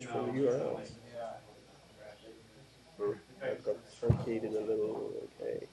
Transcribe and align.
for 0.00 0.22
the 0.22 0.32
URLs. 0.32 0.90
I've 3.42 3.64
got 3.64 3.76
truncated 3.98 4.54
a 4.54 4.60
little. 4.60 5.12
Okay. 5.40 5.66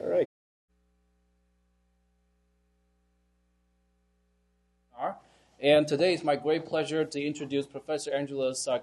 All 0.00 0.08
right. 0.08 0.28
And 5.60 5.86
today 5.86 6.12
it's 6.12 6.24
my 6.24 6.34
great 6.34 6.66
pleasure 6.66 7.04
to 7.04 7.22
introduce 7.22 7.66
Professor 7.66 8.12
Angelos 8.12 8.66
uh, 8.66 8.80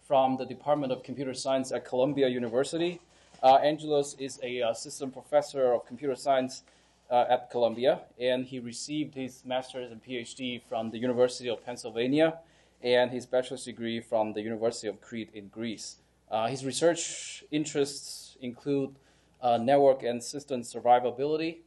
from 0.00 0.36
the 0.36 0.46
Department 0.46 0.92
of 0.92 1.02
Computer 1.02 1.34
Science 1.34 1.72
at 1.72 1.84
Columbia 1.84 2.28
University. 2.28 3.00
Uh, 3.42 3.56
Angelos 3.56 4.14
is 4.20 4.38
a 4.44 4.62
uh, 4.62 4.70
assistant 4.70 5.12
professor 5.12 5.72
of 5.72 5.84
computer 5.84 6.14
science 6.14 6.62
uh, 7.12 7.26
at 7.28 7.50
Columbia, 7.50 8.00
and 8.18 8.46
he 8.46 8.58
received 8.58 9.14
his 9.14 9.44
master's 9.44 9.92
and 9.92 10.02
PhD 10.02 10.60
from 10.62 10.90
the 10.90 10.98
University 10.98 11.48
of 11.50 11.64
Pennsylvania 11.64 12.38
and 12.82 13.10
his 13.10 13.26
bachelor's 13.26 13.64
degree 13.64 14.00
from 14.00 14.32
the 14.32 14.40
University 14.40 14.88
of 14.88 15.00
Crete 15.02 15.30
in 15.34 15.48
Greece. 15.48 15.96
Uh, 16.30 16.48
his 16.48 16.64
research 16.64 17.44
interests 17.50 18.36
include 18.40 18.96
uh, 19.42 19.58
network 19.58 20.02
and 20.02 20.22
system 20.24 20.62
survivability, 20.62 21.58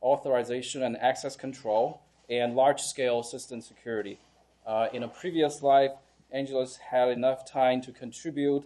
authorization 0.00 0.84
and 0.84 0.96
access 0.98 1.34
control, 1.34 2.00
and 2.30 2.54
large-scale 2.54 3.24
system 3.24 3.60
security. 3.60 4.18
Uh, 4.64 4.86
in 4.92 5.02
a 5.02 5.08
previous 5.08 5.62
life, 5.62 5.90
Angelos 6.30 6.76
had 6.76 7.08
enough 7.08 7.44
time 7.44 7.82
to 7.82 7.90
contribute 7.90 8.64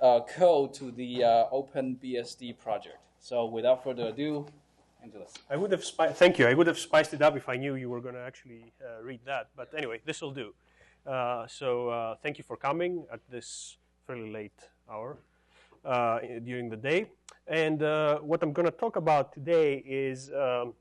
uh, 0.00 0.20
code 0.20 0.72
to 0.74 0.90
the 0.90 1.22
uh, 1.22 1.44
OpenBSD 1.52 2.58
project. 2.58 2.96
So 3.20 3.44
without 3.44 3.84
further 3.84 4.08
ado, 4.08 4.46
Angelos. 5.04 5.34
I 5.50 5.56
would 5.56 5.70
have 5.72 5.84
spi- 5.84 6.12
thank 6.12 6.38
you. 6.38 6.46
I 6.46 6.54
would 6.54 6.66
have 6.66 6.78
spiced 6.78 7.12
it 7.12 7.22
up 7.22 7.36
if 7.36 7.48
I 7.48 7.56
knew 7.56 7.74
you 7.74 7.90
were 7.90 8.00
going 8.00 8.14
to 8.14 8.20
actually 8.20 8.72
uh, 8.80 9.02
read 9.02 9.20
that. 9.26 9.48
But 9.54 9.68
anyway, 9.76 10.00
this 10.04 10.22
will 10.22 10.32
do. 10.32 10.54
Uh, 11.06 11.46
so 11.46 11.88
uh, 11.90 12.14
thank 12.22 12.38
you 12.38 12.44
for 12.44 12.56
coming 12.56 13.04
at 13.12 13.20
this 13.30 13.76
fairly 14.06 14.30
late 14.30 14.60
hour 14.90 15.18
uh, 15.84 16.20
during 16.42 16.70
the 16.70 16.76
day. 16.76 17.06
And 17.46 17.80
what 18.22 18.42
I'm 18.42 18.52
going 18.52 18.64
to 18.64 18.78
talk 18.84 18.96
about 18.96 19.32
today 19.34 19.82
is 19.86 20.30
um, 20.32 20.72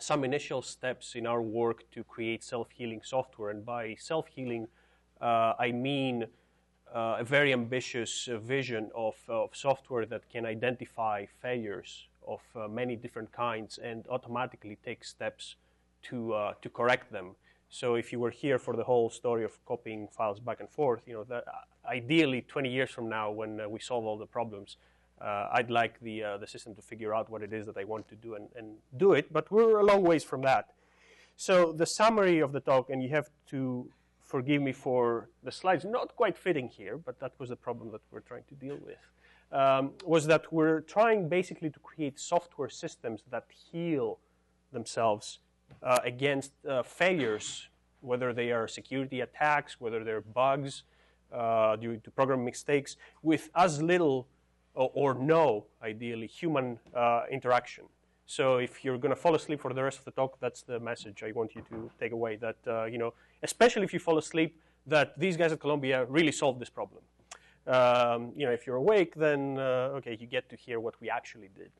some 0.00 0.24
initial 0.24 0.62
steps 0.62 1.14
in 1.14 1.26
our 1.26 1.40
work 1.40 1.88
to 1.92 2.02
create 2.02 2.42
self-healing 2.42 3.02
software. 3.04 3.50
And 3.50 3.64
by 3.64 3.94
self-healing, 3.98 4.66
I 5.20 5.70
mean 5.72 6.26
uh, 6.92 7.16
a 7.20 7.24
very 7.24 7.52
ambitious 7.52 8.28
uh, 8.28 8.36
vision 8.38 8.90
of, 8.94 9.14
of, 9.28 9.50
software 9.54 10.04
that 10.04 10.28
can 10.28 10.44
identify 10.44 11.24
failures 11.40 12.08
of 12.26 12.40
uh, 12.54 12.68
many 12.68 12.96
different 12.96 13.32
kinds 13.32 13.78
and 13.78 14.06
automatically 14.08 14.78
take 14.84 15.04
steps 15.04 15.56
to, 16.02 16.52
to 16.60 16.68
correct 16.68 17.12
them. 17.12 17.36
So 17.72 17.94
if 17.94 18.12
you 18.12 18.20
were 18.20 18.30
here 18.30 18.58
for 18.58 18.76
the 18.76 18.84
whole 18.84 19.08
story 19.08 19.44
of 19.44 19.52
copying 19.64 20.06
files 20.06 20.38
back 20.38 20.60
and 20.60 20.68
forth, 20.68 21.04
you 21.06 21.14
know, 21.14 21.24
that, 21.24 21.44
uh, 21.48 21.88
ideally 21.88 22.42
20 22.42 22.68
years 22.68 22.90
from 22.90 23.08
now 23.08 23.30
when 23.30 23.58
uh, 23.58 23.66
we 23.66 23.80
solve 23.80 24.04
all 24.04 24.18
the 24.18 24.26
problems, 24.26 24.76
uh, 25.22 25.48
I'd 25.50 25.70
like 25.70 25.98
the, 26.00 26.22
uh, 26.22 26.36
the 26.36 26.46
system 26.46 26.74
to 26.74 26.82
figure 26.82 27.14
out 27.14 27.30
what 27.30 27.42
it 27.42 27.50
is 27.54 27.64
that 27.64 27.78
I 27.78 27.84
want 27.84 28.08
to 28.08 28.14
do 28.14 28.34
and, 28.34 28.50
and 28.54 28.76
do 28.98 29.14
it, 29.14 29.32
but 29.32 29.50
we're 29.50 29.78
a 29.78 29.84
long 29.84 30.02
ways 30.02 30.22
from 30.22 30.42
that. 30.42 30.66
So 31.38 31.72
the 31.72 31.86
summary 31.86 32.40
of 32.40 32.52
the 32.52 32.60
talk, 32.60 32.90
and 32.90 33.02
you 33.02 33.08
have 33.08 33.30
to 33.48 33.88
forgive 34.20 34.60
me 34.60 34.72
for 34.72 35.30
the 35.42 35.50
slides 35.50 35.86
not 35.86 36.14
quite 36.14 36.36
fitting 36.36 36.68
here, 36.68 36.98
but 36.98 37.20
that 37.20 37.32
was 37.38 37.48
the 37.48 37.56
problem 37.56 37.90
that 37.92 38.02
we're 38.10 38.20
trying 38.20 38.44
to 38.50 38.54
deal 38.54 38.76
with, 38.84 38.98
um, 39.52 39.92
was 40.04 40.26
that 40.26 40.52
we're 40.52 40.80
trying 40.80 41.28
basically 41.28 41.70
to 41.70 41.78
create 41.80 42.18
software 42.18 42.68
systems 42.68 43.22
that 43.30 43.44
heal 43.70 44.18
themselves 44.72 45.38
uh, 45.82 45.98
against 46.04 46.52
uh, 46.68 46.82
failures, 46.82 47.68
whether 48.00 48.32
they 48.32 48.50
are 48.50 48.66
security 48.66 49.20
attacks, 49.20 49.80
whether 49.80 50.02
they're 50.04 50.20
bugs 50.20 50.82
uh, 51.32 51.76
due 51.76 51.96
to 51.98 52.10
program 52.10 52.44
mistakes, 52.44 52.96
with 53.22 53.50
as 53.54 53.82
little 53.82 54.26
or, 54.74 54.90
or 54.94 55.14
no, 55.14 55.66
ideally, 55.82 56.26
human 56.26 56.78
uh, 56.94 57.22
interaction. 57.30 57.84
So 58.26 58.56
if 58.56 58.84
you're 58.84 58.98
going 58.98 59.10
to 59.10 59.20
fall 59.20 59.34
asleep 59.34 59.60
for 59.60 59.74
the 59.74 59.82
rest 59.82 59.98
of 59.98 60.04
the 60.04 60.12
talk, 60.12 60.38
that's 60.40 60.62
the 60.62 60.80
message 60.80 61.22
I 61.22 61.32
want 61.32 61.54
you 61.54 61.62
to 61.70 61.90
take 62.00 62.12
away. 62.12 62.36
That 62.36 62.56
uh, 62.66 62.84
you 62.84 62.98
know, 62.98 63.12
especially 63.42 63.82
if 63.82 63.92
you 63.92 63.98
fall 63.98 64.16
asleep, 64.16 64.58
that 64.86 65.18
these 65.18 65.36
guys 65.36 65.52
at 65.52 65.60
Columbia 65.60 66.06
really 66.06 66.32
solved 66.32 66.60
this 66.60 66.70
problem. 66.70 67.02
Um, 67.66 68.32
you 68.36 68.44
know, 68.46 68.52
if 68.52 68.66
you're 68.66 68.76
awake, 68.76 69.14
then 69.14 69.58
uh, 69.58 69.96
okay, 69.98 70.16
you 70.18 70.26
get 70.26 70.48
to 70.50 70.56
hear 70.56 70.80
what 70.80 71.00
we 71.00 71.08
actually 71.08 71.48
did. 71.56 71.70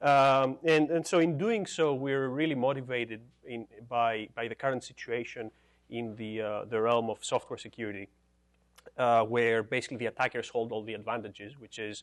Um, 0.00 0.58
and, 0.64 0.90
and 0.90 1.06
so 1.06 1.20
in 1.20 1.38
doing 1.38 1.64
so, 1.64 1.94
we're 1.94 2.28
really 2.28 2.56
motivated 2.56 3.20
in, 3.44 3.66
by, 3.88 4.28
by 4.34 4.48
the 4.48 4.54
current 4.54 4.82
situation 4.82 5.50
in 5.90 6.16
the, 6.16 6.40
uh, 6.40 6.64
the 6.64 6.80
realm 6.80 7.08
of 7.08 7.18
software 7.24 7.58
security, 7.58 8.08
uh, 8.98 9.22
where 9.24 9.62
basically 9.62 9.98
the 9.98 10.06
attackers 10.06 10.48
hold 10.48 10.72
all 10.72 10.82
the 10.82 10.94
advantages, 10.94 11.58
which 11.58 11.78
is 11.78 12.02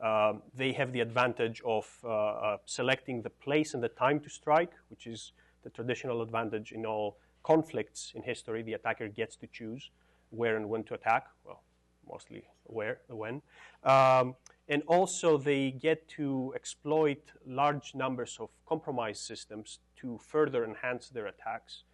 um, 0.00 0.42
they 0.54 0.72
have 0.72 0.92
the 0.92 1.00
advantage 1.00 1.60
of 1.64 1.86
uh, 2.04 2.08
uh 2.08 2.56
selecting 2.64 3.20
the 3.20 3.28
place 3.28 3.74
and 3.74 3.82
the 3.82 3.88
time 3.88 4.18
to 4.20 4.30
strike, 4.30 4.72
which 4.88 5.06
is 5.06 5.32
the 5.62 5.70
traditional 5.70 6.22
advantage 6.22 6.72
in 6.72 6.86
all 6.86 7.18
conflicts 7.42 8.12
in 8.14 8.22
history. 8.22 8.62
The 8.62 8.74
attacker 8.74 9.08
gets 9.08 9.36
to 9.36 9.46
choose 9.46 9.90
where 10.30 10.56
and 10.56 10.68
when 10.68 10.84
to 10.84 10.94
attack. 10.94 11.26
Well, 11.44 11.62
mostly 12.10 12.44
where, 12.64 12.98
when. 13.08 13.42
Um, 13.84 14.34
and 14.68 14.82
also 14.86 15.36
they 15.36 15.70
get 15.72 16.08
to 16.08 16.52
exploit 16.54 17.22
large 17.46 17.94
numbers 17.94 18.36
of 18.40 18.50
compromised 18.66 19.22
systems 19.22 19.80
to 20.00 20.18
further 20.18 20.64
enhance 20.64 21.08
their 21.08 21.26
attacks. 21.26 21.84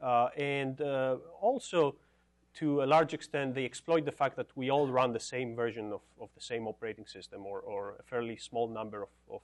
Uh, 0.00 0.28
and 0.36 0.80
uh, 0.80 1.16
also, 1.40 1.96
to 2.54 2.82
a 2.82 2.86
large 2.86 3.14
extent, 3.14 3.54
they 3.54 3.64
exploit 3.64 4.04
the 4.04 4.12
fact 4.12 4.36
that 4.36 4.48
we 4.54 4.70
all 4.70 4.88
run 4.88 5.12
the 5.12 5.20
same 5.20 5.54
version 5.54 5.92
of, 5.92 6.00
of 6.20 6.28
the 6.34 6.40
same 6.40 6.66
operating 6.66 7.06
system 7.06 7.44
or, 7.46 7.60
or 7.60 7.96
a 7.98 8.02
fairly 8.02 8.36
small 8.36 8.68
number 8.68 9.02
of, 9.02 9.08
of 9.30 9.40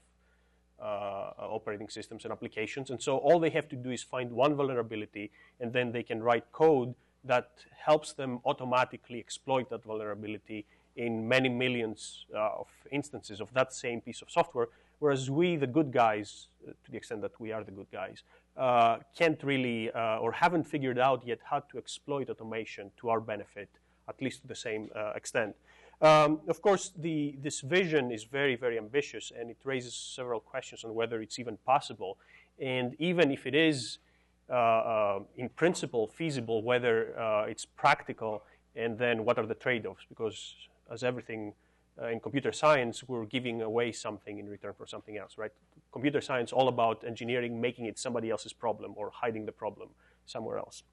uh, 0.79 1.31
operating 1.39 1.89
systems 1.89 2.25
and 2.25 2.31
applications. 2.31 2.89
And 2.89 3.01
so 3.01 3.17
all 3.17 3.39
they 3.39 3.51
have 3.51 3.67
to 3.69 3.75
do 3.75 3.91
is 3.91 4.03
find 4.03 4.31
one 4.31 4.55
vulnerability, 4.55 5.31
and 5.59 5.71
then 5.73 5.91
they 5.91 6.03
can 6.03 6.21
write 6.21 6.51
code 6.51 6.93
that 7.23 7.51
helps 7.85 8.13
them 8.13 8.39
automatically 8.45 9.19
exploit 9.19 9.69
that 9.69 9.83
vulnerability 9.83 10.65
in 10.95 11.27
many 11.27 11.49
millions 11.49 12.25
uh, 12.33 12.59
of 12.59 12.67
instances 12.91 13.41
of 13.41 13.51
that 13.53 13.73
same 13.73 14.01
piece 14.01 14.21
of 14.21 14.29
software, 14.29 14.67
whereas 14.99 15.29
we, 15.29 15.55
the 15.55 15.67
good 15.67 15.91
guys, 15.91 16.47
uh, 16.67 16.71
to 16.83 16.91
the 16.91 16.97
extent 16.97 17.21
that 17.21 17.39
we 17.39 17.51
are 17.51 17.63
the 17.63 17.71
good 17.71 17.89
guys, 17.91 18.23
uh, 18.57 18.97
can't 19.17 19.41
really 19.43 19.91
uh, 19.91 20.17
or 20.19 20.31
haven't 20.31 20.65
figured 20.65 20.99
out 20.99 21.25
yet 21.25 21.39
how 21.43 21.59
to 21.59 21.77
exploit 21.77 22.29
automation 22.29 22.91
to 22.97 23.09
our 23.09 23.19
benefit, 23.19 23.69
at 24.07 24.21
least 24.21 24.41
to 24.41 24.47
the 24.47 24.55
same 24.55 24.89
uh, 24.95 25.11
extent. 25.15 25.55
Um, 26.01 26.41
of 26.47 26.61
course, 26.61 26.91
the, 26.97 27.35
this 27.41 27.61
vision 27.61 28.11
is 28.11 28.25
very, 28.25 28.55
very 28.55 28.77
ambitious, 28.77 29.31
and 29.37 29.49
it 29.49 29.57
raises 29.63 29.95
several 29.95 30.39
questions 30.39 30.83
on 30.83 30.93
whether 30.93 31.21
it's 31.21 31.39
even 31.39 31.57
possible. 31.65 32.17
And 32.59 32.95
even 32.99 33.31
if 33.31 33.47
it 33.47 33.55
is, 33.55 33.99
in 34.49 35.49
principle, 35.55 36.07
feasible, 36.07 36.63
whether 36.63 37.45
it's 37.47 37.65
practical, 37.65 38.43
and 38.75 38.97
then 38.97 39.25
what 39.25 39.37
are 39.37 39.45
the 39.45 39.55
trade-offs? 39.55 40.05
Because 40.09 40.55
as 40.91 41.03
everything 41.03 41.53
uh, 42.01 42.07
in 42.07 42.19
computer 42.19 42.51
science, 42.51 43.03
we're 43.07 43.25
giving 43.25 43.61
away 43.61 43.91
something 43.91 44.39
in 44.39 44.49
return 44.49 44.73
for 44.75 44.87
something 44.87 45.17
else, 45.17 45.37
right? 45.37 45.51
Computer 45.91 46.21
science 46.21 46.51
all 46.51 46.67
about 46.67 47.03
engineering 47.03 47.61
making 47.61 47.85
it 47.85 47.99
somebody 47.99 48.31
else's 48.31 48.51
problem 48.51 48.93
or 48.95 49.11
hiding 49.13 49.45
the 49.45 49.51
problem 49.51 49.89
somewhere 50.25 50.57
else. 50.57 50.83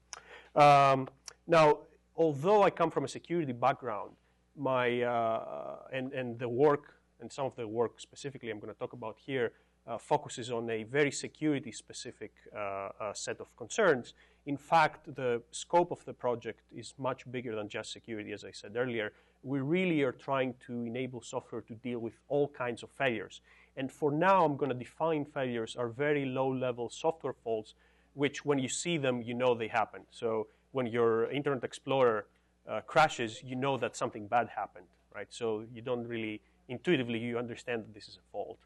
Um, 0.55 1.07
now, 1.47 1.79
although 2.15 2.61
I 2.61 2.69
come 2.69 2.91
from 2.91 3.03
a 3.03 3.07
security 3.07 3.51
background, 3.51 4.11
my 4.55 5.01
uh, 5.01 5.77
and 5.91 6.11
and 6.13 6.37
the 6.37 6.49
work 6.49 6.95
and 7.21 7.31
some 7.31 7.45
of 7.45 7.55
the 7.55 7.67
work 7.67 7.99
specifically 7.99 8.49
I'm 8.51 8.59
going 8.59 8.73
to 8.73 8.77
talk 8.77 8.93
about 8.93 9.15
here 9.17 9.53
uh, 9.87 9.97
focuses 9.97 10.51
on 10.51 10.69
a 10.69 10.83
very 10.83 11.11
security-specific 11.11 12.31
uh, 12.55 12.59
uh, 12.59 13.13
set 13.13 13.39
of 13.39 13.55
concerns. 13.57 14.13
In 14.45 14.57
fact, 14.57 15.13
the 15.15 15.41
scope 15.51 15.91
of 15.91 16.03
the 16.05 16.13
project 16.13 16.61
is 16.75 16.93
much 16.97 17.29
bigger 17.31 17.55
than 17.55 17.69
just 17.69 17.91
security, 17.91 18.31
as 18.31 18.43
I 18.43 18.51
said 18.51 18.75
earlier 18.75 19.11
we 19.43 19.59
really 19.59 20.01
are 20.03 20.11
trying 20.11 20.53
to 20.67 20.85
enable 20.85 21.21
software 21.21 21.61
to 21.61 21.73
deal 21.75 21.99
with 21.99 22.13
all 22.27 22.47
kinds 22.47 22.83
of 22.83 22.89
failures. 22.91 23.41
And 23.75 23.91
for 23.91 24.11
now, 24.11 24.45
I'm 24.45 24.57
going 24.57 24.69
to 24.69 24.77
define 24.77 25.25
failures 25.25 25.75
are 25.75 25.87
very 25.87 26.25
low-level 26.25 26.89
software 26.89 27.33
faults, 27.33 27.73
which 28.13 28.45
when 28.45 28.59
you 28.59 28.69
see 28.69 28.97
them, 28.97 29.21
you 29.21 29.33
know 29.33 29.55
they 29.55 29.67
happen. 29.67 30.01
So 30.11 30.47
when 30.71 30.85
your 30.85 31.31
Internet 31.31 31.63
Explorer 31.63 32.27
uh, 32.69 32.81
crashes, 32.81 33.41
you 33.43 33.55
know 33.55 33.77
that 33.77 33.95
something 33.95 34.27
bad 34.27 34.49
happened, 34.49 34.85
right? 35.15 35.27
So 35.29 35.63
you 35.73 35.81
don't 35.81 36.07
really, 36.07 36.41
intuitively, 36.67 37.17
you 37.17 37.37
understand 37.37 37.83
that 37.83 37.93
this 37.93 38.07
is 38.07 38.17
a 38.17 38.31
fault. 38.31 38.59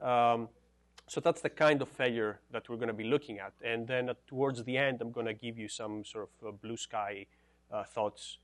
Um, 0.00 0.48
so 1.08 1.20
that's 1.20 1.40
the 1.40 1.50
kind 1.50 1.82
of 1.82 1.88
failure 1.88 2.40
that 2.50 2.68
we're 2.68 2.76
going 2.76 2.88
to 2.88 2.94
be 2.94 3.04
looking 3.04 3.38
at. 3.38 3.52
And 3.62 3.86
then 3.86 4.08
uh, 4.08 4.14
towards 4.26 4.64
the 4.64 4.76
end, 4.76 5.00
I'm 5.00 5.12
going 5.12 5.26
to 5.26 5.34
give 5.34 5.58
you 5.58 5.68
some 5.68 6.04
sort 6.04 6.28
of 6.28 6.48
uh, 6.48 6.52
blue 6.52 6.76
sky 6.76 7.26
uh, 7.72 7.84
thoughts 7.84 8.38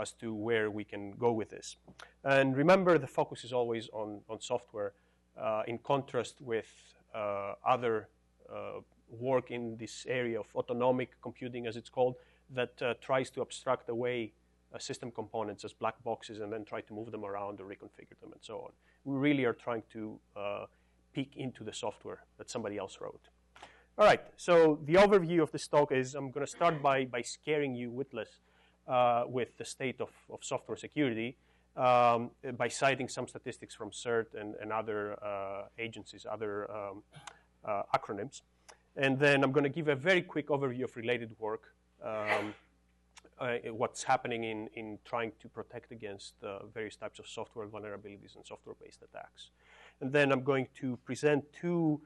as 0.00 0.12
to 0.12 0.32
where 0.32 0.70
we 0.70 0.84
can 0.84 1.12
go 1.12 1.32
with 1.32 1.50
this. 1.50 1.76
And 2.24 2.56
remember, 2.56 2.98
the 2.98 3.06
focus 3.06 3.44
is 3.44 3.52
always 3.52 3.88
on, 3.92 4.20
on 4.28 4.40
software 4.40 4.92
uh, 5.40 5.62
in 5.66 5.78
contrast 5.78 6.40
with 6.40 6.66
uh, 7.14 7.54
other 7.66 8.08
uh, 8.50 8.80
work 9.10 9.50
in 9.50 9.76
this 9.76 10.06
area 10.08 10.40
of 10.40 10.46
autonomic 10.54 11.10
computing, 11.20 11.66
as 11.66 11.76
it's 11.76 11.90
called. 11.90 12.16
that 12.54 13.00
tries 13.00 13.28
to 13.30 13.42
abstract 13.42 13.88
away 13.88 14.32
system 14.78 15.10
components 15.10 15.64
as 15.64 15.72
black 15.72 16.02
boxes 16.04 16.40
and 16.40 16.52
then 16.52 16.64
try 16.64 16.80
to 16.80 16.92
move 16.92 17.10
them 17.10 17.24
around 17.24 17.60
or 17.60 17.64
reconfigure 17.64 18.18
them 18.20 18.32
and 18.32 18.40
so 18.40 18.58
on. 18.58 18.70
We 19.04 19.16
really 19.16 19.44
are 19.44 19.52
trying 19.52 19.82
to 19.92 20.18
peek 21.16 21.32
into 21.36 21.64
the 21.64 21.72
software 21.72 22.20
that 22.38 22.50
somebody 22.54 22.76
else 22.76 22.98
wrote. 23.00 23.24
All 23.98 24.06
right, 24.10 24.22
so 24.36 24.78
the 24.84 24.96
overview 25.04 25.40
of 25.42 25.50
this 25.50 25.66
talk 25.66 25.90
is 25.90 26.14
I'm 26.14 26.30
going 26.30 26.44
to 26.44 26.52
start 26.58 26.82
by, 26.82 27.06
by 27.06 27.22
scaring 27.22 27.74
you 27.74 27.90
witless 27.90 28.32
uh, 28.86 29.24
with 29.26 29.50
the 29.56 29.64
state 29.64 29.98
of, 30.06 30.10
of 30.34 30.40
software 30.44 30.76
security 30.76 31.38
um, 31.74 32.30
by 32.62 32.68
citing 32.68 33.08
some 33.08 33.26
statistics 33.26 33.74
from 33.74 33.90
CERT 33.90 34.28
and, 34.40 34.54
and 34.60 34.68
other 34.80 35.00
uh, 35.24 35.62
agencies, 35.78 36.26
other 36.30 36.70
um, 36.70 37.02
uh, 37.64 37.82
acronyms. 37.96 38.42
And 38.96 39.18
then 39.18 39.42
I'm 39.42 39.52
going 39.52 39.68
to 39.72 39.76
give 39.78 39.88
a 39.88 39.96
very 40.10 40.22
quick 40.34 40.48
overview 40.48 40.84
of 40.84 40.96
related 40.96 41.30
work, 41.38 41.64
um, 42.04 42.54
uh, 43.38 43.56
what's 43.82 44.02
happening 44.02 44.44
in, 44.44 44.68
in 44.74 44.98
trying 45.06 45.32
to 45.40 45.48
protect 45.48 45.92
against 45.92 46.34
uh, 46.42 46.66
various 46.74 46.96
types 46.96 47.18
of 47.18 47.26
software 47.26 47.66
vulnerabilities 47.66 48.36
and 48.36 48.44
software-based 48.44 49.02
attacks. 49.02 49.50
And 50.00 50.12
then 50.12 50.32
I'm 50.32 50.42
going 50.42 50.68
to 50.80 50.98
present 51.04 51.44
two, 51.58 52.00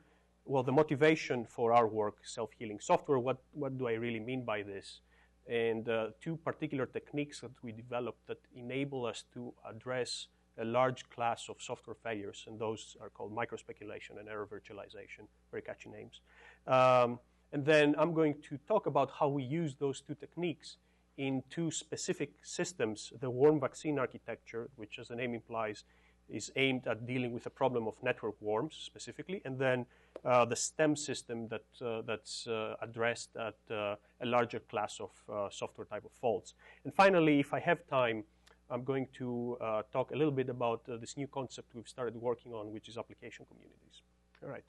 well, 0.45 0.63
the 0.63 0.73
motivation 0.73 1.45
for 1.45 1.73
our 1.73 1.87
work, 1.87 2.19
self-healing 2.23 2.81
software. 2.81 3.19
What, 3.19 3.39
what 3.53 3.79
do 3.79 3.89
I 3.89 3.95
really 3.95 4.21
mean 4.21 4.45
by 4.45 4.63
this? 4.63 5.01
And 5.49 5.89
uh, 5.89 6.09
two 6.21 6.37
particular 6.37 6.87
techniques 6.87 7.41
that 7.41 7.51
we 7.63 7.73
developed 7.73 8.27
that 8.29 8.39
enable 8.55 9.07
us 9.07 9.25
to 9.35 9.53
address 9.69 10.29
a 10.59 10.65
large 10.65 11.09
class 11.09 11.49
of 11.49 11.57
software 11.59 11.97
failures, 12.03 12.45
and 12.47 12.59
those 12.59 12.97
are 13.01 13.09
called 13.09 13.35
microspeculation 13.35 14.19
and 14.19 14.29
error 14.29 14.47
virtualization, 14.47 15.27
very 15.51 15.63
catchy 15.63 15.89
names. 15.89 16.21
Um, 16.67 17.19
and 17.53 17.65
then 17.65 17.95
I'm 17.99 18.13
going 18.15 18.35
to 18.49 18.59
talk 18.69 18.87
about 18.87 19.11
how 19.19 19.29
we 19.29 19.43
use 19.43 19.75
those 19.79 20.01
two 20.01 20.15
techniques 20.15 20.77
in 21.17 21.43
two 21.51 21.71
specific 21.71 22.33
systems 22.43 23.13
the 23.21 23.31
worm 23.31 23.59
vaccine 23.59 23.99
architecture, 23.99 24.69
which, 24.77 24.99
as 24.99 25.09
the 25.09 25.17
name 25.17 25.35
implies, 25.35 25.85
is 26.33 26.53
aimed 26.57 26.87
at 26.87 27.07
dealing 27.07 27.33
with 27.33 27.45
the 27.45 27.51
problem 27.51 27.87
of 27.87 27.95
network 28.03 28.41
worms 28.41 28.77
specifically, 28.81 29.43
and 29.45 29.59
then 29.59 29.87
uh, 30.25 30.45
the 30.45 30.57
STEM 30.57 30.97
system 30.97 31.49
that, 31.49 31.65
uh, 31.85 32.03
that's 32.03 32.47
uh, 32.47 32.77
addressed 32.83 33.31
at 33.37 33.55
uh, 33.71 33.97
a 34.21 34.27
larger 34.27 34.61
class 34.61 35.01
of 35.01 35.11
uh, 35.33 35.49
software 35.51 35.87
type 35.87 36.05
of 36.05 36.13
faults. 36.21 36.55
And 36.85 36.95
finally, 36.95 37.41
if 37.41 37.55
I 37.55 37.61
have 37.61 37.87
time, 37.87 38.25
I'm 38.71 38.85
going 38.85 39.09
to 39.19 39.57
uh, 39.61 39.83
talk 39.93 40.13
a 40.13 40.17
little 40.17 40.33
bit 40.33 40.49
about 40.49 40.83
this 41.01 41.17
new 41.17 41.27
concept 41.27 41.75
we've 41.75 41.89
started 41.89 42.15
working 42.17 42.55
on, 42.55 42.73
which 42.73 42.89
is 42.89 42.97
application 42.97 43.45
communities. 43.51 44.03
All 44.43 44.49
right. 44.49 44.65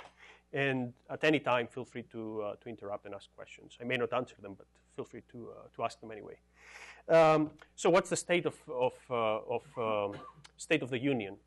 And 0.54 0.94
at 1.10 1.24
any 1.24 1.40
time, 1.40 1.68
feel 1.68 1.86
free 1.86 2.04
to, 2.12 2.54
to 2.62 2.69
interrupt 2.69 3.06
and 3.06 3.13
ask 3.13 3.28
questions. 3.36 3.78
I 3.80 3.84
may 3.84 3.98
not 3.98 4.12
answer 4.12 4.36
them, 4.42 4.56
but 4.58 4.66
feel 4.96 5.06
free 5.06 5.22
to, 5.31 5.50
to 5.75 5.84
ask 5.84 6.02
them 6.02 6.12
anyway. 6.12 6.38
Um, 7.08 7.52
so 7.75 7.90
what's 7.90 8.10
the 8.10 8.16
state 8.16 8.46
of, 8.46 8.56
of, 8.68 8.94
of 9.10 9.63
um, 9.78 10.19
state 10.58 10.81
of 10.81 10.90
the 10.90 11.00
union? 11.00 11.38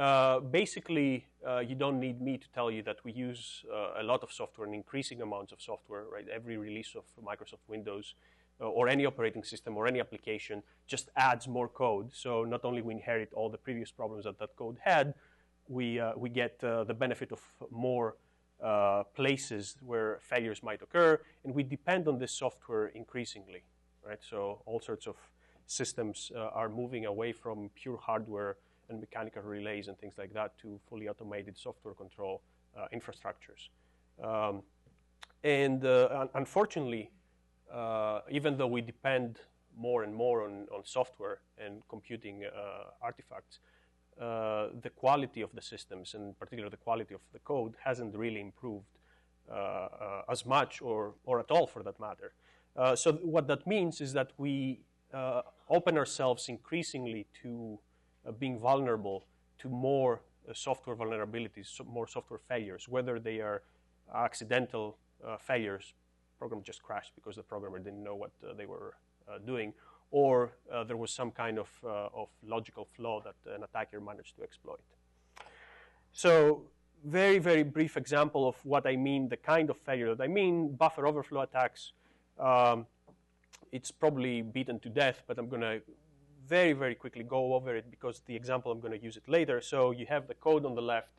Uh, 0.00 0.40
basically, 0.40 1.26
uh, 1.46 1.58
you 1.58 1.74
don't 1.74 2.00
need 2.00 2.22
me 2.22 2.38
to 2.38 2.48
tell 2.54 2.70
you 2.70 2.82
that 2.82 2.96
we 3.04 3.12
use 3.12 3.66
uh, 3.70 4.00
a 4.00 4.02
lot 4.02 4.22
of 4.22 4.32
software 4.32 4.66
and 4.66 4.74
increasing 4.74 5.20
amounts 5.20 5.52
of 5.52 5.60
software, 5.60 6.04
right? 6.10 6.26
Every 6.34 6.56
release 6.56 6.96
of 6.96 7.04
Microsoft 7.22 7.68
Windows 7.68 8.14
or 8.58 8.88
any 8.88 9.04
operating 9.04 9.44
system 9.44 9.76
or 9.76 9.86
any 9.86 10.00
application 10.00 10.62
just 10.86 11.10
adds 11.16 11.46
more 11.48 11.68
code. 11.68 12.10
So 12.12 12.44
not 12.44 12.64
only 12.64 12.80
we 12.80 12.94
inherit 12.94 13.30
all 13.34 13.50
the 13.50 13.58
previous 13.58 13.90
problems 13.90 14.24
that 14.24 14.38
that 14.38 14.56
code 14.56 14.78
had, 14.82 15.12
we, 15.68 16.00
we 16.16 16.30
get 16.30 16.60
the 16.60 16.96
benefit 16.98 17.30
of 17.30 17.40
more 17.70 18.16
uh, 18.62 19.02
places 19.14 19.76
where 19.84 20.18
failures 20.20 20.62
might 20.62 20.82
occur, 20.82 21.20
and 21.44 21.54
we 21.54 21.62
depend 21.62 22.08
on 22.08 22.18
this 22.18 22.32
software 22.32 22.88
increasingly, 22.88 23.62
right? 24.06 24.18
So 24.28 24.62
all 24.66 24.80
sorts 24.80 25.06
of 25.06 25.16
systems 25.66 26.32
uh, 26.34 26.48
are 26.52 26.68
moving 26.68 27.06
away 27.06 27.32
from 27.32 27.70
pure 27.74 27.96
hardware 27.96 28.56
and 28.90 29.00
mechanical 29.00 29.42
relays 29.42 29.88
and 29.88 29.98
things 29.98 30.14
like 30.18 30.32
that 30.34 30.58
to 30.58 30.78
fully 30.88 31.08
automated 31.08 31.56
software 31.56 31.94
control 31.94 32.42
uh, 32.76 32.86
infrastructures. 32.92 33.68
Um, 34.22 34.62
and 35.42 35.84
uh, 35.84 36.26
unfortunately, 36.34 37.10
uh, 37.72 38.20
even 38.30 38.58
though 38.58 38.66
we 38.66 38.82
depend 38.82 39.38
more 39.76 40.02
and 40.02 40.14
more 40.14 40.44
on, 40.44 40.66
on 40.74 40.82
software 40.84 41.38
and 41.56 41.82
computing 41.88 42.44
artifacts, 43.00 43.60
uh, 44.20 44.68
the 44.82 44.90
quality 44.90 45.40
of 45.40 45.50
the 45.54 45.62
systems, 45.62 46.12
and 46.12 46.38
particularly 46.38 46.70
the 46.70 46.76
quality 46.76 47.14
of 47.14 47.20
the 47.32 47.38
code, 47.38 47.74
hasn't 47.82 48.14
really 48.14 48.40
improved 48.40 48.84
uh, 49.50 49.54
uh, 49.54 50.22
as 50.28 50.44
much 50.44 50.82
or, 50.82 51.14
or 51.24 51.40
at 51.40 51.50
all 51.50 51.66
for 51.66 51.82
that 51.82 51.98
matter. 51.98 52.32
So 52.96 53.12
what 53.14 53.46
that 53.48 53.66
means 53.66 54.00
is 54.00 54.12
that 54.12 54.30
we 54.36 54.80
open 55.68 55.98
ourselves 55.98 56.48
increasingly 56.48 57.26
to 57.42 57.78
being 58.38 58.58
vulnerable 58.58 59.24
to 59.58 59.68
more 59.68 60.22
software 60.52 60.96
vulnerabilities, 60.96 61.66
so 61.66 61.84
more 61.84 62.06
software 62.06 62.40
failures, 62.48 62.88
whether 62.88 63.18
they 63.18 63.40
are 63.40 63.62
accidental 64.14 64.96
failures, 65.38 65.94
program 66.38 66.62
just 66.62 66.82
crashed 66.82 67.12
because 67.14 67.36
the 67.36 67.42
programmer 67.42 67.78
didn't 67.78 68.02
know 68.02 68.16
what 68.16 68.30
they 68.56 68.66
were 68.66 68.94
doing, 69.46 69.72
or 70.10 70.52
uh, 70.72 70.82
there 70.84 70.96
was 70.96 71.10
some 71.12 71.30
kind 71.30 71.58
of, 71.58 71.68
uh, 71.84 72.08
of 72.14 72.28
logical 72.42 72.88
flaw 72.96 73.22
that 73.22 73.34
an 73.54 73.62
attacker 73.62 74.00
managed 74.00 74.36
to 74.36 74.42
exploit. 74.42 74.80
So 76.12 76.62
very, 77.04 77.38
very 77.38 77.62
brief 77.62 77.96
example 77.96 78.48
of 78.48 78.56
what 78.64 78.86
I 78.86 78.96
mean, 78.96 79.28
the 79.28 79.36
kind 79.36 79.70
of 79.70 79.76
failure 79.78 80.14
that 80.14 80.22
I 80.22 80.28
mean, 80.28 80.74
buffer 80.74 81.06
overflow 81.06 81.42
attacks. 81.42 81.92
Um, 82.38 82.86
it's 83.72 83.90
probably 83.90 84.42
beaten 84.42 84.80
to 84.80 84.88
death, 84.88 85.22
but 85.26 85.38
I'm 85.38 85.48
going 85.48 85.62
to 85.62 85.80
very, 86.50 86.72
very 86.72 86.96
quickly 86.96 87.22
go 87.22 87.54
over 87.54 87.76
it 87.76 87.86
because 87.90 88.22
the 88.26 88.34
example 88.34 88.72
I'm 88.72 88.80
going 88.80 88.98
to 88.98 89.02
use 89.02 89.16
it 89.16 89.26
later. 89.28 89.60
So 89.60 89.92
you 89.92 90.06
have 90.06 90.26
the 90.26 90.34
code 90.34 90.66
on 90.66 90.74
the 90.74 90.82
left, 90.82 91.12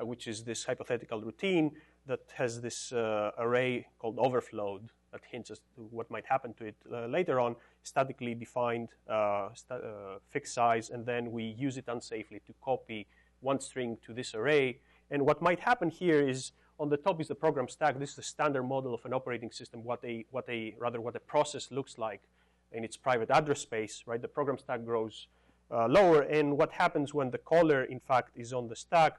uh, 0.00 0.06
which 0.06 0.26
is 0.26 0.42
this 0.44 0.64
hypothetical 0.64 1.20
routine 1.20 1.72
that 2.06 2.24
has 2.34 2.62
this 2.62 2.92
uh, 2.92 3.30
array 3.38 3.86
called 3.98 4.16
overflowed 4.18 4.84
that 5.12 5.20
hints 5.30 5.50
as 5.50 5.60
to 5.74 5.80
what 5.90 6.10
might 6.10 6.26
happen 6.26 6.54
to 6.54 6.64
it 6.64 6.76
uh, 6.92 7.06
later 7.06 7.38
on, 7.38 7.54
statically 7.82 8.34
defined 8.34 8.88
uh, 9.08 9.48
st 9.54 9.70
uh, 9.72 10.18
fixed 10.34 10.54
size, 10.54 10.90
and 10.90 11.06
then 11.06 11.22
we 11.36 11.44
use 11.66 11.76
it 11.82 11.86
unsafely 11.86 12.40
to 12.48 12.52
copy 12.62 13.06
one 13.40 13.60
string 13.60 13.90
to 14.06 14.12
this 14.12 14.34
array. 14.34 14.66
And 15.10 15.20
what 15.28 15.38
might 15.48 15.60
happen 15.60 15.88
here 15.90 16.20
is 16.32 16.52
on 16.78 16.88
the 16.94 17.00
top 17.06 17.20
is 17.22 17.28
the 17.28 17.40
program 17.46 17.68
stack. 17.68 17.98
This 17.98 18.10
is 18.14 18.16
the 18.22 18.28
standard 18.36 18.64
model 18.74 18.92
of 18.98 19.02
an 19.08 19.12
operating 19.12 19.52
system, 19.60 19.78
what 19.90 20.00
a, 20.04 20.14
what 20.30 20.46
a, 20.48 20.74
rather 20.78 21.00
what 21.00 21.14
a 21.16 21.24
process 21.34 21.64
looks 21.70 21.94
like 21.98 22.22
in 22.72 22.84
its 22.84 22.96
private 22.96 23.30
address 23.30 23.60
space, 23.60 24.02
right? 24.06 24.20
The 24.20 24.28
program 24.28 24.58
stack 24.58 24.84
grows 24.84 25.26
uh, 25.70 25.86
lower, 25.86 26.22
and 26.22 26.56
what 26.56 26.72
happens 26.72 27.12
when 27.14 27.30
the 27.30 27.38
caller, 27.38 27.84
in 27.84 28.00
fact, 28.00 28.30
is 28.36 28.52
on 28.52 28.68
the 28.68 28.76
stack, 28.76 29.16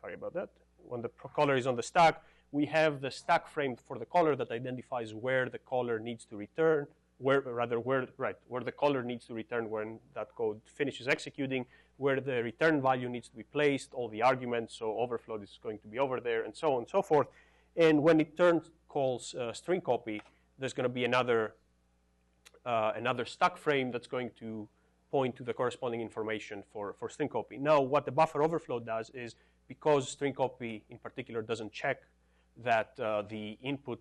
sorry 0.00 0.14
about 0.14 0.34
that, 0.34 0.50
when 0.86 1.02
the 1.02 1.08
caller 1.08 1.56
is 1.56 1.66
on 1.66 1.76
the 1.76 1.82
stack, 1.82 2.22
we 2.52 2.66
have 2.66 3.00
the 3.00 3.10
stack 3.10 3.48
frame 3.48 3.76
for 3.76 3.98
the 3.98 4.04
caller 4.06 4.36
that 4.36 4.50
identifies 4.50 5.12
where 5.12 5.48
the 5.48 5.58
caller 5.58 5.98
needs 5.98 6.24
to 6.26 6.36
return, 6.36 6.86
where 7.18 7.40
rather 7.40 7.80
where 7.80 8.06
right 8.16 8.36
where 8.48 8.62
the 8.62 8.72
caller 8.72 9.02
needs 9.02 9.24
to 9.26 9.34
return 9.34 9.70
when 9.70 9.98
that 10.14 10.28
code 10.36 10.60
finishes 10.64 11.08
executing, 11.08 11.66
where 11.96 12.20
the 12.20 12.42
return 12.42 12.80
value 12.80 13.08
needs 13.08 13.28
to 13.28 13.36
be 13.36 13.42
placed, 13.42 13.92
all 13.92 14.08
the 14.08 14.22
arguments, 14.22 14.76
so 14.76 14.96
overflow 14.98 15.36
is 15.36 15.58
going 15.62 15.78
to 15.78 15.88
be 15.88 15.98
over 15.98 16.20
there, 16.20 16.44
and 16.44 16.54
so 16.54 16.74
on 16.74 16.78
and 16.80 16.88
so 16.88 17.02
forth. 17.02 17.26
And 17.76 18.02
when 18.02 18.20
it 18.20 18.36
turns 18.36 18.70
calls 18.88 19.34
uh, 19.34 19.52
string 19.52 19.80
copy, 19.80 20.22
there's 20.58 20.72
going 20.72 20.84
to 20.84 20.96
be 21.00 21.04
another 21.04 21.54
uh, 22.64 22.92
another 22.96 23.24
stack 23.24 23.56
frame 23.56 23.90
that's 23.90 24.06
going 24.06 24.30
to 24.38 24.68
point 25.10 25.36
to 25.36 25.44
the 25.44 25.52
corresponding 25.52 26.00
information 26.00 26.62
for, 26.72 26.94
for 26.98 27.08
string 27.08 27.28
copy. 27.28 27.56
Now, 27.56 27.80
what 27.80 28.04
the 28.04 28.12
buffer 28.12 28.42
overflow 28.42 28.80
does 28.80 29.10
is 29.10 29.36
because 29.68 30.08
string 30.08 30.34
copy 30.34 30.84
in 30.90 30.98
particular 30.98 31.40
doesn't 31.42 31.72
check 31.72 32.02
that 32.62 32.98
uh, 32.98 33.22
the 33.22 33.58
input, 33.62 34.00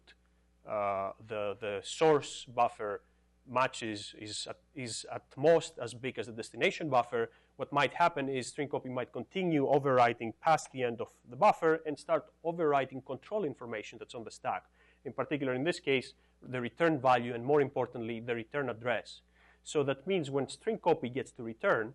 uh, 0.68 1.12
the, 1.28 1.56
the 1.60 1.82
source 1.84 2.46
buffer 2.46 3.02
matches 3.50 4.16
is 4.20 4.48
at, 4.50 4.58
is 4.76 5.06
at 5.14 5.24
most 5.36 5.74
as 5.82 5.94
big 5.94 6.18
as 6.18 6.28
the 6.28 6.32
destination 6.32 6.90
buffer, 6.90 7.30
what 7.58 7.72
might 7.72 7.94
happen 7.94 8.30
is 8.30 8.48
string 8.48 8.68
copy 8.68 8.90
might 8.90 9.12
continue 9.12 9.68
overwriting 9.68 10.34
past 10.42 10.72
the 10.72 10.84
end 10.84 11.02
of 11.02 11.10
the 11.30 11.36
buffer 11.36 11.82
and 11.86 12.00
start 12.00 12.26
overwriting 12.44 13.06
control 13.06 13.44
information 13.44 14.00
that's 14.00 14.16
on 14.16 14.24
the 14.24 14.32
stack. 14.32 14.64
In 15.06 15.14
particular, 15.14 15.54
in 15.54 15.64
this 15.64 15.80
case, 15.80 16.14
the 16.48 16.62
return 16.62 17.00
value 17.00 17.34
and 17.34 17.44
more 17.46 17.62
importantly, 17.62 18.20
the 18.20 18.36
return 18.36 18.70
address. 18.70 19.22
So 19.64 19.84
that 19.84 20.06
means 20.06 20.30
when 20.30 20.48
string 20.50 20.78
copy 20.78 21.10
gets 21.10 21.32
to 21.34 21.44
return, 21.44 21.94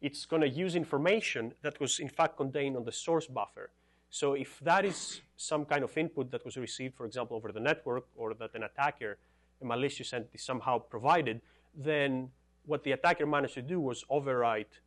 it's 0.00 0.26
going 0.26 0.42
to 0.42 0.48
use 0.48 0.76
information 0.76 1.54
that 1.62 1.80
was 1.80 1.98
in 1.98 2.08
fact 2.08 2.36
contained 2.36 2.76
on 2.76 2.84
the 2.84 2.92
source 2.92 3.26
buffer. 3.26 3.70
So 4.10 4.34
if 4.34 4.60
that 4.60 4.84
is 4.84 5.20
some 5.36 5.64
kind 5.64 5.84
of 5.84 5.96
input 5.96 6.30
that 6.30 6.44
was 6.44 6.56
received, 6.56 6.94
for 6.94 7.04
example, 7.04 7.36
over 7.36 7.52
the 7.52 7.60
network, 7.60 8.06
or 8.16 8.34
that 8.34 8.54
an 8.54 8.62
attacker, 8.62 9.18
a 9.60 9.64
malicious 9.64 10.12
entity 10.12 10.38
somehow 10.38 10.78
provided, 10.78 11.40
then 11.74 12.30
what 12.64 12.84
the 12.84 12.92
attacker 12.92 13.26
managed 13.26 13.54
to 13.54 13.62
do 13.62 13.80
was 13.80 14.04
overwrite 14.10 14.80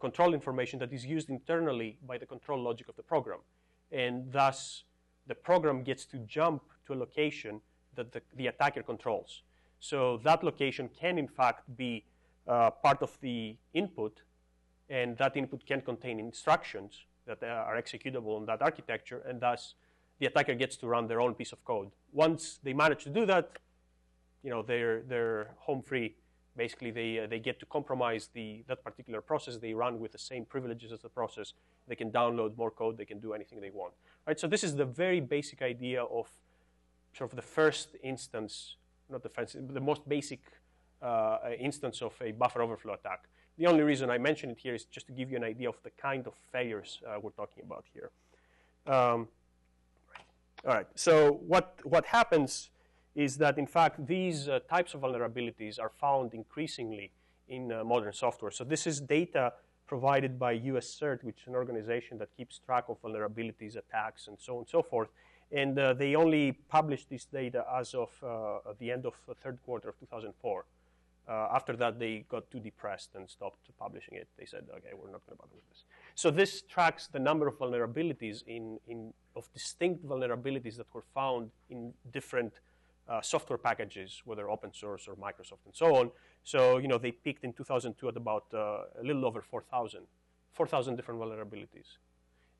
control 0.00 0.34
information 0.34 0.78
that 0.80 0.92
is 0.92 1.06
used 1.06 1.30
internally 1.30 1.96
by 2.06 2.18
the 2.18 2.26
control 2.26 2.60
logic 2.60 2.88
of 2.88 2.96
the 2.96 3.02
program. 3.02 3.38
And 3.92 4.32
thus, 4.32 4.82
the 5.26 5.34
program 5.34 5.84
gets 5.84 6.04
to 6.06 6.18
jump 6.18 6.62
to 6.86 6.94
a 6.94 6.96
location 6.96 7.60
that 7.94 8.12
the, 8.12 8.22
the 8.36 8.46
attacker 8.46 8.82
controls. 8.82 9.42
So 9.80 10.20
that 10.24 10.42
location 10.42 10.88
can, 10.88 11.18
in 11.18 11.28
fact, 11.28 11.64
be 11.76 12.04
uh, 12.46 12.70
part 12.70 13.02
of 13.02 13.16
the 13.20 13.56
input, 13.74 14.22
and 14.88 15.16
that 15.18 15.36
input 15.36 15.66
can 15.66 15.80
contain 15.80 16.20
instructions 16.20 17.04
that 17.26 17.42
uh, 17.42 17.46
are 17.46 17.80
executable 17.80 18.38
in 18.38 18.46
that 18.46 18.62
architecture, 18.62 19.22
and 19.28 19.40
thus 19.40 19.74
the 20.18 20.26
attacker 20.26 20.54
gets 20.54 20.76
to 20.76 20.86
run 20.86 21.08
their 21.08 21.20
own 21.20 21.34
piece 21.34 21.52
of 21.52 21.64
code. 21.64 21.90
Once 22.12 22.58
they 22.62 22.72
manage 22.72 23.04
to 23.04 23.10
do 23.10 23.26
that, 23.26 23.50
you 24.42 24.50
know, 24.50 24.62
they're, 24.62 25.02
they're 25.02 25.50
home 25.58 25.82
free. 25.82 26.14
Basically, 26.56 26.90
they, 26.90 27.18
uh, 27.18 27.26
they 27.26 27.38
get 27.38 27.60
to 27.60 27.66
compromise 27.66 28.30
the, 28.32 28.64
that 28.66 28.82
particular 28.82 29.20
process. 29.20 29.58
They 29.58 29.74
run 29.74 29.98
with 29.98 30.12
the 30.12 30.18
same 30.18 30.46
privileges 30.46 30.90
as 30.90 31.00
the 31.00 31.08
process. 31.08 31.52
They 31.86 31.96
can 31.96 32.10
download 32.10 32.56
more 32.56 32.70
code. 32.70 32.96
They 32.96 33.04
can 33.04 33.20
do 33.20 33.34
anything 33.34 33.60
they 33.60 33.70
want. 33.70 33.92
Right? 34.26 34.40
So 34.40 34.46
this 34.46 34.64
is 34.64 34.74
the 34.74 34.86
very 34.86 35.20
basic 35.20 35.60
idea 35.60 36.04
of 36.04 36.28
sort 37.16 37.32
of 37.32 37.36
the 37.36 37.42
first 37.42 37.96
instance, 38.02 38.76
not 39.08 39.22
the 39.22 39.28
first, 39.28 39.56
the 39.72 39.80
most 39.80 40.06
basic 40.08 40.40
uh, 41.00 41.38
instance 41.58 42.02
of 42.02 42.14
a 42.20 42.32
buffer 42.32 42.62
overflow 42.62 42.94
attack. 42.94 43.28
The 43.58 43.66
only 43.66 43.82
reason 43.82 44.10
I 44.10 44.18
mention 44.18 44.50
it 44.50 44.58
here 44.58 44.74
is 44.74 44.84
just 44.84 45.06
to 45.06 45.12
give 45.12 45.30
you 45.30 45.36
an 45.36 45.44
idea 45.44 45.68
of 45.68 45.76
the 45.82 45.90
kind 45.90 46.26
of 46.26 46.34
failures 46.52 47.00
uh, 47.06 47.18
we're 47.20 47.30
talking 47.30 47.62
about 47.64 47.84
here. 47.94 48.10
Um, 48.86 49.28
all 50.66 50.74
right, 50.74 50.86
so 50.94 51.40
what, 51.46 51.78
what 51.84 52.04
happens 52.06 52.70
is 53.14 53.38
that, 53.38 53.56
in 53.56 53.66
fact, 53.66 54.06
these 54.06 54.48
uh, 54.48 54.58
types 54.68 54.92
of 54.92 55.00
vulnerabilities 55.00 55.80
are 55.80 55.90
found 56.00 56.34
increasingly 56.34 57.12
in 57.48 57.72
uh, 57.72 57.82
modern 57.82 58.12
software. 58.12 58.50
So 58.50 58.62
this 58.64 58.86
is 58.86 59.00
data 59.00 59.54
provided 59.86 60.38
by 60.38 60.52
US 60.52 60.86
CERT, 61.00 61.24
which 61.24 61.42
is 61.42 61.46
an 61.46 61.54
organization 61.54 62.18
that 62.18 62.28
keeps 62.36 62.58
track 62.58 62.84
of 62.88 63.00
vulnerabilities, 63.00 63.76
attacks, 63.76 64.26
and 64.26 64.36
so 64.38 64.54
on 64.54 64.58
and 64.60 64.68
so 64.68 64.82
forth. 64.82 65.08
And 65.52 65.78
uh, 65.78 65.94
they 65.94 66.16
only 66.16 66.52
published 66.52 67.08
this 67.08 67.24
data 67.24 67.64
as 67.72 67.94
of 67.94 68.10
uh, 68.22 68.72
the 68.78 68.90
end 68.90 69.06
of 69.06 69.14
the 69.28 69.34
third 69.34 69.58
quarter 69.64 69.88
of 69.88 69.98
2004. 70.00 70.64
Uh, 71.28 71.48
after 71.52 71.74
that, 71.74 71.98
they 71.98 72.24
got 72.28 72.48
too 72.50 72.60
depressed 72.60 73.10
and 73.16 73.28
stopped 73.28 73.58
publishing 73.78 74.14
it. 74.14 74.28
They 74.38 74.44
said, 74.44 74.64
okay, 74.70 74.90
we're 74.94 75.10
not 75.10 75.26
going 75.26 75.36
to 75.36 75.42
bother 75.42 75.54
with 75.54 75.68
this. 75.68 75.84
So 76.14 76.30
this 76.30 76.62
tracks 76.62 77.08
the 77.08 77.18
number 77.18 77.48
of 77.48 77.58
vulnerabilities 77.58 78.44
in, 78.46 78.78
in, 78.86 79.12
of 79.34 79.52
distinct 79.52 80.06
vulnerabilities 80.06 80.76
that 80.76 80.86
were 80.94 81.04
found 81.14 81.50
in 81.68 81.92
different 82.12 82.60
uh, 83.08 83.20
software 83.20 83.58
packages, 83.58 84.22
whether 84.24 84.48
open 84.48 84.72
source 84.72 85.08
or 85.08 85.14
Microsoft 85.16 85.64
and 85.64 85.74
so 85.74 85.96
on. 85.96 86.10
So, 86.44 86.78
you 86.78 86.86
know, 86.86 86.98
they 86.98 87.10
peaked 87.10 87.44
in 87.44 87.52
2002 87.52 88.08
at 88.08 88.16
about 88.16 88.44
uh, 88.54 88.84
a 89.00 89.02
little 89.02 89.24
over 89.24 89.42
4,000, 89.42 90.02
4,000 90.52 90.96
different 90.96 91.20
vulnerabilities. 91.20 91.98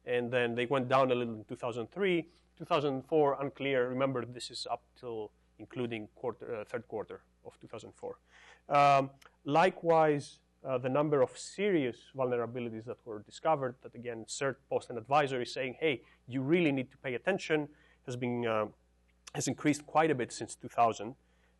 And 0.04 0.30
then 0.30 0.54
they 0.54 0.66
went 0.66 0.88
down 0.88 1.10
a 1.10 1.14
little 1.14 1.34
in 1.34 1.44
2003. 1.48 2.26
2004, 2.58 3.38
unclear. 3.40 3.88
Remember, 3.88 4.24
this 4.24 4.50
is 4.50 4.66
up 4.70 4.82
till 4.98 5.30
including 5.58 6.08
quarter, 6.14 6.56
uh, 6.56 6.64
third 6.64 6.86
quarter 6.88 7.22
of 7.44 7.58
2004. 7.60 8.18
Um, 8.68 9.10
likewise, 9.44 10.38
uh, 10.64 10.78
the 10.78 10.88
number 10.88 11.22
of 11.22 11.36
serious 11.38 11.96
vulnerabilities 12.16 12.84
that 12.84 12.98
were 13.04 13.20
discovered, 13.20 13.76
that 13.82 13.94
again, 13.94 14.24
CERT 14.26 14.56
post 14.68 14.90
an 14.90 14.98
advisory 14.98 15.46
saying, 15.46 15.76
hey, 15.78 16.02
you 16.26 16.42
really 16.42 16.72
need 16.72 16.90
to 16.90 16.96
pay 16.98 17.14
attention, 17.14 17.68
has 18.04 18.16
been 18.16 18.46
uh, 18.46 18.66
has 19.34 19.48
increased 19.48 19.86
quite 19.86 20.10
a 20.10 20.14
bit 20.14 20.32
since 20.32 20.54
2000 20.54 21.14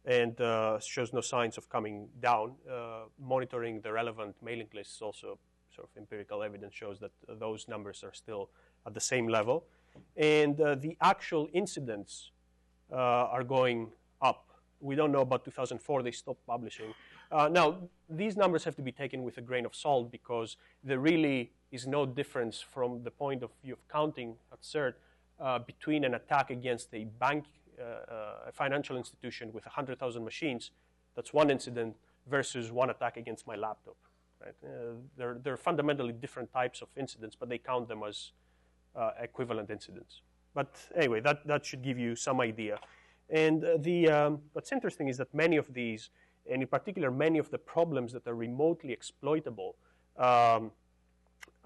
and 0.07 0.41
uh, 0.41 0.79
shows 0.79 1.13
no 1.13 1.21
signs 1.21 1.59
of 1.59 1.69
coming 1.69 2.09
down. 2.21 2.55
Uh, 2.71 3.03
monitoring 3.21 3.81
the 3.81 3.93
relevant 3.93 4.35
mailing 4.43 4.69
lists 4.73 5.03
also 5.03 5.39
sort 5.75 5.89
of 5.89 5.97
empirical 5.97 6.43
evidence 6.43 6.75
shows 6.75 6.99
that 7.01 7.11
those 7.29 7.69
numbers 7.69 8.03
are 8.03 8.15
still 8.15 8.49
at 8.87 8.95
the 8.95 9.01
same 9.01 9.29
level. 9.29 9.67
And 10.17 10.61
uh, 10.61 10.75
the 10.75 10.97
actual 11.01 11.49
incidents 11.53 12.31
uh, 12.93 12.97
are 12.97 13.45
going 13.45 13.93
up. 14.23 14.49
We 14.81 14.95
don't 14.95 15.13
know 15.13 15.21
about 15.21 15.45
2004, 15.45 16.03
they 16.03 16.11
stopped 16.11 16.47
publishing. 16.47 16.95
Uh, 17.31 17.49
now, 17.51 17.79
these 18.09 18.37
numbers 18.37 18.63
have 18.65 18.77
to 18.77 18.83
be 18.83 18.93
taken 18.93 19.25
with 19.25 19.39
a 19.39 19.41
grain 19.41 19.67
of 19.67 19.75
salt 19.75 20.13
because 20.13 20.57
there 20.85 21.01
really 21.01 21.53
is 21.73 21.87
no 21.87 22.07
difference 22.07 22.61
from 22.61 23.03
the 23.03 23.11
point 23.11 23.43
of 23.43 23.51
view 23.65 23.73
of 23.73 23.89
counting 23.89 24.37
at 24.53 24.63
CERT 24.63 24.95
uh, 25.41 25.59
between 25.59 26.05
an 26.05 26.15
attack 26.15 26.51
against 26.51 26.95
a 26.95 27.05
bank 27.05 27.45
uh, 27.79 28.49
a 28.49 28.53
financial 28.53 28.97
institution 28.97 29.53
with 29.53 29.67
100,000 29.67 30.25
machines, 30.25 30.71
that's 31.15 31.33
one 31.33 31.51
incident 31.51 31.95
versus 32.27 32.73
one 32.73 32.91
attack 32.91 33.17
against 33.17 33.47
my 33.47 33.55
laptop. 33.55 33.97
Right? 34.43 34.55
Uh, 34.65 34.95
they're, 35.17 35.39
they're 35.43 35.57
fundamentally 35.57 36.13
different 36.13 36.53
types 36.53 36.83
of 36.83 36.89
incidents, 36.97 37.37
but 37.39 37.49
they 37.49 37.59
count 37.59 37.89
them 37.89 38.03
as 38.07 38.33
uh, 38.97 39.11
equivalent 39.21 39.71
incidents. 39.71 40.23
But 40.55 40.75
anyway, 40.95 41.21
that, 41.21 41.47
that 41.47 41.65
should 41.65 41.83
give 41.83 41.99
you 41.99 42.17
some 42.17 42.41
idea. 42.41 42.79
And 43.29 43.65
the, 43.79 44.09
um, 44.09 44.39
what's 44.53 44.73
interesting 44.73 45.09
is 45.09 45.19
that 45.19 45.33
many 45.35 45.57
of 45.57 45.73
these, 45.75 46.11
and 46.51 46.63
in 46.63 46.69
particular 46.69 47.11
many 47.11 47.39
of 47.39 47.51
the 47.51 47.59
problems 47.59 48.13
that 48.13 48.27
are 48.27 48.35
remotely 48.35 48.93
exploitable, 48.93 49.77
um, 50.17 50.71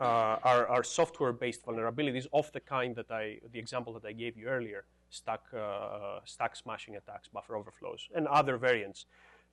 uh, 0.00 0.38
are, 0.42 0.66
are 0.66 0.82
software-based 0.82 1.64
vulnerabilities 1.64 2.26
of 2.32 2.50
the 2.52 2.60
kind 2.60 2.96
that 2.96 3.10
I, 3.10 3.38
the 3.52 3.58
example 3.58 3.92
that 3.92 4.04
I 4.06 4.12
gave 4.12 4.36
you 4.36 4.46
earlier 4.46 4.84
stack, 5.10 5.40
uh, 5.54 6.20
stack 6.24 6.56
smashing 6.56 6.96
attacks, 6.96 7.28
buffer 7.28 7.56
overflows, 7.56 8.08
and 8.14 8.26
other 8.26 8.56
variants. 8.56 9.06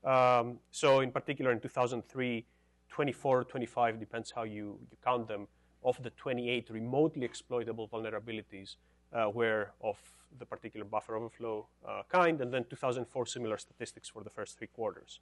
Um, 0.03 0.59
so 0.71 1.01
in 1.01 1.11
particular 1.11 1.51
in 1.51 1.59
2003, 1.59 2.45
24, 2.89 3.43
25, 3.43 3.99
depends 3.99 4.31
how 4.33 4.43
you, 4.43 4.79
you 4.89 4.97
count 5.03 5.27
them, 5.27 5.47
of 5.87 6.03
the 6.03 6.09
28 6.11 6.69
remotely 6.69 7.23
exploitable 7.23 7.87
vulnerabilities 7.87 8.75
uh, 9.13 9.29
were 9.33 9.71
of 9.81 9.97
the 10.37 10.45
particular 10.45 10.85
buffer 10.85 11.15
overflow 11.15 11.65
uh, 11.87 12.01
kind, 12.09 12.41
and 12.41 12.53
then 12.53 12.65
2004 12.69 13.25
similar 13.25 13.57
statistics 13.57 14.09
for 14.09 14.21
the 14.21 14.29
first 14.29 14.57
three 14.57 14.67
quarters. 14.67 15.21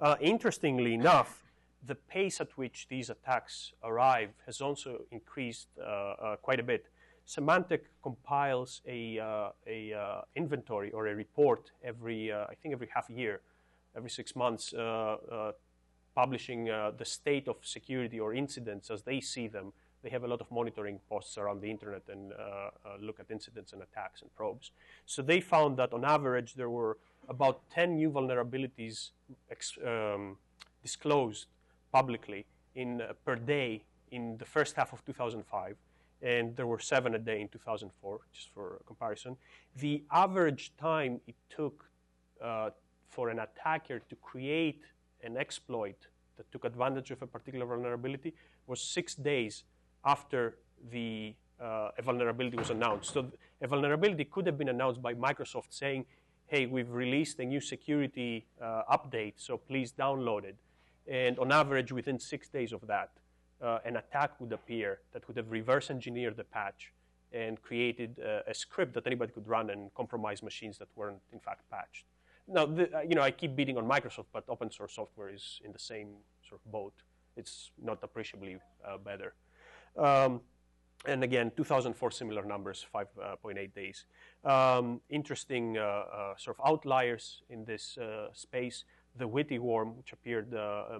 Uh, 0.00 0.16
interestingly 0.20 0.94
enough, 0.94 1.44
the 1.86 1.94
pace 1.94 2.40
at 2.40 2.56
which 2.56 2.86
these 2.88 3.10
attacks 3.10 3.72
arrive 3.84 4.30
has 4.46 4.60
also 4.60 5.02
increased 5.10 5.68
uh, 5.78 5.84
uh, 5.84 6.36
quite 6.36 6.58
a 6.58 6.62
bit. 6.62 6.86
Symantec 7.26 7.80
compiles 8.02 8.80
a, 8.86 9.18
uh, 9.18 9.50
a 9.66 10.22
inventory 10.34 10.90
or 10.92 11.06
a 11.06 11.14
report 11.14 11.70
every, 11.84 12.32
I 12.32 12.54
think 12.60 12.72
every 12.72 12.88
half 12.94 13.10
year, 13.10 13.42
every 13.96 14.10
six 14.10 14.34
months, 14.34 14.74
publishing 16.14 16.64
the 16.64 17.04
state 17.04 17.46
of 17.46 17.56
security 17.62 18.18
or 18.18 18.34
incidents 18.34 18.90
as 18.90 19.02
they 19.02 19.20
see 19.20 19.46
them. 19.46 19.72
They 20.02 20.10
have 20.10 20.24
a 20.24 20.28
lot 20.28 20.40
of 20.40 20.50
monitoring 20.50 20.98
posts 21.08 21.38
around 21.38 21.60
the 21.60 21.70
internet 21.70 22.02
and 22.08 22.32
look 23.00 23.20
at 23.20 23.30
incidents 23.30 23.72
and 23.72 23.82
attacks 23.82 24.22
and 24.22 24.34
probes. 24.34 24.72
So 25.06 25.22
they 25.22 25.40
found 25.40 25.76
that 25.76 25.92
on 25.92 26.04
average 26.04 26.54
there 26.54 26.70
were 26.70 26.98
about 27.28 27.60
10 27.70 27.96
new 27.96 28.10
vulnerabilities 28.10 29.10
um, 29.86 30.36
disclosed 30.82 31.46
publicly 31.92 32.44
in, 32.74 33.02
per 33.24 33.36
day 33.36 33.82
in 34.10 34.36
the 34.38 34.44
first 34.44 34.74
half 34.76 34.92
of 34.92 35.04
2005 35.04 35.76
and 36.22 36.56
there 36.56 36.66
were 36.66 36.78
seven 36.78 37.14
a 37.16 37.18
day 37.18 37.40
in 37.40 37.48
2004, 37.48 38.20
just 38.32 38.48
for 38.54 38.80
comparison. 38.86 39.36
The 39.76 40.04
average 40.12 40.72
time 40.80 41.20
it 41.26 41.34
took 41.50 41.84
uh, 42.42 42.70
for 43.08 43.28
an 43.28 43.40
attacker 43.40 43.98
to 43.98 44.16
create 44.16 44.82
an 45.24 45.36
exploit 45.36 45.96
that 46.36 46.50
took 46.52 46.64
advantage 46.64 47.10
of 47.10 47.22
a 47.22 47.26
particular 47.26 47.66
vulnerability 47.66 48.34
was 48.66 48.80
six 48.80 49.14
days 49.14 49.64
after 50.04 50.56
the 50.90 51.34
uh, 51.60 51.90
a 51.96 52.02
vulnerability 52.02 52.56
was 52.56 52.70
announced. 52.70 53.12
So 53.12 53.30
a 53.60 53.68
vulnerability 53.68 54.24
could 54.24 54.46
have 54.46 54.58
been 54.58 54.68
announced 54.68 55.00
by 55.00 55.14
Microsoft 55.14 55.70
saying, 55.70 56.06
hey, 56.46 56.66
we've 56.66 56.90
released 56.90 57.38
a 57.38 57.44
new 57.44 57.60
security 57.60 58.46
uh, 58.60 58.82
update, 58.92 59.34
so 59.36 59.56
please 59.56 59.92
download 59.92 60.44
it. 60.44 60.56
And 61.06 61.38
on 61.38 61.52
average, 61.52 61.92
within 61.92 62.18
six 62.18 62.48
days 62.48 62.72
of 62.72 62.86
that, 62.88 63.10
uh, 63.62 63.78
an 63.84 63.96
attack 63.96 64.32
would 64.40 64.52
appear 64.52 65.00
that 65.12 65.26
would 65.28 65.36
have 65.36 65.50
reverse 65.50 65.90
engineered 65.90 66.36
the 66.36 66.44
patch 66.44 66.92
and 67.32 67.62
created 67.62 68.20
uh, 68.20 68.40
a 68.46 68.54
script 68.54 68.92
that 68.94 69.06
anybody 69.06 69.32
could 69.32 69.46
run 69.46 69.70
and 69.70 69.94
compromise 69.94 70.42
machines 70.42 70.78
that 70.78 70.88
weren't 70.96 71.20
in 71.32 71.38
fact 71.38 71.62
patched. 71.70 72.04
Now, 72.48 72.66
the, 72.66 72.98
uh, 72.98 73.00
you 73.02 73.14
know, 73.14 73.22
I 73.22 73.30
keep 73.30 73.54
beating 73.54 73.78
on 73.78 73.88
Microsoft, 73.88 74.26
but 74.32 74.44
open 74.48 74.70
source 74.70 74.94
software 74.94 75.30
is 75.30 75.60
in 75.64 75.72
the 75.72 75.78
same 75.78 76.08
sort 76.46 76.60
of 76.64 76.72
boat. 76.72 76.92
It's 77.36 77.70
not 77.82 77.98
appreciably 78.02 78.58
uh, 78.86 78.98
better. 78.98 79.34
Um, 79.96 80.40
and 81.06 81.24
again, 81.24 81.50
2004 81.56 82.10
similar 82.12 82.44
numbers, 82.44 82.86
5.8 82.94 83.08
uh, 83.18 83.66
days. 83.74 84.04
Um, 84.44 85.00
interesting 85.08 85.76
uh, 85.76 86.34
sort 86.36 86.56
of 86.58 86.66
outliers 86.66 87.42
in 87.50 87.64
this 87.64 87.98
space. 88.32 88.84
The 89.16 89.26
Witty 89.26 89.58
worm, 89.58 89.96
which 89.96 90.12
appeared 90.12 90.52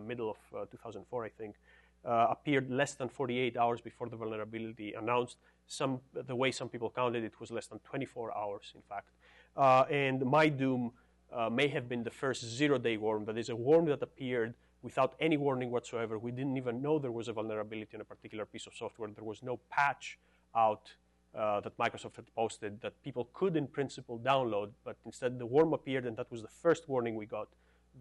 middle 0.04 0.36
of 0.52 0.70
2004, 0.70 1.24
I 1.24 1.28
think, 1.28 1.56
uh, 2.04 2.26
appeared 2.30 2.70
less 2.70 2.94
than 2.94 3.08
48 3.08 3.56
hours 3.56 3.80
before 3.80 4.08
the 4.08 4.16
vulnerability 4.16 4.92
announced. 4.94 5.36
Some, 5.66 6.00
the 6.12 6.34
way 6.34 6.50
some 6.50 6.68
people 6.68 6.92
counted 6.94 7.24
it 7.24 7.38
was 7.40 7.50
less 7.50 7.66
than 7.66 7.78
24 7.80 8.36
hours, 8.36 8.72
in 8.74 8.82
fact. 8.82 9.08
Uh, 9.56 9.84
and 9.90 10.20
MyDoom 10.20 10.90
uh, 11.32 11.48
may 11.48 11.68
have 11.68 11.88
been 11.88 12.02
the 12.02 12.10
first 12.10 12.44
zero-day 12.44 12.96
worm. 12.96 13.24
That 13.24 13.38
is 13.38 13.48
a 13.48 13.56
worm 13.56 13.86
that 13.86 14.02
appeared 14.02 14.54
without 14.82 15.14
any 15.20 15.36
warning 15.36 15.70
whatsoever. 15.70 16.18
We 16.18 16.32
didn't 16.32 16.56
even 16.56 16.82
know 16.82 16.98
there 16.98 17.12
was 17.12 17.28
a 17.28 17.32
vulnerability 17.32 17.94
in 17.94 18.00
a 18.00 18.04
particular 18.04 18.44
piece 18.44 18.66
of 18.66 18.74
software. 18.74 19.08
There 19.14 19.24
was 19.24 19.42
no 19.42 19.58
patch 19.70 20.18
out 20.54 20.92
uh, 21.34 21.60
that 21.60 21.76
Microsoft 21.78 22.16
had 22.16 22.34
posted 22.34 22.80
that 22.82 23.02
people 23.02 23.28
could, 23.32 23.56
in 23.56 23.66
principle, 23.66 24.18
download, 24.18 24.70
but 24.84 24.96
instead 25.06 25.38
the 25.38 25.46
worm 25.46 25.72
appeared, 25.72 26.04
and 26.04 26.16
that 26.16 26.30
was 26.30 26.42
the 26.42 26.48
first 26.48 26.88
warning 26.88 27.14
we 27.16 27.26
got 27.26 27.48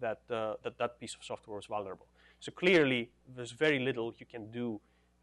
that 0.00 0.20
uh, 0.30 0.54
that, 0.62 0.78
that 0.78 0.98
piece 1.00 1.14
of 1.14 1.24
software 1.24 1.56
was 1.56 1.66
vulnerable. 1.66 2.06
So 2.40 2.50
clearly, 2.52 3.10
there's 3.36 3.52
very 3.52 3.78
little 3.78 4.14
you 4.18 4.26
can 4.26 4.50
do 4.50 4.80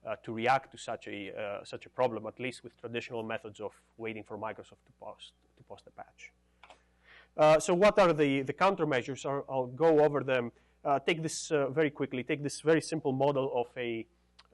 uh, 0.07 0.15
to 0.23 0.31
react 0.31 0.71
to 0.71 0.77
such 0.77 1.07
a 1.07 1.31
uh, 1.39 1.63
such 1.63 1.85
a 1.85 1.89
problem, 1.89 2.25
at 2.25 2.39
least 2.39 2.63
with 2.63 2.79
traditional 2.79 3.23
methods 3.23 3.59
of 3.59 3.71
waiting 3.97 4.23
for 4.23 4.37
Microsoft 4.37 4.83
to 4.87 4.93
post 4.99 5.33
to 5.57 5.63
post 5.67 5.83
a 5.87 5.91
patch. 5.91 6.31
Uh, 7.37 7.59
so 7.59 7.73
what 7.73 7.99
are 7.99 8.13
the 8.13 8.41
the 8.41 8.53
countermeasures? 8.53 9.25
I'll, 9.25 9.45
I'll 9.49 9.67
go 9.67 9.99
over 9.99 10.23
them. 10.23 10.51
Uh, 10.85 10.99
take 10.99 11.21
this 11.21 11.49
very 11.49 11.89
quickly. 11.89 12.23
Take 12.23 12.41
this 12.41 12.61
very 12.61 12.81
simple 12.81 13.11
model 13.11 13.51
of 13.53 13.67
a 13.77 14.05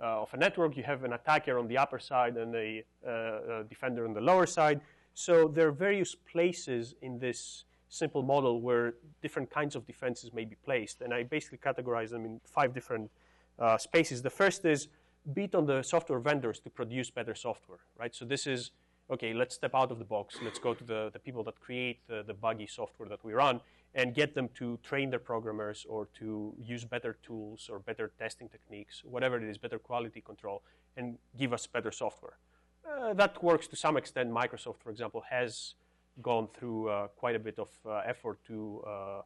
uh, 0.01 0.23
of 0.23 0.33
a 0.33 0.37
network. 0.37 0.75
You 0.75 0.83
have 0.83 1.03
an 1.03 1.13
attacker 1.13 1.57
on 1.57 1.67
the 1.67 1.77
upper 1.77 1.99
side 1.99 2.35
and 2.37 2.53
a, 2.53 2.83
uh, 3.07 3.11
a, 3.11 3.63
defender 3.63 4.05
on 4.05 4.13
the 4.13 4.21
lower 4.21 4.45
side. 4.45 4.81
So 5.13 5.47
there 5.47 5.67
are 5.69 5.71
various 5.71 6.15
places 6.15 6.95
in 7.01 7.19
this 7.19 7.63
simple 7.87 8.21
model 8.21 8.59
where 8.59 8.95
different 9.21 9.49
kinds 9.49 9.75
of 9.75 9.87
defenses 9.87 10.33
may 10.33 10.43
be 10.43 10.55
placed. 10.65 11.01
And 11.01 11.13
I 11.13 11.23
basically 11.23 11.59
categorize 11.59 12.09
them 12.09 12.25
in 12.25 12.41
five 12.43 12.73
different 12.73 13.09
uh, 13.57 13.77
spaces. 13.77 14.21
The 14.21 14.29
first 14.29 14.65
is 14.65 14.89
beat 15.33 15.55
on 15.55 15.65
the 15.65 15.81
software 15.81 16.19
vendors 16.19 16.59
to 16.59 16.69
produce 16.69 17.09
better 17.09 17.33
software, 17.33 17.79
right? 17.97 18.13
So 18.13 18.25
this 18.25 18.45
is, 18.45 18.71
okay, 19.09 19.33
let's 19.33 19.55
step 19.55 19.73
out 19.73 19.91
of 19.91 19.99
the 19.99 20.05
box. 20.05 20.35
Let's 20.43 20.59
go 20.59 20.73
to 20.73 20.83
the, 20.83 21.09
the 21.13 21.19
people 21.19 21.43
that 21.43 21.59
create 21.61 21.99
the, 22.07 22.23
the 22.27 22.33
buggy 22.33 22.67
software 22.67 23.07
that 23.07 23.23
we 23.23 23.31
run 23.31 23.61
and 23.95 24.13
get 24.13 24.35
them 24.35 24.49
to 24.53 24.77
train 24.83 25.09
their 25.09 25.19
programmers 25.19 25.85
or 25.87 26.09
to 26.19 26.53
use 26.61 26.83
better 26.83 27.17
tools 27.23 27.69
or 27.71 27.79
better 27.79 28.11
testing 28.19 28.49
techniques, 28.49 29.01
whatever 29.05 29.37
it 29.37 29.43
is, 29.43 29.57
better 29.57 29.79
quality 29.79 30.19
control, 30.19 30.61
and 30.97 31.17
give 31.39 31.53
us 31.53 31.65
better 31.65 31.91
software. 31.91 32.37
Uh, 32.85 33.13
that 33.13 33.41
works 33.41 33.67
to 33.67 33.75
some 33.75 33.95
extent. 33.95 34.29
Microsoft, 34.29 34.79
for 34.83 34.91
example, 34.91 35.23
has 35.29 35.75
gone 36.21 36.47
through 36.53 36.89
uh, 36.89 37.07
quite 37.07 37.35
a 37.35 37.39
bit 37.39 37.57
of 37.57 37.69
uh, 37.85 38.01
effort 38.05 38.37
to 38.45 38.83
uh, 38.85 39.21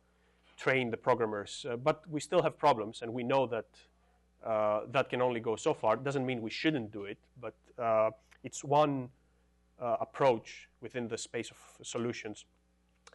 train 0.55 0.91
the 0.91 0.97
programmers, 0.97 1.65
uh, 1.69 1.75
but 1.75 2.03
we 2.09 2.19
still 2.19 2.41
have 2.41 2.57
problems, 2.57 3.01
and 3.01 3.11
we 3.11 3.23
know 3.23 3.47
that 3.47 3.65
uh, 4.45 4.81
that 4.91 5.09
can 5.09 5.21
only 5.21 5.39
go 5.39 5.55
so 5.55 5.73
far. 5.73 5.95
It 5.95 6.03
doesn't 6.03 6.25
mean 6.25 6.41
we 6.41 6.49
shouldn't 6.49 6.91
do 6.93 7.03
it, 7.03 7.17
but 7.41 7.55
it's 8.43 8.63
one 8.63 9.09
approach 9.79 10.69
within 10.81 11.07
the 11.07 11.17
space 11.17 11.51
of 11.51 11.57
solutions 11.85 12.45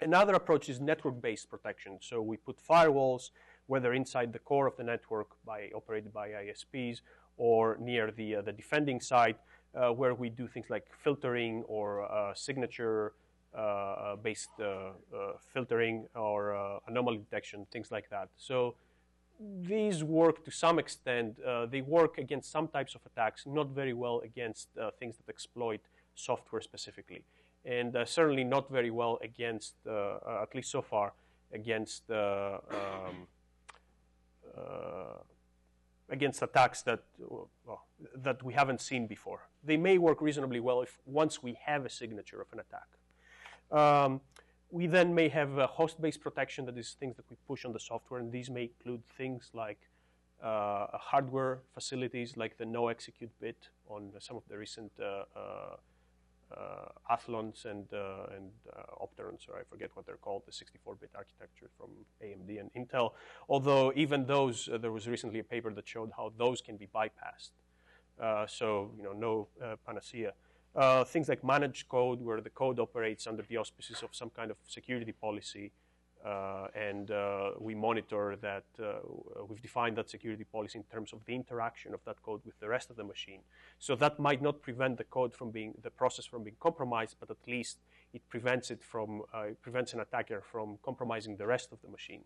Another 0.01 0.35
approach 0.35 0.69
is 0.69 0.81
network-based 0.81 1.49
protection. 1.49 1.99
So 2.01 2.21
we 2.21 2.37
put 2.37 2.59
firewalls, 2.59 3.31
whether 3.67 3.93
inside 3.93 4.33
the 4.33 4.39
core 4.39 4.67
of 4.67 4.77
the 4.77 4.85
network 4.85 5.29
by 5.45 5.71
operated 5.75 6.13
by 6.13 6.29
ISPs 6.31 7.01
or 7.37 7.77
near 7.81 8.11
the, 8.11 8.37
uh, 8.37 8.43
the 8.43 8.53
defending 8.53 9.01
side, 9.01 9.37
uh, 9.75 9.91
where 9.91 10.15
we 10.15 10.29
do 10.29 10.47
things 10.47 10.67
like 10.69 10.87
filtering 11.03 11.63
or 11.67 12.11
uh, 12.11 12.35
signature 12.35 13.13
uh, 13.57 13.59
uh, 13.59 14.17
uh, 14.65 14.93
filtering 15.53 16.07
or 16.17 16.81
anomaly 16.89 17.19
detection, 17.19 17.67
things 17.71 17.93
like 17.93 18.11
that. 18.11 18.29
So 18.37 18.75
these 19.63 20.03
work 20.03 20.45
to 20.45 20.51
some 20.51 20.79
extent. 20.79 21.39
they 21.71 21.81
work 21.81 22.19
against 22.19 22.51
some 22.51 22.69
types 22.69 22.95
of 22.95 23.01
attacks, 23.07 23.47
not 23.47 23.69
very 23.69 23.93
well 23.93 24.21
against 24.25 24.69
things 24.99 25.17
that 25.17 25.29
exploit 25.29 25.81
software 26.15 26.61
specifically 26.63 27.23
and 27.65 27.97
uh, 27.97 28.05
certainly 28.05 28.45
not 28.45 28.69
very 28.71 28.91
well 28.91 29.19
against, 29.23 29.75
uh, 29.87 29.91
uh, 29.91 30.43
at 30.43 30.55
least 30.55 30.71
so 30.71 30.83
far, 30.83 31.13
against 31.53 32.11
um, 32.11 33.27
against 36.11 36.43
attacks 36.43 36.83
that 36.83 37.03
well, 37.19 37.87
that 38.15 38.43
we 38.43 38.53
haven't 38.53 38.81
seen 38.81 39.07
before. 39.07 39.41
They 39.65 39.77
may 39.77 39.99
work 39.99 40.21
reasonably 40.21 40.61
well 40.61 40.83
if 40.83 40.99
once 41.07 41.43
we 41.43 41.57
have 41.65 41.85
a 41.85 41.91
signature 41.91 42.41
of 42.41 42.49
an 42.53 42.61
attack. 42.61 42.89
Um, 43.73 44.21
we 44.71 44.87
then 44.87 45.15
may 45.15 45.29
have 45.29 45.51
host-based 45.71 46.21
protection 46.21 46.67
that 46.67 46.77
is 46.77 46.97
things 46.99 47.17
that 47.17 47.25
we 47.31 47.37
push 47.47 47.65
on 47.65 47.73
the 47.73 47.81
software, 47.81 48.21
and 48.21 48.31
these 48.33 48.51
may 48.51 48.65
include 48.65 49.03
things 49.17 49.51
like 49.55 49.79
uh, 50.43 50.87
hardware 50.93 51.61
facilities, 51.73 52.37
like 52.37 52.59
the 52.59 52.67
no 52.67 52.89
execute 52.89 53.31
bit 53.41 53.69
on 53.89 54.13
some 54.19 54.37
of 54.37 54.43
the 54.49 54.59
recent 54.59 54.91
uh, 55.01 55.25
uh, 55.37 55.77
uh, 56.57 56.89
Athlons 57.11 57.65
and 57.65 57.87
uh, 57.93 58.37
and 58.37 58.51
uh, 58.77 59.05
Opterons, 59.05 59.49
or 59.49 59.59
I 59.59 59.65
forget 59.69 59.91
what 59.95 60.07
they're 60.07 60.17
called, 60.17 60.43
the 60.47 60.53
64-bit 60.53 61.11
architecture 61.15 61.71
from 61.77 61.91
AMD 62.23 62.61
and 62.61 62.71
Intel. 62.75 63.13
Although 63.49 63.93
even 63.95 64.27
those, 64.27 64.69
there 64.81 64.93
was 64.93 65.07
recently 65.09 65.41
a 65.41 65.45
paper 65.45 65.73
that 65.75 65.87
showed 65.89 66.11
how 66.17 66.33
those 66.39 66.61
can 66.61 66.77
be 66.77 66.87
bypassed. 66.87 67.51
so 68.49 68.91
you 68.97 69.03
know, 69.03 69.13
no 69.13 69.49
panacea. 69.87 70.33
Uh, 70.75 71.05
things 71.05 71.29
like 71.29 71.45
managed 71.45 71.89
code, 71.89 72.21
where 72.21 72.41
the 72.41 72.51
code 72.51 72.81
operates 72.81 73.27
under 73.29 73.45
the 73.45 73.57
auspices 73.57 74.03
of 74.03 74.11
some 74.13 74.31
kind 74.31 74.51
of 74.51 74.57
security 74.67 75.13
policy, 75.13 75.71
uh, 75.71 75.84
and 76.75 77.11
uh, 77.11 77.51
we 77.59 77.75
monitor 77.75 78.37
that. 78.41 78.65
Uh, 78.83 78.95
we've 79.49 79.61
defined 79.61 79.97
that 79.97 80.09
security 80.09 80.45
policy 80.45 80.79
in 80.79 80.85
terms 80.85 81.13
of 81.13 81.25
the 81.27 81.35
interaction 81.35 81.93
of 81.93 82.01
that 82.05 82.23
code 82.23 82.41
with 82.45 82.59
the 82.61 82.69
rest 82.69 82.91
of 82.91 82.97
the 82.97 83.05
machine. 83.05 83.41
So 83.79 83.95
that 83.97 84.19
might 84.19 84.41
not 84.41 84.63
prevent 84.63 84.97
the 84.97 85.05
code 85.05 85.35
from 85.35 85.51
being 85.51 85.75
the 85.83 85.91
process 85.91 86.25
from 86.25 86.45
being 86.45 86.57
compromised, 86.61 87.17
but 87.21 87.31
at 87.31 87.37
least 87.47 87.79
it 88.13 88.23
prevents 88.29 88.71
it 88.71 88.83
from 88.83 89.23
it 89.35 89.61
prevents 89.61 89.93
an 89.93 90.01
attacker 90.01 90.41
from 90.41 90.79
compromising 90.83 91.37
the 91.37 91.47
rest 91.47 91.73
of 91.73 91.79
the 91.83 91.89
machine. 91.89 92.25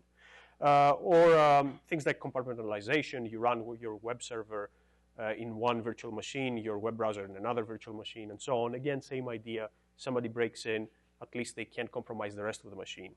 Uh, 0.61 0.91
or 0.91 1.37
um, 1.37 1.79
things 1.87 2.05
like 2.05 2.19
compartmentalization. 2.19 3.29
You 3.29 3.39
run 3.39 3.63
your 3.79 3.95
web 3.95 4.21
server 4.21 4.69
uh, 5.17 5.33
in 5.37 5.55
one 5.55 5.81
virtual 5.81 6.11
machine, 6.11 6.57
your 6.57 6.77
web 6.79 6.97
browser 6.97 7.25
in 7.25 7.35
another 7.37 7.63
virtual 7.63 7.93
machine, 7.93 8.29
and 8.29 8.41
so 8.41 8.63
on. 8.63 8.75
Again, 8.75 9.01
same 9.01 9.29
idea. 9.29 9.69
Somebody 9.95 10.27
breaks 10.27 10.65
in, 10.65 10.87
at 11.21 11.33
least 11.33 11.55
they 11.55 11.65
can't 11.65 11.91
compromise 11.91 12.35
the 12.35 12.43
rest 12.43 12.63
of 12.63 12.71
the 12.71 12.75
machine. 12.75 13.13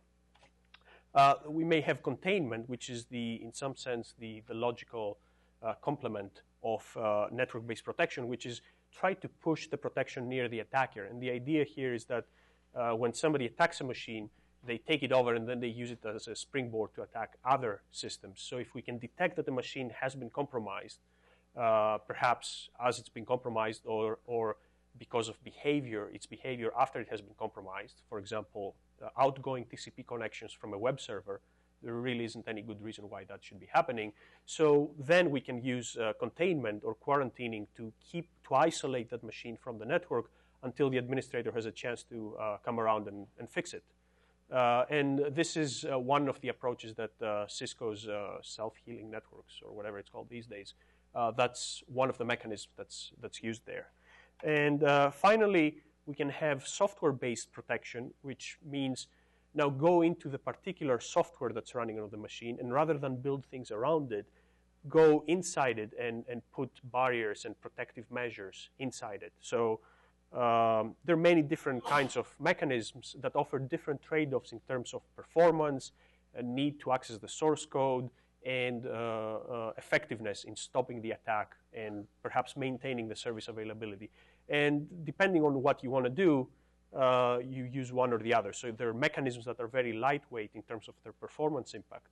Uh, 1.14 1.34
we 1.46 1.64
may 1.64 1.80
have 1.80 2.02
containment, 2.02 2.68
which 2.68 2.88
is 2.88 3.04
the, 3.06 3.40
in 3.42 3.52
some 3.52 3.76
sense, 3.76 4.14
the, 4.18 4.42
the 4.46 4.54
logical 4.54 5.18
uh, 5.62 5.74
complement 5.82 6.42
of 6.62 6.96
uh, 6.96 7.26
network-based 7.30 7.84
protection, 7.84 8.28
which 8.28 8.46
is 8.46 8.62
try 8.90 9.14
to 9.14 9.28
push 9.28 9.68
the 9.68 9.76
protection 9.76 10.28
near 10.28 10.48
the 10.48 10.60
attacker. 10.60 11.04
And 11.04 11.20
the 11.20 11.30
idea 11.30 11.64
here 11.64 11.94
is 11.94 12.04
that 12.06 12.24
uh, 12.74 12.92
when 12.92 13.12
somebody 13.12 13.46
attacks 13.46 13.80
a 13.80 13.84
machine, 13.84 14.30
they 14.64 14.78
take 14.78 15.02
it 15.02 15.12
over 15.12 15.34
and 15.34 15.48
then 15.48 15.60
they 15.60 15.66
use 15.66 15.90
it 15.90 15.98
as 16.06 16.28
a 16.28 16.36
springboard 16.36 16.94
to 16.94 17.02
attack 17.02 17.36
other 17.44 17.82
systems. 17.90 18.40
So 18.40 18.58
if 18.58 18.74
we 18.74 18.82
can 18.82 18.98
detect 18.98 19.36
that 19.36 19.46
the 19.46 19.52
machine 19.52 19.92
has 20.00 20.14
been 20.14 20.30
compromised, 20.30 20.98
uh, 21.58 21.98
perhaps 21.98 22.70
as 22.82 22.98
it's 22.98 23.08
been 23.08 23.26
compromised 23.26 23.82
or, 23.84 24.18
or 24.26 24.56
because 24.98 25.28
of 25.28 25.42
behavior, 25.42 26.10
its 26.12 26.26
behavior 26.26 26.70
after 26.78 27.00
it 27.00 27.08
has 27.10 27.20
been 27.20 27.34
compromised, 27.38 28.02
for 28.08 28.18
example, 28.18 28.74
uh, 29.02 29.08
outgoing 29.18 29.64
TCP 29.64 30.06
connections 30.06 30.52
from 30.52 30.74
a 30.74 30.78
web 30.78 31.00
server, 31.00 31.40
there 31.82 31.94
really 31.94 32.24
isn't 32.24 32.46
any 32.46 32.62
good 32.62 32.80
reason 32.80 33.08
why 33.08 33.24
that 33.24 33.42
should 33.42 33.58
be 33.58 33.68
happening. 33.72 34.12
So 34.46 34.90
then 34.98 35.30
we 35.30 35.40
can 35.40 35.62
use 35.62 35.96
uh, 35.96 36.12
containment 36.18 36.82
or 36.84 36.94
quarantining 36.94 37.66
to 37.76 37.92
keep 38.00 38.28
to 38.48 38.54
isolate 38.54 39.10
that 39.10 39.24
machine 39.24 39.56
from 39.56 39.78
the 39.78 39.84
network 39.84 40.30
until 40.62 40.88
the 40.88 40.98
administrator 40.98 41.50
has 41.50 41.66
a 41.66 41.72
chance 41.72 42.04
to 42.04 42.36
uh, 42.40 42.56
come 42.64 42.78
around 42.78 43.08
and, 43.08 43.26
and 43.38 43.50
fix 43.50 43.74
it. 43.74 43.82
Uh, 44.52 44.84
and 44.90 45.24
this 45.30 45.56
is 45.56 45.84
uh, 45.90 45.98
one 45.98 46.28
of 46.28 46.40
the 46.42 46.48
approaches 46.48 46.94
that 46.94 47.10
uh, 47.22 47.46
Cisco's 47.48 48.06
self-healing 48.42 49.10
networks, 49.10 49.54
or 49.64 49.72
whatever 49.72 49.98
it's 49.98 50.10
called 50.10 50.28
these 50.28 50.46
days, 50.46 50.74
that's 51.36 51.82
one 51.86 52.10
of 52.10 52.18
the 52.18 52.24
mechanisms 52.24 52.68
that's 52.76 53.12
that's 53.20 53.42
used 53.42 53.62
there. 53.66 53.88
And 54.42 54.82
finally, 55.12 55.78
we 56.06 56.14
can 56.14 56.30
have 56.30 56.66
software-based 56.66 57.52
protection, 57.52 58.12
which 58.22 58.58
means 58.64 59.06
now 59.54 59.68
go 59.68 60.02
into 60.02 60.28
the 60.28 60.38
particular 60.38 60.98
software 60.98 61.52
that's 61.52 61.74
running 61.74 62.00
on 62.00 62.08
the 62.10 62.16
machine, 62.16 62.56
and 62.60 62.72
rather 62.72 62.94
than 62.94 63.16
build 63.16 63.44
things 63.46 63.70
around 63.70 64.12
it, 64.12 64.26
go 64.88 65.22
inside 65.26 65.78
it 65.78 65.92
and, 66.00 66.24
and 66.28 66.42
put 66.52 66.70
barriers 66.84 67.44
and 67.44 67.60
protective 67.60 68.04
measures 68.10 68.70
inside 68.78 69.22
it. 69.22 69.32
So 69.40 69.80
um, 70.32 70.96
there 71.04 71.14
are 71.14 71.20
many 71.20 71.42
different 71.42 71.84
kinds 71.84 72.16
of 72.16 72.34
mechanisms 72.40 73.14
that 73.20 73.36
offer 73.36 73.58
different 73.58 74.02
trade-offs 74.02 74.52
in 74.52 74.60
terms 74.66 74.94
of 74.94 75.02
performance, 75.14 75.92
need 76.42 76.80
to 76.80 76.92
access 76.92 77.18
the 77.18 77.28
source 77.28 77.66
code, 77.66 78.08
and 78.44 78.86
uh, 78.86 78.90
uh, 78.90 79.72
effectiveness 79.76 80.44
in 80.44 80.56
stopping 80.56 81.00
the 81.00 81.12
attack 81.12 81.54
and 81.74 82.06
perhaps 82.22 82.56
maintaining 82.56 83.06
the 83.06 83.14
service 83.14 83.46
availability. 83.48 84.10
And 84.52 84.86
depending 85.04 85.42
on 85.42 85.62
what 85.62 85.82
you 85.82 85.90
want 85.90 86.04
to 86.04 86.10
do, 86.10 86.46
uh, 86.94 87.38
you 87.42 87.64
use 87.64 87.90
one 87.90 88.12
or 88.12 88.18
the 88.18 88.34
other. 88.34 88.52
So 88.52 88.70
there 88.70 88.88
are 88.90 88.94
mechanisms 88.94 89.46
that 89.46 89.58
are 89.58 89.66
very 89.66 89.94
lightweight 89.94 90.50
in 90.54 90.62
terms 90.62 90.88
of 90.88 90.94
their 91.02 91.14
performance 91.14 91.72
impact 91.72 92.08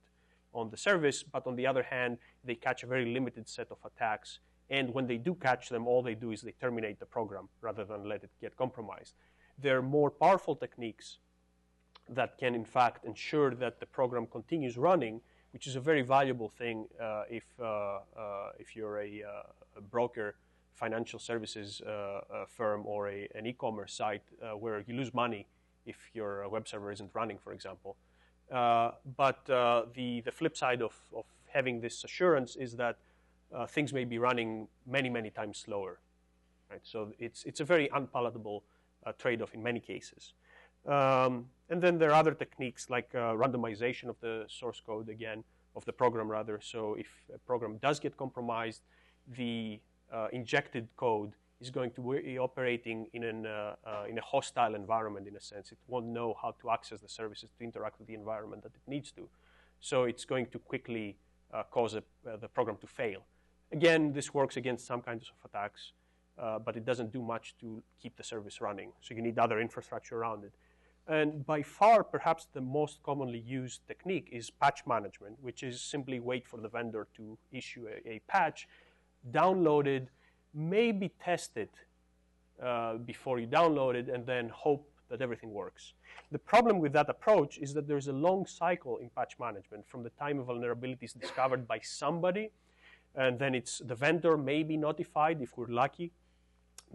on 0.51 0.71
the 0.71 0.75
service, 0.75 1.21
but 1.21 1.45
on 1.45 1.55
the 1.55 1.67
other 1.67 1.83
hand, 1.83 2.17
they 2.43 2.55
catch 2.55 2.81
a 2.81 2.87
very 2.87 3.05
limited 3.05 3.47
set 3.47 3.67
of 3.69 3.77
attacks. 3.85 4.39
And 4.71 4.91
when 4.91 5.05
they 5.05 5.17
do 5.17 5.35
catch 5.35 5.69
them, 5.69 5.87
all 5.87 6.01
they 6.01 6.15
do 6.15 6.31
is 6.31 6.41
they 6.41 6.53
terminate 6.59 6.99
the 6.99 7.05
program 7.05 7.47
rather 7.61 7.85
than 7.85 8.09
let 8.09 8.23
it 8.23 8.31
get 8.41 8.57
compromised. 8.57 9.13
There 9.59 9.77
are 9.77 9.83
more 9.83 10.09
powerful 10.09 10.55
techniques 10.55 11.19
that 12.09 12.39
can, 12.39 12.55
in 12.55 12.65
fact, 12.65 13.05
ensure 13.05 13.53
that 13.53 13.79
the 13.79 13.85
program 13.85 14.25
continues 14.25 14.77
running, 14.77 15.21
which 15.53 15.67
is 15.67 15.75
a 15.75 15.79
very 15.79 16.01
valuable 16.01 16.49
thing 16.49 16.87
uh, 16.99 17.23
if, 17.29 17.45
uh, 17.59 17.63
uh 17.63 17.99
if 18.57 18.75
you're 18.75 18.99
a, 18.99 19.23
uh, 19.23 19.77
a 19.77 19.81
broker 19.81 20.35
financial 20.73 21.19
services 21.19 21.81
uh, 21.85 21.89
uh, 21.89 22.45
firm 22.47 22.85
or 22.85 23.09
a, 23.09 23.27
an 23.35 23.45
e-commerce 23.45 23.93
site 23.93 24.23
uh, 24.41 24.57
where 24.57 24.83
you 24.87 24.95
lose 24.95 25.13
money 25.13 25.47
if 25.85 25.97
your 26.13 26.47
web 26.49 26.67
server 26.67 26.91
isn't 26.91 27.11
running, 27.13 27.37
for 27.37 27.53
example. 27.53 27.97
but 28.49 29.45
the, 29.45 30.21
the 30.25 30.31
flip 30.31 30.55
side 30.55 30.81
of, 30.81 30.93
of 31.15 31.25
having 31.47 31.81
this 31.81 32.03
assurance 32.03 32.55
is 32.55 32.75
that 32.75 32.97
things 33.69 33.91
may 33.93 34.05
be 34.05 34.17
running 34.17 34.67
many, 34.85 35.09
many 35.09 35.29
times 35.29 35.57
slower. 35.57 35.99
Right? 36.69 36.81
So 36.83 37.11
it's, 37.19 37.43
it's 37.45 37.59
a 37.59 37.65
very 37.65 37.89
unpalatable 37.93 38.63
trade-off 39.17 39.53
in 39.53 39.63
many 39.63 39.79
cases. 39.79 40.33
Um, 40.87 41.47
and 41.69 41.81
then 41.81 41.97
there 41.97 42.09
are 42.11 42.19
other 42.19 42.33
techniques 42.33 42.89
like 42.89 43.09
uh, 43.13 43.33
randomization 43.33 44.09
of 44.09 44.19
the 44.19 44.45
source 44.47 44.81
code 44.85 45.09
again, 45.09 45.43
of 45.75 45.85
the 45.85 45.93
program 45.93 46.29
rather. 46.29 46.59
So 46.61 46.95
if 46.95 47.07
a 47.33 47.37
program 47.37 47.77
does 47.77 47.99
get 47.99 48.17
compromised, 48.17 48.81
the 49.27 49.79
injected 50.31 50.87
code 50.97 51.33
is 51.61 51.69
going 51.69 51.91
to 51.91 52.19
be 52.23 52.39
operating 52.39 53.07
in, 53.13 53.23
an, 53.23 53.45
uh, 53.45 53.75
uh, 53.85 54.03
in 54.09 54.17
a 54.17 54.21
hostile 54.21 54.73
environment 54.73 55.27
in 55.27 55.35
a 55.35 55.39
sense. 55.39 55.71
It 55.71 55.77
won't 55.87 56.07
know 56.07 56.35
how 56.41 56.55
to 56.59 56.71
access 56.71 56.99
the 57.01 57.07
services 57.07 57.49
to 57.57 57.63
interact 57.63 57.99
with 57.99 58.07
the 58.07 58.15
environment 58.15 58.63
that 58.63 58.73
it 58.73 58.81
needs 58.87 59.11
to. 59.11 59.29
So 59.79 60.05
it's 60.05 60.25
going 60.25 60.47
to 60.47 60.59
quickly 60.59 61.17
uh, 61.53 61.63
cause 61.69 61.93
a, 61.93 62.03
uh, 62.27 62.37
the 62.37 62.47
program 62.47 62.77
to 62.81 62.87
fail. 62.87 63.21
Again, 63.71 64.11
this 64.11 64.33
works 64.33 64.57
against 64.57 64.85
some 64.85 65.01
kinds 65.01 65.29
of 65.29 65.49
attacks, 65.49 65.93
but 66.65 66.75
it 66.75 66.83
doesn't 66.83 67.13
do 67.13 67.21
much 67.21 67.55
to 67.61 67.81
keep 68.01 68.17
the 68.17 68.23
service 68.23 68.59
running. 68.59 68.91
So 69.01 69.13
you 69.13 69.21
need 69.21 69.37
other 69.37 69.61
infrastructure 69.61 70.17
around 70.17 70.43
it. 70.43 70.51
And 71.07 71.45
by 71.45 71.61
far, 71.61 72.03
perhaps 72.03 72.47
the 72.53 72.61
most 72.61 73.01
commonly 73.03 73.39
used 73.39 73.81
technique 73.87 74.29
is 74.31 74.49
patch 74.49 74.81
management, 74.85 75.37
which 75.41 75.63
is 75.63 75.81
simply 75.81 76.19
wait 76.19 76.47
for 76.47 76.59
the 76.59 76.69
vendor 76.69 77.07
to 77.17 77.37
issue 77.51 77.87
a, 77.87 78.07
a 78.09 78.21
patch, 78.27 78.67
download 79.29 79.87
it, 79.87 80.07
maybe 80.53 81.11
test 81.23 81.57
it 81.57 81.73
uh, 82.63 82.95
before 82.97 83.39
you 83.39 83.47
download 83.47 83.95
it, 83.95 84.09
and 84.09 84.25
then 84.25 84.49
hope 84.49 84.89
that 85.09 85.21
everything 85.21 85.51
works. 85.51 85.93
The 86.31 86.39
problem 86.39 86.79
with 86.79 86.93
that 86.93 87.09
approach 87.09 87.57
is 87.57 87.73
that 87.73 87.87
there's 87.87 88.07
a 88.07 88.13
long 88.13 88.45
cycle 88.45 88.97
in 88.97 89.09
patch 89.09 89.37
management 89.39 89.87
from 89.87 90.03
the 90.03 90.09
time 90.11 90.39
a 90.39 90.43
vulnerability 90.43 91.05
is 91.05 91.13
discovered 91.13 91.67
by 91.67 91.79
somebody, 91.83 92.51
and 93.15 93.37
then 93.37 93.53
it's 93.53 93.79
the 93.79 93.95
vendor 93.95 94.37
may 94.37 94.63
be 94.63 94.77
notified 94.77 95.41
if 95.41 95.57
we're 95.57 95.67
lucky 95.67 96.11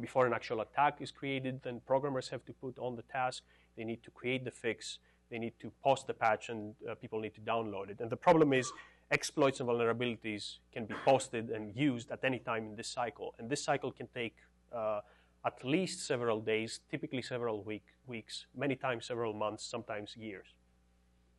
before 0.01 0.27
an 0.27 0.33
actual 0.33 0.61
attack 0.62 0.99
is 1.01 1.11
created. 1.11 1.61
Then 1.62 1.81
programmers 1.87 2.29
have 2.31 2.45
to 2.47 2.53
put 2.53 2.79
on 2.79 2.97
the 2.97 3.03
task 3.03 3.43
they 3.77 3.85
need 3.85 4.03
to 4.03 4.11
create 4.11 4.45
the 4.45 4.51
fix. 4.51 4.99
They 5.31 5.39
need 5.39 5.55
to 5.61 5.71
post 5.83 6.07
the 6.07 6.15
patch, 6.15 6.49
and 6.49 6.75
uh, 6.89 6.95
people 6.95 7.21
need 7.21 7.35
to 7.35 7.41
download 7.41 7.91
it. 7.91 8.01
And 8.01 8.11
the 8.11 8.17
problem 8.17 8.53
is 8.53 8.73
exploits 9.11 9.61
and 9.61 9.69
vulnerabilities 9.69 10.59
can 10.73 10.85
be 10.87 10.95
posted 11.05 11.51
and 11.51 11.75
used 11.77 12.11
at 12.11 12.25
any 12.25 12.38
time 12.38 12.64
in 12.66 12.77
this 12.77 12.88
cycle. 12.88 13.35
And 13.38 13.49
this 13.49 13.62
cycle 13.62 13.92
can 13.92 14.09
take 14.14 14.35
uh, 14.73 15.01
at 15.45 15.64
least 15.64 16.07
several 16.07 16.40
days, 16.40 16.81
typically 16.90 17.23
several 17.23 17.62
week, 17.62 17.85
weeks, 18.07 18.47
many 18.57 18.75
times 18.75 19.07
several 19.07 19.33
months, 19.33 19.64
sometimes 19.64 20.16
years. 20.16 20.47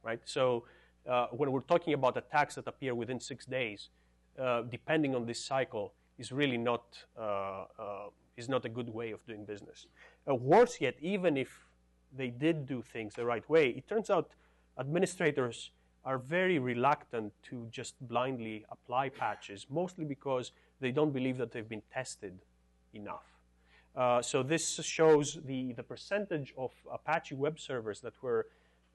Right? 0.01 0.21
So 0.23 0.63
uh, 1.07 1.27
when 1.31 1.51
we're 1.51 1.61
talking 1.61 1.93
about 1.93 2.15
attacks 2.15 2.55
that 2.55 2.67
appear 2.67 2.95
within 2.95 3.19
six 3.19 3.45
days, 3.45 3.89
uh, 4.39 4.61
depending 4.61 5.15
on 5.15 5.25
this 5.25 5.43
cycle, 5.43 5.93
is 6.17 6.31
really 6.31 6.57
not 6.57 6.83
uh, 7.17 7.65
uh, 7.77 8.09
is 8.37 8.47
not 8.47 8.65
a 8.65 8.69
good 8.69 8.89
way 8.89 9.11
of 9.11 9.25
doing 9.25 9.45
business. 9.45 9.87
worse 10.25 10.79
yet, 10.79 10.95
even 11.01 11.37
if 11.37 11.65
they 12.15 12.29
did 12.29 12.67
do 12.67 12.81
things 12.81 13.15
the 13.15 13.25
right 13.25 13.47
way, 13.49 13.69
it 13.69 13.87
turns 13.87 14.09
out 14.09 14.31
administrators 14.79 15.71
are 16.07 16.17
very 16.17 16.57
reluctant 16.57 17.33
to 17.43 17.67
just 17.69 17.93
blindly 18.07 18.65
apply 18.71 19.09
patches, 19.09 19.67
mostly 19.69 20.05
because 20.05 20.53
they 20.79 20.89
don't 20.89 21.11
believe 21.11 21.37
that 21.37 21.51
they've 21.51 21.67
been 21.67 21.87
tested 21.93 22.39
enough. 22.93 23.27
Uh, 23.93 24.21
so 24.21 24.41
this 24.41 24.75
shows 24.75 25.37
the, 25.45 25.73
the 25.73 25.83
percentage 25.83 26.53
of 26.57 26.71
Apache 26.89 27.35
web 27.35 27.59
servers 27.59 27.99
that 27.99 28.13
were 28.21 28.47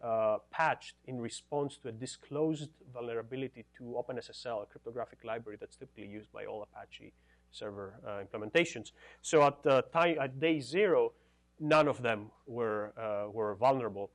uh, 0.03 0.38
patched 0.51 0.94
in 1.07 1.20
response 1.20 1.77
to 1.77 1.88
a 1.88 1.92
disclosed 1.92 2.70
vulnerability 2.94 3.66
to 3.77 3.83
OpenSSL, 4.01 4.62
a 4.62 4.66
cryptographic 4.66 5.18
library 5.22 5.59
that's 5.61 5.77
typically 5.77 6.07
used 6.07 6.33
by 6.33 6.46
all 6.46 6.62
Apache 6.62 7.12
server 7.51 8.01
uh, 8.07 8.22
implementations. 8.25 8.92
So 9.20 9.42
at, 9.42 9.92
time, 9.92 10.16
at 10.18 10.40
day 10.40 10.61
zero, 10.61 11.12
none 11.61 11.88
of 11.88 12.01
them 12.01 12.31
were, 12.46 12.94
uh, 12.96 13.31
were 13.31 13.55
vulnerable. 13.55 14.11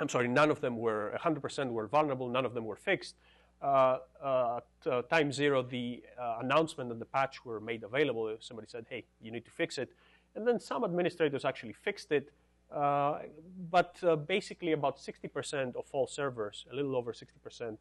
I'm 0.00 0.08
sorry, 0.08 0.28
none 0.28 0.50
of 0.50 0.60
them 0.60 0.78
were 0.78 1.16
100% 1.22 1.70
were 1.70 1.86
vulnerable, 1.86 2.28
none 2.28 2.46
of 2.46 2.54
them 2.54 2.64
were 2.64 2.76
fixed. 2.76 3.16
Uh, 3.62 3.98
uh, 4.24 4.60
at 4.86 4.90
uh, 4.90 5.02
time 5.02 5.30
zero, 5.30 5.62
the 5.62 6.02
uh, 6.18 6.38
announcement 6.40 6.90
and 6.90 6.98
the 6.98 7.04
patch 7.04 7.44
were 7.44 7.60
made 7.60 7.82
available. 7.82 8.34
Somebody 8.40 8.66
said, 8.70 8.86
hey, 8.88 9.04
you 9.20 9.30
need 9.30 9.44
to 9.44 9.50
fix 9.50 9.76
it. 9.76 9.92
And 10.34 10.46
then 10.46 10.58
some 10.58 10.82
administrators 10.82 11.44
actually 11.44 11.74
fixed 11.74 12.10
it. 12.10 12.32
Uh, 12.72 13.18
but 13.70 14.00
basically, 14.26 14.72
about 14.72 14.96
60% 14.98 15.76
of 15.76 15.84
all 15.92 16.06
servers, 16.06 16.64
a 16.72 16.74
little 16.74 16.96
over 16.96 17.12
60%, 17.12 17.76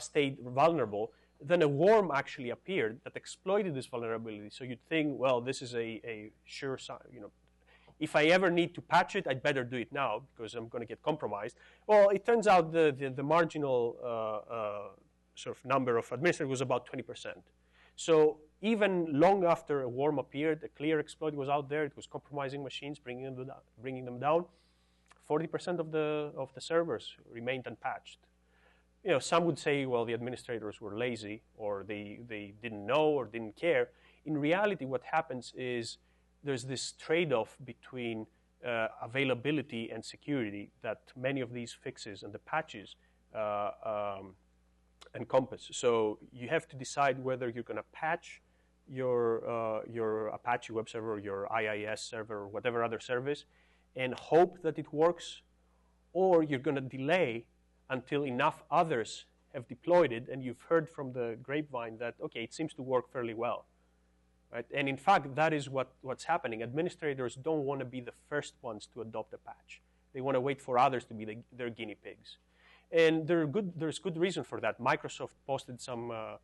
stayed 0.00 0.38
vulnerable. 0.40 1.12
Then 1.40 1.62
a 1.62 1.68
worm 1.68 2.10
actually 2.14 2.50
appeared 2.50 3.00
that 3.04 3.16
exploited 3.16 3.74
this 3.74 3.86
vulnerability. 3.86 4.50
So 4.50 4.64
you'd 4.64 4.86
think, 4.88 5.18
well, 5.18 5.40
this 5.40 5.60
is 5.62 5.74
a, 5.74 6.00
a 6.04 6.30
sure, 6.44 6.78
sign, 6.78 6.98
you 7.12 7.20
know, 7.20 7.30
if 7.98 8.14
I 8.14 8.24
ever 8.24 8.50
need 8.50 8.74
to 8.74 8.80
patch 8.80 9.16
it, 9.16 9.26
I'd 9.26 9.42
better 9.42 9.64
do 9.64 9.76
it 9.76 9.92
now 9.92 10.22
because 10.34 10.54
I'm 10.54 10.68
going 10.68 10.82
to 10.82 10.86
get 10.86 11.02
compromised. 11.02 11.56
Well, 11.86 12.10
it 12.10 12.26
turns 12.26 12.46
out 12.46 12.72
the, 12.72 12.94
the, 12.96 13.10
the 13.10 13.22
marginal 13.22 13.96
uh, 14.02 14.54
uh, 14.54 14.88
sort 15.34 15.56
of 15.56 15.64
number 15.64 15.96
of 15.96 16.10
administrators 16.12 16.50
was 16.50 16.60
about 16.60 16.90
20%. 16.90 17.34
So 17.96 18.38
even 18.60 19.18
long 19.18 19.44
after 19.44 19.82
a 19.82 19.88
worm 19.88 20.18
appeared, 20.18 20.62
a 20.62 20.68
clear 20.68 20.98
exploit 21.00 21.34
was 21.34 21.48
out 21.48 21.68
there. 21.68 21.84
It 21.84 21.96
was 21.96 22.06
compromising 22.06 22.62
machines, 22.62 22.98
bringing 22.98 23.24
them 23.34 23.46
down. 23.46 23.56
Bringing 23.80 24.04
them 24.04 24.18
down. 24.18 24.44
40% 25.28 25.78
of 25.78 25.90
the, 25.90 26.32
of 26.36 26.52
the 26.54 26.60
servers 26.60 27.16
remained 27.30 27.66
unpatched. 27.66 28.18
You 29.02 29.12
know, 29.12 29.18
some 29.18 29.44
would 29.44 29.58
say, 29.58 29.86
well, 29.86 30.04
the 30.04 30.14
administrators 30.14 30.80
were 30.80 30.96
lazy 30.96 31.42
or 31.56 31.84
they, 31.86 32.20
they 32.28 32.54
didn't 32.62 32.84
know 32.86 33.08
or 33.08 33.24
didn't 33.24 33.56
care. 33.56 33.88
In 34.24 34.36
reality, 34.36 34.84
what 34.84 35.02
happens 35.04 35.52
is 35.56 35.98
there's 36.42 36.64
this 36.64 36.92
trade-off 36.92 37.56
between 37.64 38.26
uh, 38.66 38.88
availability 39.02 39.90
and 39.90 40.04
security 40.04 40.70
that 40.82 41.00
many 41.16 41.40
of 41.40 41.52
these 41.52 41.72
fixes 41.72 42.22
and 42.22 42.32
the 42.32 42.38
patches 42.38 42.96
uh, 43.34 43.70
um, 43.84 44.34
encompass. 45.14 45.68
So 45.72 46.18
you 46.32 46.48
have 46.48 46.66
to 46.68 46.76
decide 46.76 47.22
whether 47.22 47.48
you're 47.48 47.64
going 47.64 47.78
to 47.78 47.90
patch 47.92 48.42
your, 48.88 49.48
uh, 49.48 49.80
your 49.90 50.28
Apache 50.28 50.72
web 50.72 50.88
server, 50.88 51.18
your 51.18 51.48
IIS 51.52 52.02
server, 52.02 52.38
or 52.42 52.48
whatever 52.48 52.84
other 52.84 53.00
service, 53.00 53.44
and 53.94 54.14
hope 54.14 54.62
that 54.62 54.78
it 54.78 54.92
works, 54.92 55.42
or 56.12 56.42
you're 56.42 56.60
going 56.60 56.76
to 56.76 56.80
delay 56.80 57.44
until 57.90 58.24
enough 58.24 58.62
others 58.70 59.26
have 59.54 59.66
deployed 59.68 60.12
it, 60.12 60.28
and 60.30 60.42
you've 60.42 60.60
heard 60.68 60.88
from 60.88 61.12
the 61.12 61.36
grapevine 61.42 61.98
that, 61.98 62.14
okay, 62.22 62.42
it 62.42 62.52
seems 62.52 62.74
to 62.74 62.82
work 62.82 63.12
fairly 63.12 63.34
well. 63.34 63.66
Right? 64.52 64.66
And 64.72 64.88
in 64.88 64.96
fact, 64.96 65.34
that 65.34 65.52
is 65.52 65.68
what, 65.68 65.92
what's 66.02 66.24
happening. 66.24 66.62
Administrators 66.62 67.34
don't 67.34 67.64
want 67.64 67.80
to 67.80 67.84
be 67.84 68.00
the 68.00 68.12
first 68.28 68.54
ones 68.62 68.88
to 68.94 69.02
adopt 69.02 69.34
a 69.34 69.38
patch. 69.38 69.82
They 70.14 70.20
want 70.20 70.36
to 70.36 70.40
wait 70.40 70.62
for 70.62 70.78
others 70.78 71.04
to 71.06 71.14
be 71.14 71.24
the, 71.24 71.38
their 71.52 71.68
guinea 71.68 71.96
pigs. 72.02 72.38
And 72.92 73.26
good, 73.26 73.72
there's 73.76 73.98
good 73.98 74.16
reason 74.16 74.44
for 74.44 74.60
that. 74.60 74.80
Microsoft 74.80 75.34
posted 75.46 75.80
some, 75.80 76.10
uh, 76.10 76.36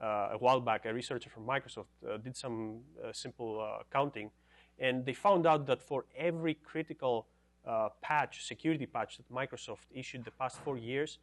uh, 0.00 0.30
a 0.32 0.38
while 0.38 0.60
back, 0.60 0.84
a 0.84 0.92
researcher 0.92 1.30
from 1.30 1.46
Microsoft 1.46 1.86
uh, 2.08 2.18
did 2.18 2.36
some 2.36 2.80
uh, 3.02 3.12
simple 3.12 3.60
uh, 3.60 3.82
counting, 3.92 4.30
and 4.78 5.04
they 5.04 5.14
found 5.14 5.46
out 5.46 5.66
that 5.66 5.82
for 5.82 6.04
every 6.16 6.54
critical 6.54 7.26
uh, 7.66 7.88
patch, 8.02 8.46
security 8.46 8.86
patch 8.86 9.16
that 9.16 9.32
Microsoft 9.32 9.86
issued 9.92 10.24
the 10.24 10.30
past 10.30 10.58
four 10.58 10.76
years, 10.76 11.18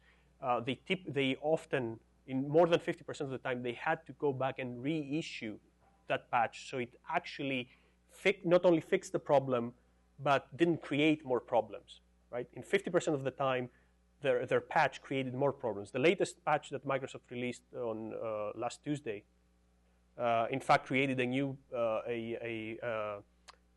they, 0.64 0.78
tip, 0.86 1.00
they 1.08 1.36
often, 1.40 1.98
in 2.26 2.46
more 2.48 2.66
than 2.66 2.78
50% 2.78 3.20
of 3.22 3.30
the 3.30 3.38
time, 3.38 3.62
they 3.62 3.72
had 3.72 4.04
to 4.06 4.12
go 4.18 4.32
back 4.32 4.58
and 4.58 4.82
reissue 4.82 5.58
that 6.08 6.30
patch 6.30 6.70
so 6.70 6.78
it 6.78 6.94
actually 7.12 7.68
not 8.44 8.64
only 8.64 8.80
fixed 8.80 9.12
the 9.12 9.18
problem, 9.18 9.72
but 10.22 10.54
didn't 10.56 10.82
create 10.82 11.24
more 11.24 11.40
problems, 11.40 12.00
right? 12.30 12.48
In 12.54 12.62
50% 12.62 13.14
of 13.14 13.24
the 13.24 13.30
time, 13.30 13.68
their, 14.22 14.46
their 14.46 14.60
patch 14.60 15.02
created 15.02 15.34
more 15.34 15.52
problems. 15.52 15.90
The 15.90 15.98
latest 15.98 16.42
patch 16.44 16.70
that 16.70 16.86
Microsoft 16.86 17.30
released 17.30 17.62
on 17.74 18.14
uh, 18.14 18.50
last 18.54 18.82
Tuesday, 18.82 19.24
uh, 20.18 20.46
in 20.50 20.60
fact, 20.60 20.86
created 20.86 21.20
a 21.20 21.26
new 21.26 21.56
uh, 21.74 22.00
a, 22.08 22.38
a 22.42 22.78
uh, 22.82 23.20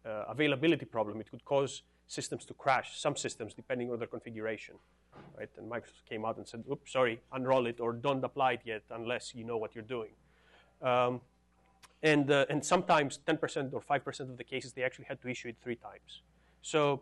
uh, 0.08 0.26
availability 0.30 0.86
problem. 0.86 1.20
It 1.20 1.30
could 1.30 1.44
cause 1.44 1.82
systems 2.08 2.46
to 2.46 2.54
crash, 2.54 2.98
some 2.98 3.16
systems, 3.16 3.54
depending 3.54 3.92
on 3.92 4.00
their 4.00 4.08
configuration, 4.08 4.76
right? 5.38 5.50
And 5.58 5.70
Microsoft 5.70 6.06
came 6.10 6.26
out 6.26 6.38
and 6.38 6.48
said, 6.48 6.64
oops, 6.72 6.94
sorry, 6.94 7.20
unroll 7.34 7.68
it 7.68 7.80
or 7.80 7.94
don't 7.94 8.24
apply 8.24 8.54
it 8.54 8.62
yet 8.66 8.84
unless 8.90 9.36
you 9.36 9.44
know 9.44 9.58
what 9.58 9.76
you're 9.76 9.84
doing. 9.84 10.12
Um, 10.82 11.22
and, 12.02 12.32
uh, 12.32 12.46
and 12.50 12.66
sometimes 12.66 13.20
10% 13.28 13.74
or 13.74 13.82
5% 13.82 14.20
of 14.22 14.38
the 14.38 14.44
cases, 14.44 14.74
they 14.74 14.84
actually 14.84 15.06
had 15.06 15.22
to 15.22 15.28
issue 15.28 15.50
it 15.50 15.58
three 15.62 15.76
times. 15.76 16.22
So 16.62 17.02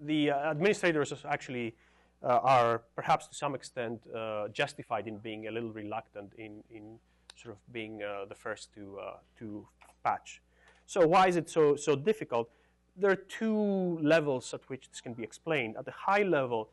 the 0.00 0.30
uh, 0.30 0.50
administrators 0.50 1.12
actually 1.28 1.74
uh, 2.22 2.38
are 2.42 2.82
perhaps 2.94 3.28
to 3.28 3.34
some 3.34 3.54
extent 3.54 4.00
uh, 4.14 4.48
justified 4.48 5.06
in 5.06 5.18
being 5.18 5.48
a 5.48 5.50
little 5.50 5.70
reluctant 5.70 6.32
in, 6.38 6.62
in 6.70 6.98
sort 7.36 7.54
of 7.54 7.72
being 7.72 8.02
uh, 8.02 8.24
the 8.28 8.34
first 8.34 8.72
to, 8.74 8.98
to 9.38 9.66
patch. 10.04 10.42
So 10.86 11.06
why 11.06 11.28
is 11.28 11.36
it 11.36 11.48
so, 11.48 11.76
so 11.76 11.94
difficult? 11.94 12.50
There 12.96 13.10
are 13.10 13.22
two 13.40 13.98
levels 14.02 14.52
at 14.52 14.68
which 14.68 14.90
this 14.90 15.00
can 15.00 15.14
be 15.14 15.22
explained. 15.22 15.76
At 15.78 15.84
the 15.84 15.92
high 15.92 16.22
level, 16.22 16.70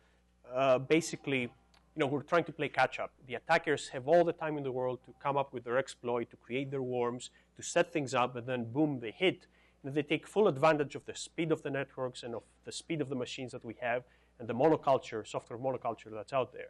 basically, 0.87 1.49
you 1.97 2.01
know, 2.01 2.07
we're 2.07 2.21
trying 2.21 2.43
to 2.43 2.51
play 2.51 2.69
catch 2.69 2.99
up. 2.99 3.12
The 3.25 3.33
attackers 3.33 3.88
have 3.89 4.07
all 4.07 4.23
the 4.23 4.31
time 4.31 4.55
in 4.55 4.63
the 4.63 4.71
world 4.71 4.99
to 5.05 5.13
come 5.19 5.36
up 5.36 5.51
with 5.51 5.63
their 5.63 5.79
exploit, 5.79 6.29
to 6.29 6.38
create 6.38 6.69
their 6.69 6.83
worms, 6.83 7.31
to 7.55 7.63
set 7.63 7.91
things 7.91 8.13
up, 8.13 8.36
and 8.36 8.45
then 8.45 8.71
boom, 8.71 8.99
they 8.99 9.10
hit. 9.10 9.47
And 9.83 9.95
they 9.95 10.03
take 10.03 10.27
full 10.27 10.47
advantage 10.47 10.93
of 10.93 11.07
the 11.07 11.15
speed 11.15 11.51
of 11.51 11.63
the 11.63 11.71
networks 11.71 12.21
and 12.21 12.36
of 12.36 12.43
the 12.65 12.71
speed 12.71 13.01
of 13.01 13.10
the 13.10 13.15
machines 13.15 13.51
that 13.51 13.65
we 13.65 13.75
have 13.81 14.03
and 14.38 14.47
the 14.47 14.53
monoculture, 14.53 15.25
software 15.25 15.57
monoculture 15.57 16.12
that's 16.13 16.33
out 16.33 16.53
there. 16.53 16.69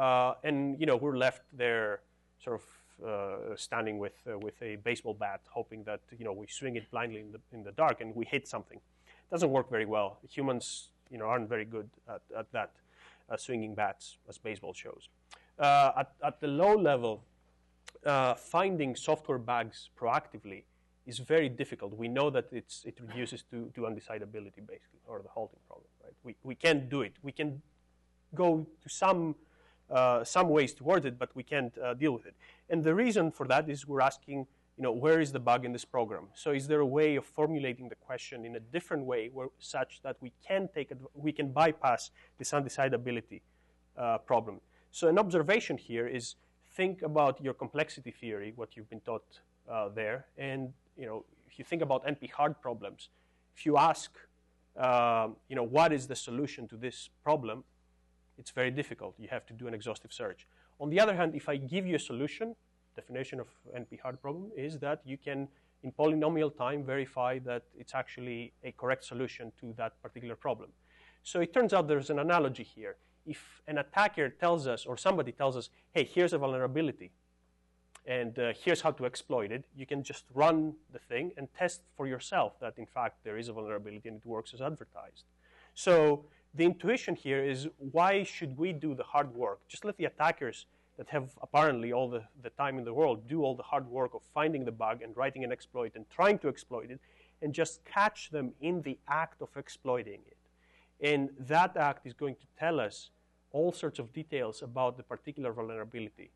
Uh, 0.00 0.34
and, 0.44 0.78
you 0.78 0.86
know, 0.86 0.94
we're 0.94 1.16
left 1.16 1.42
there 1.52 2.02
sort 2.38 2.60
of 2.60 3.08
uh, 3.08 3.56
standing 3.56 3.98
with, 3.98 4.14
uh, 4.30 4.38
with 4.38 4.62
a 4.62 4.76
baseball 4.76 5.14
bat, 5.14 5.40
hoping 5.50 5.82
that 5.82 6.00
you 6.16 6.24
know 6.24 6.32
we 6.32 6.46
swing 6.46 6.76
it 6.76 6.88
blindly 6.92 7.18
in 7.18 7.32
the, 7.32 7.40
in 7.52 7.64
the 7.64 7.72
dark 7.72 8.00
and 8.00 8.14
we 8.14 8.24
hit 8.24 8.46
something. 8.46 8.78
It 8.78 9.30
doesn't 9.30 9.50
work 9.50 9.68
very 9.68 9.86
well. 9.86 10.18
Humans, 10.28 10.90
you 11.10 11.18
know, 11.18 11.24
aren't 11.24 11.48
very 11.48 11.64
good 11.64 11.90
at, 12.08 12.22
at 12.38 12.52
that, 12.52 12.70
swinging 13.36 13.74
bats, 13.74 14.18
as 14.28 14.38
baseball 14.38 14.72
shows. 14.72 15.08
Uh, 15.58 15.92
at, 15.98 16.12
at 16.24 16.40
the 16.40 16.46
low 16.48 16.74
level, 16.74 17.22
uh, 18.06 18.34
finding 18.34 18.96
software 18.96 19.38
bugs 19.38 19.90
proactively 19.98 20.64
is 21.06 21.18
very 21.18 21.48
difficult. 21.48 21.94
We 21.94 22.08
know 22.08 22.30
that 22.30 22.46
it's, 22.52 22.84
it 22.84 22.98
reduces 23.00 23.42
to, 23.50 23.70
to 23.74 23.82
undecidability, 23.82 24.66
basically, 24.66 25.00
or 25.06 25.20
the 25.22 25.28
halting 25.28 25.60
problem. 25.66 25.88
Right? 26.02 26.14
We, 26.24 26.36
we 26.42 26.54
can't 26.54 26.88
do 26.88 27.02
it. 27.02 27.14
We 27.22 27.32
can 27.32 27.62
go 28.34 28.66
to 28.82 28.88
some 28.88 29.34
uh, 29.90 30.24
some 30.24 30.48
ways 30.48 30.72
towards 30.72 31.04
it, 31.04 31.18
but 31.18 31.28
we 31.34 31.42
can't 31.42 31.76
uh, 31.76 31.92
deal 31.92 32.12
with 32.12 32.24
it. 32.24 32.34
And 32.70 32.82
the 32.82 32.94
reason 32.94 33.30
for 33.30 33.46
that 33.48 33.68
is 33.68 33.86
we're 33.86 34.00
asking, 34.00 34.46
you 34.82 34.88
know, 34.88 34.92
where 34.92 35.20
is 35.20 35.30
the 35.30 35.38
bug 35.38 35.64
in 35.64 35.72
this 35.72 35.84
program? 35.84 36.26
So 36.34 36.50
is 36.50 36.66
there 36.66 36.80
a 36.80 36.86
way 36.98 37.14
of 37.14 37.24
formulating 37.24 37.88
the 37.88 37.94
question 37.94 38.44
in 38.44 38.56
a 38.56 38.58
different 38.58 39.04
way, 39.04 39.30
where, 39.32 39.46
such 39.60 40.00
that 40.02 40.16
we 40.20 40.32
can 40.44 40.68
take 40.74 40.90
we 41.14 41.30
can 41.30 41.52
bypass 41.52 42.10
this 42.36 42.50
undecidability 42.50 43.42
uh, 43.96 44.18
problem? 44.18 44.60
So 44.90 45.06
an 45.06 45.20
observation 45.20 45.78
here 45.78 46.08
is 46.08 46.34
think 46.74 47.02
about 47.02 47.40
your 47.40 47.54
complexity 47.54 48.10
theory, 48.10 48.54
what 48.56 48.70
you've 48.76 48.90
been 48.90 49.02
taught 49.02 49.40
uh, 49.70 49.88
there, 49.90 50.26
and 50.36 50.72
you 50.98 51.06
know, 51.06 51.24
if 51.48 51.60
you 51.60 51.64
think 51.64 51.80
about 51.80 52.04
NP 52.04 52.32
hard 52.32 52.60
problems, 52.60 53.10
if 53.56 53.64
you 53.64 53.76
ask, 53.76 54.10
um, 54.76 55.36
you 55.48 55.54
know, 55.54 55.62
what 55.62 55.92
is 55.92 56.08
the 56.08 56.16
solution 56.16 56.66
to 56.66 56.76
this 56.76 57.08
problem, 57.22 57.62
it's 58.36 58.50
very 58.50 58.72
difficult. 58.72 59.14
You 59.16 59.28
have 59.28 59.46
to 59.46 59.52
do 59.52 59.68
an 59.68 59.74
exhaustive 59.74 60.12
search. 60.12 60.48
On 60.80 60.90
the 60.90 60.98
other 60.98 61.14
hand, 61.14 61.36
if 61.36 61.48
I 61.48 61.56
give 61.56 61.86
you 61.86 61.94
a 61.94 62.04
solution, 62.10 62.56
definition 62.96 63.40
of 63.40 63.48
NP-hard 63.76 64.20
problem 64.20 64.50
is 64.56 64.78
that 64.78 65.00
you 65.04 65.16
can, 65.16 65.48
in 65.82 65.92
polynomial 65.92 66.56
time, 66.56 66.84
verify 66.84 67.38
that 67.40 67.64
it's 67.78 67.94
actually 67.94 68.52
a 68.64 68.72
correct 68.72 69.04
solution 69.04 69.52
to 69.60 69.72
that 69.76 70.00
particular 70.02 70.36
problem. 70.36 70.70
So 71.22 71.40
it 71.40 71.52
turns 71.52 71.72
out 71.72 71.88
there's 71.88 72.10
an 72.10 72.18
analogy 72.18 72.64
here. 72.64 72.96
If 73.24 73.62
an 73.68 73.78
attacker 73.78 74.28
tells 74.28 74.66
us, 74.66 74.84
or 74.84 74.96
somebody 74.96 75.32
tells 75.32 75.56
us, 75.56 75.70
hey, 75.92 76.04
here's 76.04 76.32
a 76.32 76.38
vulnerability, 76.38 77.12
and 78.06 78.36
uh, 78.38 78.52
here's 78.64 78.80
how 78.80 78.90
to 78.90 79.06
exploit 79.06 79.52
it, 79.52 79.64
you 79.76 79.86
can 79.86 80.02
just 80.02 80.24
run 80.34 80.74
the 80.92 80.98
thing 80.98 81.32
and 81.36 81.48
test 81.56 81.82
for 81.96 82.06
yourself 82.08 82.58
that, 82.60 82.74
in 82.76 82.86
fact, 82.86 83.22
there 83.22 83.38
is 83.38 83.48
a 83.48 83.52
vulnerability 83.52 84.08
and 84.08 84.18
it 84.18 84.26
works 84.26 84.52
as 84.52 84.60
advertised. 84.60 85.24
So 85.74 86.24
the 86.54 86.64
intuition 86.64 87.14
here 87.14 87.42
is 87.42 87.68
why 87.78 88.24
should 88.24 88.58
we 88.58 88.72
do 88.72 88.94
the 88.94 89.04
hard 89.04 89.34
work? 89.34 89.60
Just 89.68 89.84
let 89.84 89.96
the 89.96 90.04
attackers 90.06 90.66
that 90.96 91.08
have 91.08 91.30
apparently 91.42 91.92
all 91.92 92.08
the, 92.08 92.22
the 92.42 92.50
time 92.50 92.78
in 92.78 92.84
the 92.84 92.92
world 92.92 93.26
do 93.28 93.42
all 93.42 93.54
the 93.54 93.62
hard 93.62 93.88
work 93.88 94.14
of 94.14 94.22
finding 94.34 94.64
the 94.64 94.72
bug 94.72 95.02
and 95.02 95.16
writing 95.16 95.42
an 95.44 95.52
exploit 95.52 95.92
and 95.94 96.08
trying 96.10 96.38
to 96.38 96.48
exploit 96.48 96.90
it 96.90 97.00
and 97.40 97.52
just 97.52 97.84
catch 97.84 98.30
them 98.30 98.52
in 98.60 98.82
the 98.82 98.98
act 99.08 99.42
of 99.42 99.48
exploiting 99.56 100.20
it. 100.26 100.36
And 101.00 101.30
that 101.38 101.76
act 101.76 102.06
is 102.06 102.12
going 102.12 102.36
to 102.36 102.46
tell 102.58 102.78
us 102.78 103.10
all 103.50 103.72
sorts 103.72 103.98
of 103.98 104.12
details 104.12 104.62
about 104.62 104.96
the 104.96 105.02
particular 105.02 105.52
vulnerability 105.52 106.30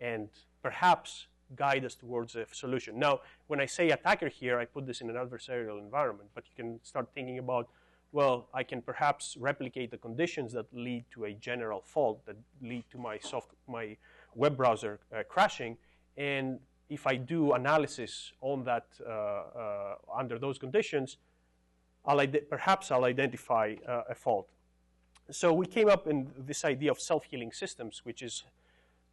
and 0.00 0.28
perhaps 0.62 1.26
guide 1.56 1.84
us 1.84 1.94
towards 1.94 2.34
a 2.36 2.46
solution. 2.52 2.98
Now, 2.98 3.20
when 3.46 3.60
I 3.60 3.66
say 3.66 3.90
attacker 3.90 4.28
here, 4.28 4.58
I 4.58 4.64
put 4.64 4.86
this 4.86 5.00
in 5.00 5.10
an 5.10 5.16
adversarial 5.16 5.78
environment, 5.78 6.30
but 6.34 6.44
you 6.48 6.54
can 6.56 6.80
start 6.82 7.08
thinking 7.14 7.38
about 7.38 7.68
well, 8.12 8.48
I 8.52 8.62
can 8.62 8.82
perhaps 8.82 9.36
replicate 9.40 9.90
the 9.90 9.96
conditions 9.96 10.52
that 10.52 10.66
lead 10.72 11.04
to 11.12 11.24
a 11.24 11.32
general 11.32 11.80
fault 11.80 12.24
that 12.26 12.36
lead 12.60 12.84
to 12.90 12.98
my 12.98 13.18
soft, 13.18 13.50
my 13.66 13.96
web 14.34 14.56
browser 14.56 15.00
uh, 15.14 15.22
crashing. 15.28 15.78
And 16.16 16.60
if 16.90 17.06
I 17.06 17.16
do 17.16 17.52
analysis 17.52 18.32
on 18.42 18.64
that 18.64 18.86
uh, 19.00 19.10
uh, 19.10 19.94
under 20.14 20.38
those 20.38 20.58
conditions, 20.58 21.16
I'll 22.04 22.26
perhaps 22.50 22.90
I'll 22.90 23.04
identify 23.04 23.76
uh, 23.88 24.02
a 24.10 24.14
fault. 24.14 24.48
So 25.30 25.52
we 25.52 25.66
came 25.66 25.88
up 25.88 26.06
in 26.06 26.30
this 26.36 26.64
idea 26.64 26.90
of 26.90 27.00
self-healing 27.00 27.52
systems, 27.52 28.02
which 28.04 28.22
is 28.22 28.44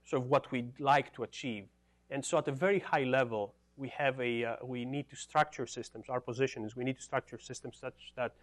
sort 0.04 0.24
of 0.24 0.30
what 0.30 0.52
we'd 0.52 0.78
like 0.80 1.14
to 1.14 1.24
achieve. 1.24 1.66
And 2.10 2.26
so 2.26 2.38
at 2.40 2.48
a 2.48 2.52
very 2.52 2.80
high 2.80 3.04
level, 3.04 3.54
we 3.78 3.90
have 3.90 4.20
a 4.20 4.44
uh, 4.44 4.56
we 4.64 4.84
need 4.84 5.10
to 5.10 5.16
structure 5.16 5.66
systems. 5.66 6.06
Our 6.10 6.20
position 6.20 6.66
is 6.66 6.76
we 6.76 6.84
need 6.84 6.98
to 6.98 7.04
structure 7.04 7.40
systems 7.40 7.78
such 7.80 8.12
that 8.18 8.34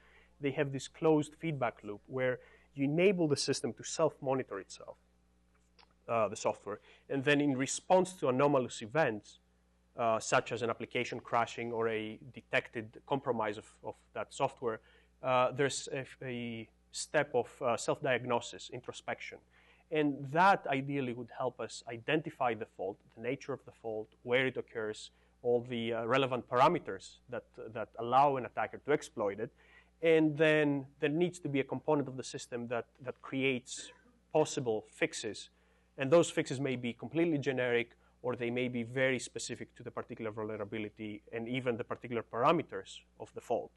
they 0.40 0.50
have 0.52 0.72
this 0.72 0.88
closed 0.88 1.34
feedback 1.38 1.78
loop 1.82 2.00
where 2.06 2.38
you 2.74 2.84
enable 2.84 3.26
the 3.26 3.36
system 3.36 3.72
to 3.72 3.82
self-monitor 3.82 4.58
itself, 4.60 4.96
uh, 6.08 6.28
the 6.28 6.36
software, 6.36 6.80
and 7.08 7.24
then 7.24 7.40
in 7.40 7.56
response 7.56 8.12
to 8.14 8.28
anomalous 8.28 8.82
events, 8.82 9.38
uh, 9.96 10.18
such 10.18 10.52
as 10.52 10.60
an 10.62 10.68
application 10.68 11.18
crashing 11.18 11.72
or 11.72 11.88
a 11.88 12.18
detected 12.34 13.00
compromise 13.06 13.56
of, 13.56 13.64
of 13.82 13.94
that 14.12 14.32
software, 14.32 14.80
uh, 15.22 15.50
there's 15.52 15.88
a, 15.92 16.04
a, 16.22 16.68
step 16.92 17.30
of 17.34 17.50
uh, 17.60 17.76
self-diagnosis, 17.76 18.70
introspection. 18.72 19.36
And 19.90 20.16
that 20.32 20.66
ideally 20.66 21.12
would 21.12 21.28
help 21.36 21.60
us 21.60 21.82
identify 21.88 22.54
the 22.54 22.64
fault, 22.64 22.96
the 23.16 23.22
nature 23.22 23.52
of 23.52 23.60
the 23.66 23.72
fault, 23.82 24.08
where 24.22 24.46
it 24.46 24.56
occurs, 24.56 25.10
all 25.42 25.60
the 25.68 25.92
uh, 25.92 26.06
relevant 26.06 26.48
parameters 26.48 27.18
that, 27.28 27.44
that 27.74 27.88
allow 27.98 28.36
an 28.36 28.46
attacker 28.46 28.78
to 28.78 28.92
exploit 28.92 29.40
it, 29.40 29.50
and 30.06 30.38
then 30.38 30.86
there 31.00 31.10
needs 31.10 31.40
to 31.40 31.48
be 31.48 31.58
a 31.58 31.64
component 31.64 32.06
of 32.06 32.16
the 32.16 32.22
system 32.22 32.68
that, 32.68 32.86
that 33.04 33.20
creates 33.22 33.90
possible 34.32 34.84
fixes. 34.88 35.50
And 35.98 36.12
those 36.12 36.30
fixes 36.30 36.60
may 36.60 36.76
be 36.76 36.92
completely 36.92 37.38
generic 37.38 37.88
or 38.22 38.36
they 38.36 38.50
may 38.50 38.68
be 38.68 38.84
very 38.84 39.18
specific 39.18 39.74
to 39.74 39.82
the 39.82 39.90
particular 39.90 40.30
vulnerability 40.30 41.22
and 41.32 41.48
even 41.48 41.76
the 41.76 41.82
particular 41.82 42.22
parameters 42.22 43.00
of 43.18 43.34
the 43.34 43.40
fault. 43.40 43.72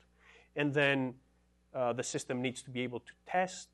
And 0.56 0.72
then 0.72 1.16
uh, 1.74 1.94
the 1.94 2.04
system 2.04 2.44
needs 2.44 2.62
to 2.62 2.70
be 2.70 2.82
able 2.82 3.00
to 3.00 3.14
test 3.28 3.70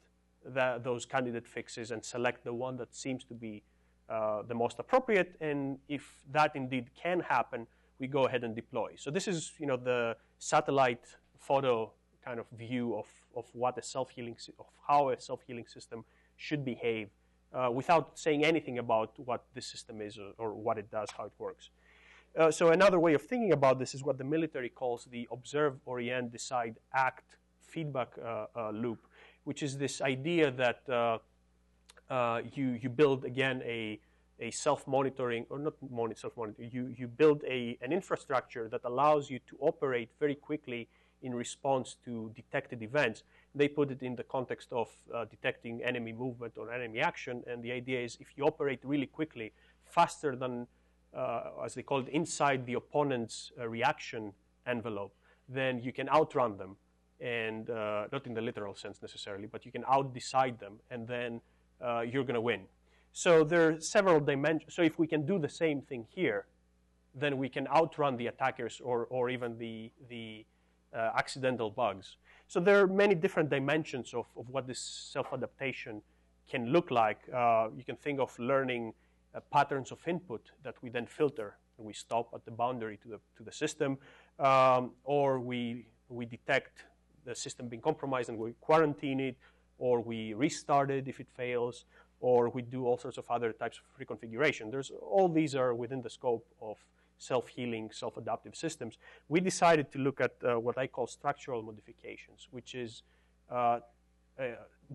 those 0.46 1.06
candidate 1.06 1.48
fixes 1.48 1.92
and 1.92 2.06
select 2.06 2.46
the 2.46 2.54
one 2.54 2.78
that 2.78 2.96
seems 2.96 3.26
to 3.26 3.34
be 3.34 3.64
uh, 4.10 4.44
the 4.48 4.56
most 4.56 4.80
appropriate. 4.80 5.36
And 5.42 5.78
if 5.90 6.04
that 6.32 6.56
indeed 6.56 6.90
can 6.96 7.20
happen, 7.20 7.68
we 8.00 8.08
go 8.08 8.28
ahead 8.28 8.46
and 8.46 8.56
deploy. 8.56 8.94
So 8.96 9.12
this 9.12 9.28
is, 9.28 9.52
you 9.60 9.66
know, 9.66 9.76
the 9.76 10.16
satellite 10.38 11.06
photo 11.38 11.92
kind 12.26 12.40
of 12.40 12.48
view 12.58 12.96
of, 12.96 13.06
of 13.36 13.46
what 13.54 13.78
a 13.78 13.82
self-healing, 13.82 14.38
of 14.60 14.66
how 14.88 15.10
a 15.10 15.20
self-healing 15.20 15.68
system 15.68 16.04
should 16.38 16.66
behave 16.66 17.10
uh, 17.54 17.70
without 17.72 18.18
saying 18.20 18.44
anything 18.44 18.80
about 18.80 19.12
what 19.18 19.44
the 19.54 19.62
system 19.62 20.02
is 20.02 20.18
or, 20.18 20.32
or 20.38 20.54
what 20.54 20.78
it 20.78 20.90
does, 20.92 21.10
how 21.18 21.26
it 21.26 21.32
works. 21.38 21.70
Uh, 22.38 22.52
so 22.52 22.70
another 22.70 23.00
way 23.00 23.14
of 23.14 23.22
thinking 23.22 23.54
about 23.54 23.80
this 23.80 23.96
is 23.96 24.04
what 24.04 24.18
the 24.18 24.24
military 24.24 24.70
calls 24.70 25.06
the 25.06 25.28
observe, 25.32 25.76
orient, 25.86 26.32
decide, 26.32 26.76
act 26.94 27.38
feedback 27.62 28.10
uh, 28.24 28.46
uh 28.56 28.70
loop, 28.72 29.08
which 29.44 29.64
is 29.64 29.78
this 29.78 30.02
idea 30.02 30.52
that 30.52 30.82
uh, 30.90 31.18
uh, 32.10 32.42
you, 32.54 32.78
you 32.82 32.90
build, 32.90 33.26
again, 33.26 33.62
a, 33.66 34.00
a 34.40 34.52
self-monitoring, 34.52 35.46
or 35.50 35.58
not 35.60 35.74
self-monitoring, 36.18 36.70
you, 36.72 36.94
you 36.98 37.08
build 37.08 37.44
a, 37.48 37.78
an 37.82 37.92
infrastructure 37.94 38.68
that 38.70 38.82
allows 38.84 39.30
you 39.30 39.40
to 39.48 39.58
operate 39.60 40.10
very 40.20 40.36
quickly 40.36 40.88
in 41.22 41.34
response 41.34 41.98
to 42.06 42.32
detected 42.36 42.82
events. 42.82 43.24
They 43.54 43.68
put 43.68 43.92
it 43.92 44.04
in 44.04 44.16
the 44.16 44.24
context 44.24 44.70
of 44.72 44.90
uh, 45.14 45.26
detecting 45.26 45.84
enemy 45.84 46.14
movement 46.14 46.58
or 46.58 46.72
enemy 46.72 47.00
action, 47.00 47.44
and 47.48 47.64
the 47.64 47.72
idea 47.72 48.02
is 48.02 48.18
if 48.20 48.28
you 48.36 48.46
operate 48.46 48.80
really 48.84 49.08
quickly, 49.08 49.54
faster 49.86 50.36
than, 50.36 50.68
uh, 51.16 51.64
as 51.64 51.74
they 51.74 51.84
call 51.84 52.00
it, 52.00 52.10
inside 52.10 52.66
the 52.66 52.74
opponent's 52.74 53.52
uh, 53.60 53.68
reaction 53.68 54.34
envelope, 54.68 55.14
then 55.48 55.82
you 55.82 55.94
can 55.94 56.10
outrun 56.10 56.58
them, 56.58 56.76
and 57.22 57.70
uh, 57.70 58.08
not 58.12 58.26
in 58.26 58.34
the 58.34 58.42
literal 58.42 58.76
sense 58.76 59.02
necessarily, 59.02 59.48
but 59.48 59.66
you 59.66 59.72
can 59.72 59.84
outdecide 59.84 60.60
them, 60.60 60.80
and 60.90 61.08
then 61.08 61.40
uh, 61.82 62.02
you're 62.02 62.24
going 62.24 62.36
to 62.36 62.42
win. 62.42 62.62
So 63.14 63.46
there 63.46 63.70
are 63.70 63.80
several 63.80 64.20
dimensions. 64.20 64.74
So 64.76 64.82
if 64.82 65.00
we 65.00 65.08
can 65.08 65.26
do 65.26 65.40
the 65.40 65.48
same 65.48 65.82
thing 65.82 66.06
here, 66.10 66.48
then 67.14 67.38
we 67.38 67.48
can 67.48 67.66
outrun 67.68 68.18
the 68.18 68.28
attackers 68.28 68.82
or, 68.84 69.06
or 69.06 69.30
even 69.30 69.58
the, 69.58 69.90
the 70.10 70.46
uh, 70.96 71.12
accidental 71.16 71.70
bugs. 71.70 72.18
So 72.48 72.60
there 72.60 72.80
are 72.80 72.88
many 72.88 73.16
different 73.16 73.50
dimensions 73.50 74.14
of, 74.14 74.26
of 74.38 74.50
what 74.50 74.68
this 74.68 74.80
self-adaptation 74.80 76.02
can 76.50 76.68
look 76.72 76.92
like. 76.92 77.20
Uh, 77.34 77.70
you 77.76 77.84
can 77.84 77.96
think 77.96 78.20
of 78.20 78.38
learning 78.40 78.94
uh, 79.34 79.40
patterns 79.52 79.92
of 79.92 80.00
input 80.08 80.52
that 80.64 80.76
we 80.82 80.90
then 80.90 81.06
filter 81.06 81.58
and 81.78 81.86
we 81.86 81.94
stop 81.94 82.30
at 82.34 82.46
the 82.46 82.52
boundary 82.52 82.98
to 83.04 83.08
the, 83.10 83.20
to 83.38 83.44
the 83.44 83.52
system, 83.52 83.98
um, 84.40 84.92
or 85.04 85.40
we, 85.40 85.86
we 86.10 86.26
detect 86.26 86.86
the 87.26 87.36
system 87.36 87.68
being 87.68 87.82
compromised 87.82 88.30
and 88.30 88.38
we 88.38 88.54
quarantine 88.62 89.20
it, 89.20 89.36
or 89.78 90.00
we 90.00 90.34
restart 90.34 90.90
it 90.90 91.08
if 91.08 91.20
it 91.20 91.28
fails, 91.36 91.86
or 92.22 92.50
we 92.50 92.62
do 92.62 92.86
all 92.86 92.98
sorts 92.98 93.18
of 93.18 93.26
other 93.30 93.52
types 93.52 93.80
of 93.80 94.08
reconfiguration. 94.08 94.72
There's, 94.72 94.92
all 95.02 95.28
these 95.28 95.56
are 95.56 95.74
within 95.74 96.02
the 96.02 96.10
scope 96.10 96.46
of 96.62 96.78
self-healing, 97.18 97.92
self-adaptive 97.92 98.56
systems. 98.56 98.98
We 99.30 99.40
decided 99.40 99.92
to 99.94 100.00
look 100.00 100.22
at 100.22 100.34
uh, 100.44 100.60
what 100.60 100.78
I 100.78 100.88
call 100.88 101.08
structural 101.08 101.62
modifications, 101.62 102.48
which 102.52 102.76
is 102.76 103.04
uh, 103.52 103.80
uh, 104.40 104.44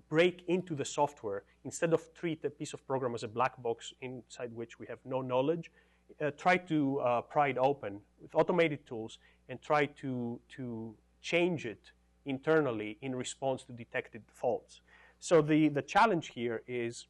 break 0.08 0.44
into 0.48 0.74
the 0.74 0.84
software 0.84 1.42
instead 1.64 1.92
of 1.92 2.02
treat 2.14 2.44
a 2.44 2.50
piece 2.50 2.74
of 2.74 2.86
program 2.86 3.14
as 3.14 3.22
a 3.22 3.28
black 3.28 3.60
box 3.62 3.92
inside 4.00 4.54
which 4.54 4.78
we 4.78 4.86
have 4.86 4.98
no 5.04 5.22
knowledge. 5.22 5.70
Uh, 6.20 6.30
try 6.36 6.56
to 6.56 6.98
uh, 7.00 7.20
pry 7.20 7.48
it 7.48 7.58
open 7.58 8.00
with 8.20 8.34
automated 8.34 8.84
tools 8.86 9.18
and 9.48 9.62
try 9.62 9.86
to 9.86 10.40
to 10.48 10.94
change 11.22 11.66
it 11.66 11.92
internally 12.26 12.98
in 13.00 13.14
response 13.14 13.62
to 13.64 13.72
detected 13.72 14.22
faults. 14.32 14.80
So 15.20 15.42
the, 15.42 15.68
the 15.68 15.82
challenge 15.82 16.28
here 16.34 16.62
is 16.66 17.06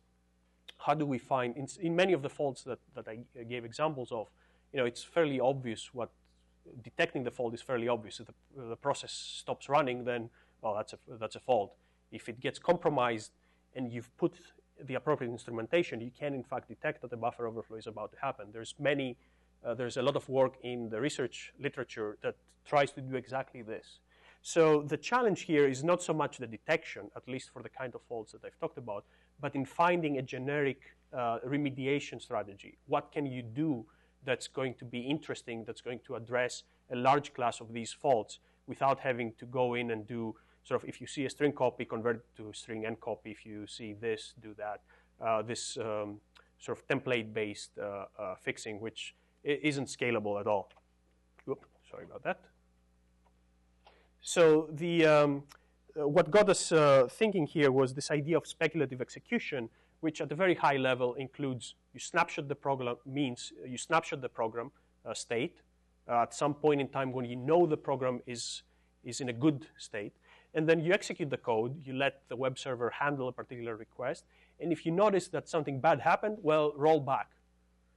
how 0.79 0.95
do 0.95 1.07
we 1.07 1.19
find, 1.19 1.57
in, 1.57 1.67
in 1.81 1.95
many 1.95 2.13
of 2.13 2.23
the 2.23 2.29
faults 2.29 2.63
that, 2.65 2.79
that 2.95 3.07
I 3.09 3.19
gave 3.45 3.65
examples 3.65 4.11
of, 4.13 4.29
you 4.73 4.79
know, 4.79 4.87
it's 4.87 5.03
fairly 5.03 5.41
obvious 5.41 5.91
what 5.93 6.11
detecting 6.83 7.25
the 7.25 7.31
fault 7.31 7.55
is 7.55 7.63
fairly 7.63 7.89
obvious. 7.89 8.21
If 8.21 8.27
the, 8.27 8.63
the 8.69 8.77
process 8.77 9.13
stops 9.13 9.69
running, 9.69 10.05
then, 10.05 10.31
well, 10.63 10.75
that's 10.75 10.93
a, 10.93 10.99
that's 11.19 11.37
a 11.37 11.41
fault. 11.41 11.75
If 12.13 12.29
it 12.29 12.41
gets 12.41 12.59
compromised 12.59 13.33
and 13.75 13.93
you've 13.93 14.15
put 14.17 14.35
the 14.85 14.95
appropriate 14.95 15.31
instrumentation, 15.31 16.01
you 16.01 16.11
can 16.17 16.35
in 16.35 16.43
fact 16.43 16.69
detect 16.69 17.03
that 17.03 17.11
the 17.11 17.17
buffer 17.17 17.47
overflow 17.47 17.77
is 17.77 17.87
about 17.87 18.13
to 18.13 18.19
happen. 18.21 18.47
There's 18.53 18.75
many, 18.79 19.17
uh, 19.65 19.75
there's 19.75 19.97
a 19.97 20.03
lot 20.03 20.17
of 20.17 20.29
work 20.29 20.55
in 20.63 20.89
the 20.89 21.01
research 21.01 21.53
literature 21.59 22.17
that 22.23 22.37
tries 22.65 22.93
to 22.93 23.01
do 23.01 23.17
exactly 23.17 23.63
this. 23.63 24.01
So 24.43 24.83
the 24.83 24.97
challenge 24.97 25.43
here 25.43 25.69
is 25.69 25.85
not 25.85 26.03
so 26.03 26.15
much 26.15 26.39
the 26.39 26.47
detection, 26.47 27.11
at 27.15 27.29
least 27.29 27.51
for 27.53 27.63
the 27.63 27.69
kind 27.69 27.95
of 27.95 28.01
faults 28.09 28.33
that 28.33 28.45
I've 28.45 28.59
talked 28.59 28.79
about, 28.79 29.05
but 29.41 29.55
in 29.55 29.65
finding 29.65 30.19
a 30.19 30.23
generic 30.23 30.81
uh, 31.13 31.39
remediation 31.47 32.23
strategy. 32.23 32.79
What 32.87 33.13
can 33.13 33.27
you 33.27 33.43
do 33.43 33.85
that's 34.25 34.49
going 34.49 34.75
to 34.75 34.85
be 34.85 35.01
interesting, 35.01 35.65
that's 35.65 35.81
going 35.81 36.01
to 36.07 36.15
address 36.17 36.63
a 36.91 36.97
large 36.97 37.33
class 37.35 37.61
of 37.61 37.73
these 37.73 37.93
faults 37.93 38.39
without 38.67 39.01
having 39.01 39.33
to 39.39 39.47
go 39.47 39.75
in 39.75 39.91
and 39.91 40.07
do 40.07 40.35
sort 40.65 40.83
of 40.83 40.89
if 40.89 41.01
you 41.01 41.07
see 41.07 41.25
a 41.25 41.31
string 41.31 41.53
copy, 41.53 41.85
convert 41.85 42.17
it 42.17 42.37
to 42.37 42.53
string 42.53 42.87
end 42.87 43.01
copy. 43.01 43.31
If 43.31 43.47
you 43.47 43.67
see 43.67 43.95
this, 43.95 44.35
do 44.41 44.55
that. 44.55 44.81
Uh, 45.21 45.43
this 45.43 45.77
um, 45.79 46.21
sort 46.59 46.79
of 46.79 46.87
template-based 46.89 47.79
uh, 47.79 48.05
uh 48.19 48.35
fixing, 48.37 48.81
which 48.81 49.15
isn't 49.43 49.87
scalable 49.87 50.39
at 50.39 50.47
all. 50.47 50.71
Oop, 51.49 51.65
sorry 51.91 52.05
about 52.05 52.23
that. 52.23 52.41
So 54.21 54.69
the, 54.73 55.07
um, 55.07 55.45
uh, 55.99 56.07
what 56.07 56.31
got 56.31 56.49
us 56.51 56.73
uh, 56.73 57.09
thinking 57.11 57.47
here 57.47 57.73
was 57.73 57.95
this 57.95 58.11
idea 58.11 58.37
of 58.37 58.47
speculative 58.47 59.01
execution, 59.01 59.71
which 60.01 60.21
at 60.21 60.33
a 60.33 60.35
very 60.35 60.55
high 60.55 60.77
level 60.77 61.15
includes 61.15 61.75
you 61.93 62.01
snapshot 62.01 62.49
the 62.49 62.55
program, 62.55 62.97
means 63.07 63.53
you 63.67 63.79
snapshot 63.79 64.21
the 64.21 64.29
program 64.29 64.71
uh, 65.05 65.15
state 65.15 65.59
uh, 66.09 66.23
at 66.23 66.35
some 66.35 66.55
point 66.55 66.81
in 66.81 66.89
time 66.89 67.13
when 67.13 67.25
you 67.25 67.37
know 67.37 67.67
the 67.67 67.77
program 67.77 68.21
is, 68.27 68.63
is 69.05 69.21
in 69.21 69.29
a 69.29 69.33
good 69.33 69.67
state, 69.77 70.13
and 70.55 70.69
then 70.69 70.81
you 70.81 70.93
execute 70.93 71.31
the 71.31 71.37
code, 71.37 71.81
you 71.85 71.93
let 71.93 72.23
the 72.29 72.37
web 72.37 72.59
server 72.59 72.91
handle 72.91 73.29
a 73.29 73.33
particular 73.33 73.77
request, 73.77 74.25
and 74.61 74.73
if 74.73 74.85
you 74.85 74.93
notice 74.93 75.29
that 75.29 75.49
something 75.49 75.81
bad 75.81 76.01
happened, 76.01 76.39
well, 76.43 76.73
roll 76.77 77.01
back. 77.01 77.31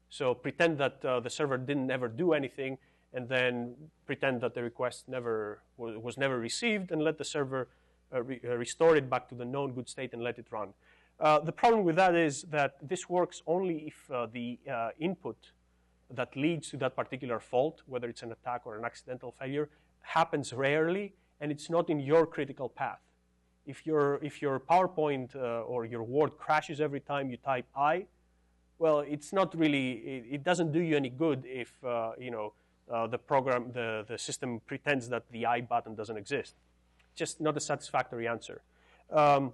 So 0.10 0.34
pretend 0.34 0.78
that 0.78 1.04
uh, 1.04 1.20
the 1.20 1.30
server 1.30 1.58
didn't 1.58 1.90
ever 1.90 2.08
do 2.08 2.34
anything, 2.34 2.78
and 3.14 3.28
then 3.28 3.76
pretend 4.06 4.42
that 4.42 4.54
the 4.54 4.64
request 4.64 5.08
never 5.08 5.62
was 5.78 6.18
never 6.18 6.40
received 6.40 6.92
and 6.92 7.02
let 7.04 7.18
the 7.18 7.26
server 7.26 7.68
uh, 8.14 8.22
re 8.22 8.40
uh, 8.44 8.56
restore 8.56 8.96
it 8.96 9.10
back 9.10 9.28
to 9.30 9.36
the 9.36 9.46
known 9.46 9.74
good 9.74 9.90
state 9.90 10.14
and 10.14 10.24
let 10.24 10.38
it 10.38 10.46
run. 10.52 10.74
Uh, 11.24 11.40
the 11.40 11.54
problem 11.54 11.86
with 11.86 11.96
that 11.96 12.16
is 12.16 12.42
that 12.50 12.76
this 12.82 13.08
works 13.08 13.42
only 13.48 13.88
if 13.88 14.12
uh, 14.12 14.28
the 14.34 14.60
uh, 14.70 14.90
input 15.00 15.38
that 16.14 16.36
leads 16.36 16.70
to 16.70 16.76
that 16.76 16.98
particular 16.98 17.40
fault, 17.40 17.82
whether 17.86 18.10
it's 18.10 18.24
an 18.24 18.32
attack 18.34 18.64
or 18.66 18.78
an 18.78 18.84
accidental 18.84 19.34
failure, 19.40 19.70
happens 20.02 20.52
rarely 20.52 21.14
and 21.40 21.50
it's 21.50 21.70
not 21.70 21.90
in 21.90 22.02
your 22.02 22.26
critical 22.28 22.68
path. 22.68 23.00
If 23.66 23.88
your, 23.88 24.20
if 24.22 24.42
your 24.42 24.60
PowerPoint 24.60 25.34
uh, 25.34 25.62
or 25.62 25.86
your 25.86 26.04
Word 26.04 26.38
crashes 26.38 26.82
every 26.82 27.00
time 27.00 27.32
you 27.32 27.38
type 27.38 27.68
I, 27.74 28.06
well, 28.78 29.00
it's 29.00 29.32
not 29.32 29.58
really, 29.58 29.92
it, 29.94 30.26
it 30.30 30.44
doesn't 30.44 30.74
do 30.74 30.82
you 30.82 30.98
any 30.98 31.10
good 31.10 31.46
if, 31.46 31.72
you 32.20 32.32
know, 32.32 32.52
uh, 32.92 33.08
the 33.08 33.18
program, 33.18 33.72
the, 33.72 34.04
the 34.10 34.18
system 34.18 34.60
pretends 34.66 35.08
that 35.08 35.24
the 35.32 35.46
I 35.46 35.62
button 35.62 35.96
doesn't 35.96 36.18
exist. 36.18 36.56
Just 37.16 37.40
not 37.40 37.56
a 37.56 37.62
satisfactory 37.62 38.28
answer. 38.28 38.62
Um, 39.10 39.54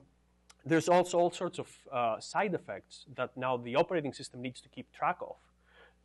there's 0.66 0.90
also 0.90 1.18
all 1.18 1.32
sorts 1.32 1.60
of 1.60 1.68
uh, 1.92 2.20
side 2.20 2.54
effects 2.54 3.06
that 3.16 3.36
now 3.38 3.58
the 3.58 3.76
operating 3.76 4.14
system 4.14 4.42
needs 4.42 4.62
to 4.62 4.70
keep 4.70 4.92
track 4.92 5.18
of. 5.22 5.36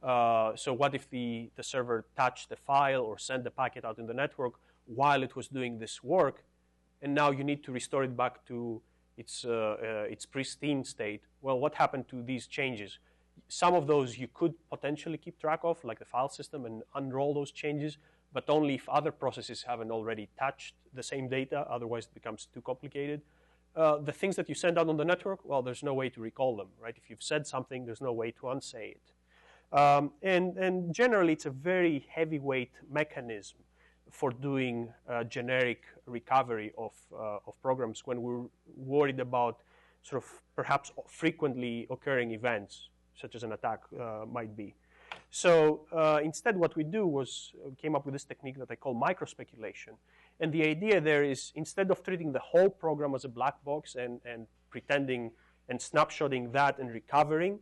Uh, 0.03 0.55
so 0.55 0.73
what 0.73 0.95
if 0.95 1.09
the, 1.11 1.51
the 1.57 1.63
server 1.63 2.05
touched 2.17 2.49
the 2.51 2.57
file 2.57 3.03
or 3.03 3.19
sent 3.19 3.43
the 3.43 3.51
packet 3.51 3.85
out 3.85 3.99
in 3.99 4.07
the 4.07 4.15
network 4.15 4.55
while 4.87 5.23
it 5.23 5.35
was 5.35 5.49
doing 5.49 5.79
this 5.79 6.05
work, 6.05 6.45
and 7.03 7.15
now 7.15 7.31
you 7.31 7.43
need 7.43 7.65
to 7.65 7.73
restore 7.73 8.05
it 8.05 8.17
back 8.17 8.45
to 8.47 8.81
its, 9.17 9.45
uh, 9.45 9.77
uh, 9.83 10.11
its 10.11 10.27
pristine 10.27 10.85
state? 10.85 11.23
Well, 11.41 11.59
what 11.59 11.75
happened 11.75 12.09
to 12.09 12.23
these 12.23 12.47
changes? 12.47 12.99
Some 13.49 13.75
of 13.75 13.87
those 13.87 14.19
you 14.19 14.29
could 14.33 14.55
potentially 14.71 15.19
keep 15.19 15.39
track 15.41 15.61
of, 15.63 15.83
like 15.85 15.99
the 15.99 16.05
file 16.05 16.29
system, 16.29 16.65
and 16.67 16.83
unroll 16.95 17.35
those 17.35 17.51
changes, 17.51 17.99
but 18.33 18.45
only 18.49 18.75
if 18.75 18.89
other 18.89 19.13
processes 19.13 19.63
haven't 19.63 19.91
already 19.91 20.29
touched 20.39 20.75
the 20.93 21.03
same 21.03 21.29
data, 21.29 21.67
otherwise 21.71 22.05
it 22.05 22.15
becomes 22.15 22.49
too 22.53 22.61
complicated. 22.61 23.23
Uh, 23.77 23.99
the 23.99 24.13
things 24.13 24.37
that 24.37 24.49
you 24.49 24.55
send 24.55 24.79
out 24.79 24.89
on 24.89 24.97
the 24.97 25.05
network, 25.05 25.41
well, 25.45 25.63
there's 25.63 25.83
no 25.83 25.95
way 25.95 26.09
to 26.09 26.21
recall 26.21 26.57
them, 26.57 26.69
right? 26.81 26.95
If 26.97 27.11
you've 27.11 27.23
said 27.23 27.47
something, 27.47 27.87
there's 27.87 28.01
no 28.01 28.13
way 28.13 28.31
to 28.33 28.51
unsay 28.51 28.97
it. 28.97 29.77
Um, 29.77 30.13
and, 30.23 30.57
and 30.57 30.95
generally, 30.95 31.33
it's 31.33 31.47
a 31.47 31.51
very 31.51 32.07
heavyweight 32.09 32.71
mechanism 32.89 33.59
for 34.11 34.31
doing 34.31 34.93
uh, 35.09 35.25
generic 35.25 35.83
recovery 36.07 36.73
of, 36.79 36.93
uh, 37.13 37.39
of 37.49 37.61
programs 37.61 38.07
when 38.07 38.23
we're 38.23 38.45
worried 38.77 39.19
about 39.19 39.61
sort 40.03 40.23
of 40.23 40.31
perhaps 40.55 40.93
frequently 41.09 41.89
occurring 41.91 42.31
events 42.31 42.91
such 43.21 43.35
as 43.35 43.43
an 43.43 43.53
attack 43.53 43.81
uh, 44.01 44.25
might 44.31 44.57
be. 44.57 44.75
So 45.31 45.87
uh, 45.93 46.21
instead, 46.23 46.57
what 46.57 46.77
we 46.77 46.85
do 46.85 47.07
was 47.07 47.53
came 47.81 47.97
up 47.97 48.05
with 48.05 48.15
this 48.15 48.25
technique 48.25 48.59
that 48.59 48.71
I 48.71 48.77
call 48.77 48.95
microspeculation. 48.95 49.95
And 50.41 50.53
the 50.53 50.65
idea 50.65 51.01
there 51.01 51.23
is 51.23 51.53
instead 51.55 51.91
of 51.91 52.03
treating 52.03 52.33
the 52.33 52.41
whole 52.41 52.69
program 52.69 53.15
as 53.15 53.25
a 53.25 53.29
black 53.29 53.63
box 53.65 53.95
and, 53.95 54.21
and 54.25 54.47
pretending 54.71 55.31
and 55.69 55.79
snapshotting 55.79 56.53
that 56.53 56.79
and 56.79 56.91
recovering, 56.91 57.61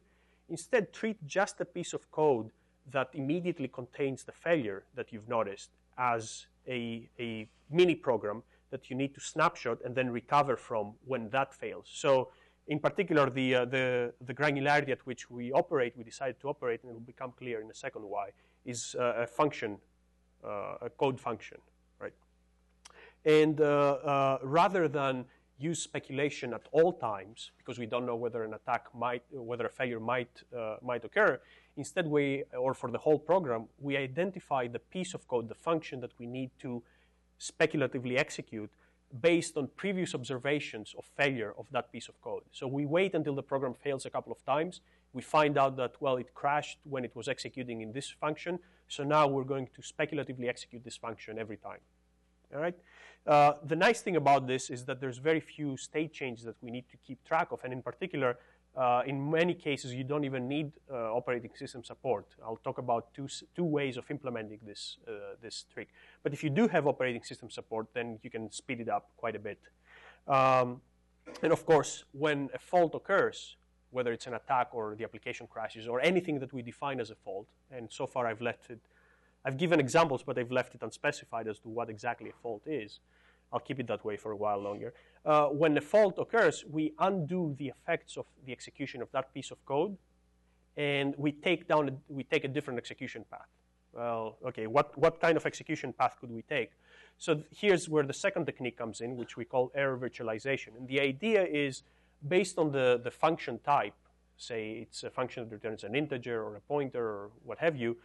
instead 0.49 0.93
treat 0.93 1.25
just 1.27 1.61
a 1.61 1.65
piece 1.65 1.93
of 1.93 2.11
code 2.11 2.51
that 2.91 3.09
immediately 3.13 3.69
contains 3.69 4.25
the 4.25 4.33
failure 4.33 4.85
that 4.95 5.13
you've 5.13 5.29
noticed 5.29 5.71
as 5.99 6.47
a, 6.67 7.09
a 7.19 7.49
mini 7.71 7.95
program 7.95 8.43
that 8.71 8.91
you 8.91 8.97
need 8.97 9.15
to 9.15 9.21
snapshot 9.21 9.79
and 9.85 9.95
then 9.95 10.11
recover 10.11 10.57
from 10.57 10.95
when 11.05 11.29
that 11.31 11.55
fails. 11.55 11.87
So 11.93 12.31
in 12.69 12.79
particular, 12.79 13.29
the, 13.29 13.55
uh, 13.55 13.65
the, 13.67 14.13
the, 14.25 14.35
granularity 14.35 14.91
at 14.91 15.05
which 15.07 15.31
we 15.31 15.53
operate, 15.53 15.95
we 15.97 16.05
decided 16.05 16.41
to 16.41 16.49
operate, 16.49 16.81
and 16.83 16.91
it 16.91 16.95
will 16.95 17.01
become 17.01 17.33
clear 17.37 17.61
in 17.61 17.71
a 17.71 17.75
second 17.75 18.03
why, 18.03 18.31
is 18.65 18.97
uh, 18.99 19.15
a 19.19 19.27
function, 19.27 19.79
uh, 20.45 20.77
a 20.81 20.91
code 20.91 21.21
function? 21.21 21.59
And 23.25 23.61
uh, 23.61 23.65
uh, 23.65 24.39
rather 24.43 24.89
than 24.89 25.25
use 25.59 25.81
speculation 25.81 26.53
at 26.53 26.67
all 26.73 26.93
times, 26.93 27.53
because 27.59 27.79
we 27.79 27.87
don't 27.87 28.05
know 28.05 28.17
whether 28.17 28.43
an 28.43 28.55
attack 28.55 28.87
might, 28.95 29.23
whether 29.31 29.67
a 29.67 29.71
failure 29.71 30.01
might, 30.01 30.43
uh, 30.57 30.77
might 30.83 31.05
occur, 31.05 31.41
instead 31.77 32.07
we, 32.07 32.43
or 32.59 32.75
for 32.75 32.91
the 32.91 32.99
whole 32.99 33.19
program, 33.19 33.69
we 33.79 33.97
identify 33.97 34.67
the 34.67 34.79
piece 34.79 35.15
of 35.15 35.27
code, 35.29 35.49
the 35.49 35.55
function 35.55 36.01
that 36.01 36.11
we 36.19 36.27
need 36.27 36.51
to 36.59 36.83
speculatively 37.39 38.19
execute 38.19 38.71
based 39.21 39.57
on 39.57 39.69
previous 39.77 40.15
observations 40.15 40.95
of 40.99 41.05
failure 41.05 41.55
of 41.59 41.67
that 41.71 41.93
piece 41.93 42.09
of 42.09 42.21
code. 42.23 42.43
So 42.51 42.67
we 42.67 42.87
wait 42.87 43.15
until 43.15 43.35
the 43.35 43.43
program 43.43 43.75
fails 43.75 44.07
a 44.07 44.11
couple 44.11 44.33
of 44.33 44.45
times. 44.45 44.81
We 45.13 45.23
find 45.23 45.59
out 45.59 45.77
that, 45.77 45.95
well, 46.01 46.17
it 46.17 46.33
crashed 46.35 46.79
when 46.85 47.05
it 47.05 47.15
was 47.15 47.29
executing 47.29 47.83
in 47.83 47.93
this 47.93 48.09
function. 48.09 48.59
So 48.89 49.05
now 49.05 49.27
we're 49.27 49.45
going 49.45 49.69
to 49.77 49.83
speculatively 49.83 50.49
execute 50.49 50.83
this 50.83 50.97
function 50.97 51.39
every 51.39 51.59
time. 51.59 51.81
All 52.55 52.61
right? 52.61 52.75
Uh, 53.27 53.53
the 53.65 53.77
nice 53.77 54.01
thing 54.01 54.17
about 54.17 54.47
this 54.47 54.71
is 54.71 54.85
that 54.85 55.01
there's 55.01 55.19
very 55.19 55.41
few 55.41 55.77
state 55.77 56.13
changes 56.13 56.45
that 56.45 56.57
we 56.61 56.71
need 56.71 56.85
to 56.91 56.97
keep 57.07 57.23
track 57.25 57.53
of. 57.53 57.61
And 57.65 57.73
in 57.73 57.83
particular, 57.83 58.39
uh, 58.77 59.03
in 59.07 59.31
many 59.31 59.55
cases, 59.55 59.95
you 59.95 60.03
don't 60.03 60.25
even 60.25 60.49
need 60.49 60.73
uh, 60.91 61.15
operating 61.15 61.51
system 61.55 61.85
support. 61.85 62.27
I'll 62.45 62.57
talk 62.57 62.79
about 62.79 63.13
two, 63.15 63.29
two 63.55 63.65
ways 63.65 63.97
of 63.97 64.11
implementing 64.11 64.61
this, 64.67 64.97
uh, 65.07 65.37
this 65.41 65.65
trick. 65.73 65.89
But 66.23 66.33
if 66.33 66.43
you 66.43 66.51
do 66.51 66.67
have 66.69 66.87
operating 66.87 67.23
system 67.23 67.51
support, 67.51 67.87
then 67.95 68.19
you 68.23 68.31
can 68.31 68.51
speed 68.51 68.81
it 68.81 68.89
up 68.89 69.11
quite 69.17 69.37
a 69.37 69.39
bit. 69.39 69.61
Um, 70.27 70.81
and 71.43 71.53
of 71.53 71.65
course, 71.65 72.05
when 72.13 72.51
a 72.55 72.59
fault 72.59 72.95
occurs, 72.95 73.57
whether 73.93 74.13
it's 74.13 74.27
an 74.27 74.35
attack 74.35 74.69
or 74.73 74.97
the 74.97 75.05
application 75.05 75.47
crashes 75.47 75.87
or 75.87 76.01
anything 76.01 76.39
that 76.41 76.53
we 76.53 76.63
define 76.63 76.99
as 76.99 77.11
a 77.11 77.15
fault. 77.15 77.47
And 77.71 77.89
so 77.91 78.07
far, 78.07 78.27
I've 78.27 78.41
left 78.41 78.71
it. 78.71 78.81
I've 79.45 79.57
given 79.57 79.81
examples, 79.81 80.23
but 80.23 80.39
I've 80.39 80.53
left 80.53 80.75
it 80.75 80.83
unspecified 80.83 81.49
as 81.49 81.59
to 81.61 81.69
what 81.69 81.91
exactly 81.91 82.31
a 82.31 82.33
fault 82.43 82.63
is. 82.67 83.01
I'll 83.53 83.61
keep 83.61 83.81
it 83.81 83.87
that 83.89 84.05
way 84.05 84.17
for 84.17 84.33
a 84.33 84.37
while 84.37 84.59
longer. 84.59 84.95
Uh, 85.25 85.47
when 85.47 85.77
a 85.77 85.81
fault 85.81 86.19
occurs, 86.19 86.65
we 86.71 86.95
undo 86.99 87.55
the 87.59 87.69
effects 87.69 88.17
of 88.17 88.27
the 88.47 88.53
execution 88.53 89.03
of 89.03 89.11
that 89.13 89.35
piece 89.35 89.51
of 89.51 89.65
code, 89.67 89.97
and 90.77 91.15
we 91.19 91.33
take 91.33 91.69
down 91.69 91.89
a, 91.89 91.93
we 92.09 92.25
take 92.25 92.45
a 92.45 92.49
different 92.49 92.79
execution 92.79 93.25
path. 93.31 93.49
Well, 93.93 94.39
okay, 94.47 94.67
what, 94.67 94.97
what 94.97 95.21
kind 95.21 95.37
of 95.37 95.45
execution 95.45 95.93
path 95.93 96.17
could 96.19 96.31
we 96.31 96.43
take? 96.43 96.71
So 97.19 97.43
here's 97.51 97.89
where 97.91 98.05
the 98.05 98.15
second 98.15 98.47
technique 98.47 98.79
comes 98.79 99.03
in, 99.03 99.17
which 99.17 99.37
we 99.37 99.45
call 99.45 99.71
error 99.75 99.99
virtualization. 99.99 100.69
And 100.79 100.89
the 100.89 101.01
idea 101.01 101.45
is 101.45 101.83
based 102.27 102.59
on 102.59 102.73
the, 102.73 103.01
the 103.05 103.11
function 103.11 103.59
type, 103.59 103.95
say 104.39 104.71
it's 104.73 105.03
a 105.03 105.11
function 105.11 105.45
that 105.45 105.53
returns 105.53 105.85
an 105.85 105.95
integer 105.95 106.43
or 106.43 106.57
a 106.57 106.61
pointer 106.61 107.05
or 107.05 107.31
what 107.45 107.59
have 107.59 107.77
you, 107.77 107.99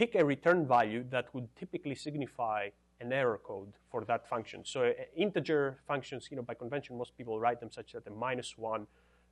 pick 0.00 0.14
a 0.14 0.24
return 0.24 0.66
value 0.66 1.04
that 1.10 1.26
would 1.34 1.46
typically 1.56 1.94
signify 1.94 2.60
an 3.02 3.12
error 3.12 3.38
code 3.50 3.72
for 3.90 4.02
that 4.06 4.26
function. 4.26 4.64
So 4.64 4.78
uh, 4.84 4.92
integer 5.14 5.64
functions, 5.86 6.28
you 6.30 6.38
know, 6.38 6.42
by 6.50 6.54
convention, 6.54 6.96
most 6.96 7.12
people 7.18 7.38
write 7.38 7.60
them 7.60 7.70
such 7.70 7.92
that 7.92 8.06
a 8.06 8.10
minus 8.10 8.56
one 8.56 8.86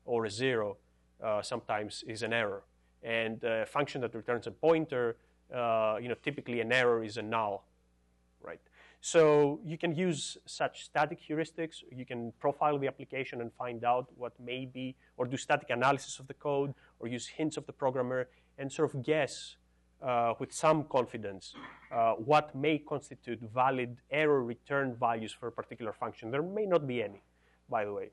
or 0.04 0.26
a 0.26 0.30
zero 0.30 0.76
uh, 1.24 1.40
sometimes 1.40 2.04
is 2.06 2.22
an 2.22 2.34
error. 2.34 2.64
And 3.02 3.42
a 3.44 3.64
function 3.64 4.02
that 4.02 4.14
returns 4.14 4.46
a 4.46 4.50
pointer, 4.50 5.16
uh, 5.54 5.96
you 6.02 6.08
know, 6.10 6.16
typically 6.22 6.60
an 6.60 6.70
error 6.70 7.02
is 7.02 7.16
a 7.16 7.22
null, 7.22 7.64
right? 8.42 8.60
So 9.00 9.60
you 9.64 9.78
can 9.78 9.94
use 9.94 10.36
such 10.44 10.84
static 10.84 11.18
heuristics. 11.26 11.76
You 11.90 12.04
can 12.04 12.32
profile 12.38 12.78
the 12.78 12.88
application 12.88 13.40
and 13.40 13.50
find 13.54 13.84
out 13.84 14.08
what 14.18 14.38
may 14.38 14.66
be, 14.66 14.96
or 15.16 15.24
do 15.24 15.38
static 15.38 15.70
analysis 15.70 16.18
of 16.18 16.26
the 16.26 16.34
code, 16.34 16.74
or 17.00 17.08
use 17.08 17.26
hints 17.26 17.56
of 17.56 17.64
the 17.64 17.72
programmer, 17.72 18.28
and 18.58 18.70
sort 18.70 18.92
of 18.92 19.02
guess 19.02 19.56
uh, 20.03 20.34
with 20.38 20.53
some 20.53 20.84
confidence 20.84 21.55
uh, 21.90 22.12
what 22.12 22.55
may 22.55 22.78
constitute 22.78 23.40
valid 23.55 23.96
error 24.11 24.44
return 24.44 24.94
values 24.94 25.32
for 25.32 25.49
a 25.49 25.53
particular 25.53 25.92
function. 25.92 26.30
There 26.30 26.42
may 26.42 26.66
not 26.66 26.86
be 26.86 27.03
any, 27.03 27.22
by 27.68 27.84
the 27.84 27.92
way. 27.92 28.11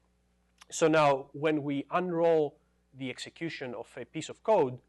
So 0.72 0.88
now, 0.88 1.28
when 1.34 1.64
we 1.64 1.86
unroll 1.92 2.58
the 2.98 3.10
execution 3.10 3.76
of 3.76 3.88
a 3.98 4.06
piece 4.06 4.30
of 4.30 4.42
code, 4.44 4.80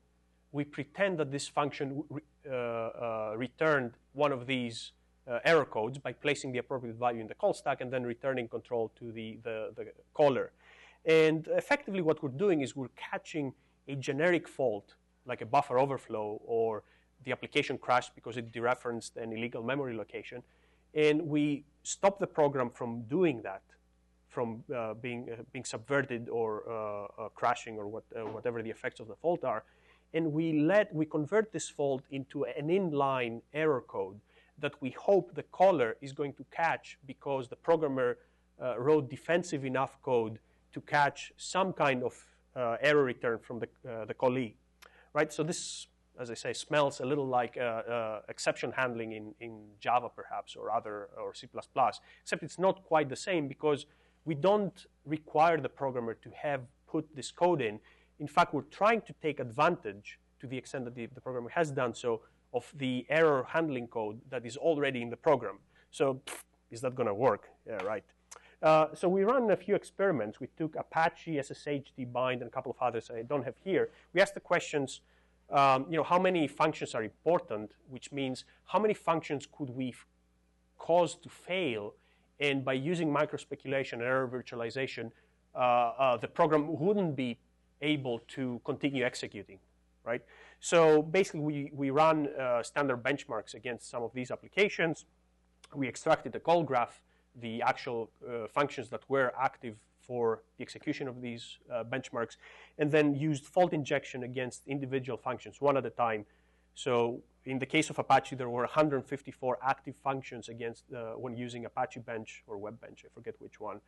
we 0.53 0.65
pretend 0.65 1.19
that 1.19 1.31
this 1.31 1.49
function 1.49 2.05
re 2.09 2.23
uh, 2.49 2.55
uh 2.55 3.35
returned 3.37 3.93
one 4.13 4.33
of 4.33 4.47
these 4.47 4.93
uh, 5.29 5.41
error 5.45 5.65
codes 5.65 5.99
by 5.99 6.13
placing 6.13 6.53
the 6.53 6.59
appropriate 6.59 6.97
value 6.97 7.21
in 7.21 7.27
the 7.27 7.35
call 7.35 7.53
stack 7.53 7.81
and 7.81 7.93
then 7.93 8.05
returning 8.05 8.47
control 8.49 8.93
to 8.99 9.11
the, 9.11 9.39
the, 9.43 9.73
the 9.77 9.85
caller. 10.15 10.53
And 11.05 11.49
effectively, 11.49 12.01
what 12.01 12.23
we're 12.23 12.39
doing 12.47 12.61
is 12.61 12.77
we're 12.77 12.97
catching 12.97 13.53
a 13.89 13.97
generic 13.97 14.49
fault 14.49 14.95
like 15.27 15.43
a 15.43 15.47
buffer 15.47 15.79
overflow 15.79 16.41
or 16.45 16.83
the 17.25 17.33
application 17.33 17.77
crashed 17.79 18.15
because 18.15 18.37
it 18.37 18.53
dereferenced 18.53 19.17
an 19.17 19.33
illegal 19.33 19.63
memory 19.63 19.97
location. 19.97 20.43
And 20.95 21.23
we 21.29 21.65
stop 21.83 22.19
the 22.19 22.27
program 22.27 22.71
from 22.71 23.03
doing 23.03 23.43
that, 23.43 23.63
from 24.29 24.63
uh, 24.75 24.95
being, 24.95 25.29
uh, 25.31 25.43
being 25.53 25.65
subverted 25.65 26.29
or 26.29 26.63
uh, 26.69 27.25
uh 27.25 27.29
crashing 27.35 27.77
or 27.77 27.87
what, 27.87 28.05
uh, 28.15 28.21
whatever 28.21 28.63
the 28.63 28.71
effects 28.71 29.01
of 29.01 29.09
the 29.09 29.17
fault 29.17 29.45
are. 29.45 29.65
And 30.15 30.33
we, 30.33 30.61
let, 30.61 30.95
we 30.95 31.05
convert 31.05 31.53
this 31.53 31.69
fault 31.69 32.03
into 32.11 32.45
an 32.45 32.69
inline 32.69 33.43
error 33.53 33.83
code 33.87 34.21
that 34.59 34.81
we 34.81 34.91
hope 34.91 35.35
the 35.35 35.43
caller 35.43 35.97
is 36.01 36.13
going 36.13 36.33
to 36.35 36.45
catch 36.51 36.99
because 37.07 37.49
the 37.49 37.57
programmer 37.57 38.17
uh, 38.63 38.79
wrote 38.79 39.11
defensive 39.11 39.67
enough 39.67 40.01
code 40.03 40.39
to 40.73 40.81
catch 40.81 41.33
some 41.37 41.73
kind 41.73 42.03
of 42.03 42.15
error 42.81 43.05
return 43.05 43.39
from 43.39 43.59
the, 43.59 43.69
the 44.07 44.15
callee 44.15 44.55
right? 45.17 45.33
So 45.33 45.43
this, 45.43 45.87
as 46.21 46.31
I 46.31 46.35
say, 46.35 46.53
smells 46.53 47.01
a 47.01 47.07
little 47.07 47.27
like 47.27 47.57
uh, 47.57 47.63
uh, 47.97 48.21
exception 48.29 48.71
handling 48.71 49.13
in, 49.13 49.35
in 49.41 49.53
Java 49.81 50.09
perhaps 50.15 50.55
or 50.55 50.71
other 50.71 51.09
or 51.19 51.35
C++, 51.35 51.49
except 52.23 52.43
it's 52.43 52.59
not 52.59 52.85
quite 52.85 53.09
the 53.09 53.17
same 53.29 53.49
because 53.49 53.87
we 54.27 54.35
don't 54.35 54.79
require 55.07 55.59
the 55.59 55.71
programmer 55.71 56.15
to 56.15 56.31
have 56.43 56.61
put 56.87 57.05
this 57.17 57.31
code 57.33 57.63
in. 57.63 57.81
In 58.21 58.29
fact, 58.29 58.53
we're 58.53 58.71
trying 58.83 59.01
to 59.03 59.15
take 59.23 59.41
advantage 59.41 60.19
to 60.41 60.47
the 60.47 60.59
extent 60.59 60.85
that 60.85 60.95
the, 60.95 61.07
the 61.07 61.21
programmer 61.21 61.51
has 61.51 61.71
done 61.71 61.95
so 61.95 62.21
of 62.53 62.71
the 62.77 63.07
error 63.09 63.47
handling 63.49 63.87
code 63.87 64.21
that 64.31 64.45
is 64.45 64.57
already 64.59 65.01
in 65.01 65.09
the 65.09 65.17
program. 65.17 65.59
So 65.91 66.21
is 66.71 66.83
that 66.83 66.95
going 66.95 67.09
to 67.09 67.15
work? 67.15 67.49
Yeah, 67.67 67.83
right. 67.85 68.05
Uh, 68.63 68.87
so 68.95 69.09
we 69.09 69.25
ran 69.25 69.51
a 69.51 69.57
few 69.57 69.75
experiments. 69.75 70.41
We 70.41 70.49
took 70.57 70.77
Apache, 70.77 71.37
SSHD, 71.37 72.11
bind, 72.11 72.41
and 72.41 72.49
a 72.49 72.51
couple 72.51 72.73
of 72.73 72.79
others 72.81 73.11
I 73.15 73.23
don't 73.23 73.45
have 73.45 73.57
here. 73.63 73.91
We 74.15 74.21
asked 74.21 74.35
the 74.35 74.41
questions, 74.41 75.01
um, 75.51 75.87
you 75.91 75.97
know, 75.97 76.03
how 76.03 76.19
many 76.19 76.49
functions 76.49 76.95
are 76.95 77.03
important, 77.03 77.73
which 77.89 78.13
means 78.13 78.45
how 78.65 78.79
many 78.79 78.95
functions 78.95 79.47
could 79.51 79.71
we 79.71 79.95
cause 80.79 81.17
to 81.17 81.29
fail, 81.29 81.95
and 82.41 82.65
by 82.65 82.73
using 82.75 83.09
microspeculation 83.13 83.95
and 83.95 84.03
error 84.03 84.29
virtualization, 84.29 85.11
uh, 85.55 85.59
uh, 85.59 86.17
the 86.17 86.29
program 86.29 86.79
wouldn't 86.79 87.17
be 87.17 87.39
able 87.83 88.21
to 88.29 88.61
continue 88.65 89.05
executing, 89.05 89.59
right? 90.05 90.23
So 90.61 91.03
basically, 91.03 91.41
we, 91.41 91.71
we 91.75 91.91
run 91.91 92.29
uh, 92.29 92.63
standard 92.63 93.03
benchmarks 93.03 93.55
against 93.55 93.91
some 93.91 94.03
of 94.03 94.13
these 94.15 94.31
applications. 94.31 95.05
We 95.75 95.89
extracted 95.89 96.35
a 96.35 96.41
call 96.41 96.63
graph 96.63 97.03
the 97.41 97.63
actual 97.63 98.11
uh, 98.29 98.47
functions 98.47 98.89
that 98.91 99.03
were 99.09 99.33
active 99.39 99.77
for 100.07 100.43
the 100.57 100.63
execution 100.63 101.09
of 101.09 101.21
these 101.21 101.59
uh, 101.73 101.83
benchmarks, 101.85 102.37
and 102.79 102.91
then 102.91 103.15
used 103.15 103.45
fault 103.45 103.73
injection 103.73 104.23
against 104.23 104.67
individual 104.67 105.19
functions, 105.19 105.61
one 105.61 105.77
at 105.77 105.85
a 105.85 105.91
time. 105.91 106.25
So 106.75 107.21
in 107.45 107.59
the 107.59 107.67
case 107.67 107.91
of 107.91 107.99
Apache, 107.99 108.37
there 108.37 108.49
were 108.49 108.63
154 108.63 109.59
active 109.63 109.95
functions 109.97 110.49
against 110.49 110.85
uh, 110.93 111.13
when 111.13 111.37
using 111.37 111.65
Apache 111.65 112.01
Bench 112.01 112.45
or 112.47 112.59
Web 112.59 112.81
Bench, 112.81 113.05
I 113.05 113.09
forget 113.13 113.35
which 113.39 113.61
one. 113.61 113.81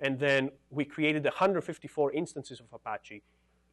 And 0.00 0.18
then 0.18 0.50
we 0.70 0.84
created 0.84 1.24
154 1.24 2.12
instances 2.12 2.60
of 2.60 2.66
Apache, 2.72 3.22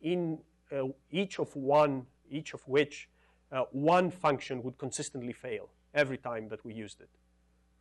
in 0.02 0.40
uh, 0.72 0.84
each 1.12 1.40
of 1.40 1.54
one, 1.56 2.06
each 2.30 2.54
of 2.54 2.66
which 2.68 3.10
uh, 3.52 3.64
one 3.72 4.10
function 4.12 4.64
would 4.64 4.78
consistently 4.78 5.34
fail 5.34 5.70
every 5.94 6.18
time 6.18 6.48
that 6.50 6.64
we 6.64 6.74
used 6.74 7.02
it 7.02 7.10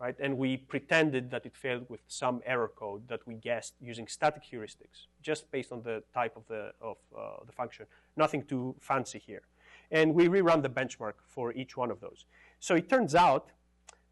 right? 0.01 0.15
And 0.21 0.39
we 0.39 0.57
pretended 0.57 1.31
that 1.31 1.45
it 1.45 1.57
failed 1.57 1.87
with 1.89 2.01
some 2.07 2.41
error 2.47 2.71
code 2.75 3.09
that 3.09 3.27
we 3.27 3.35
guessed 3.35 3.75
using 3.81 4.07
static 4.07 4.43
heuristics, 4.51 5.07
just 5.23 5.51
based 5.51 5.73
on 5.73 5.83
the 5.83 6.03
type 6.15 6.37
of 6.37 6.47
the, 6.49 6.73
of, 6.81 6.97
uh, 7.17 7.45
the 7.45 7.53
function. 7.53 7.87
Nothing 8.17 8.45
too 8.45 8.77
fancy 8.81 9.19
here. 9.19 9.43
And 9.91 10.15
we 10.15 10.29
rerun 10.29 10.63
the 10.63 10.69
benchmark 10.69 11.15
for 11.27 11.53
each 11.53 11.77
one 11.77 11.91
of 11.91 12.01
those. 12.01 12.27
So 12.61 12.75
it 12.75 12.89
turns 12.89 13.15
out 13.15 13.51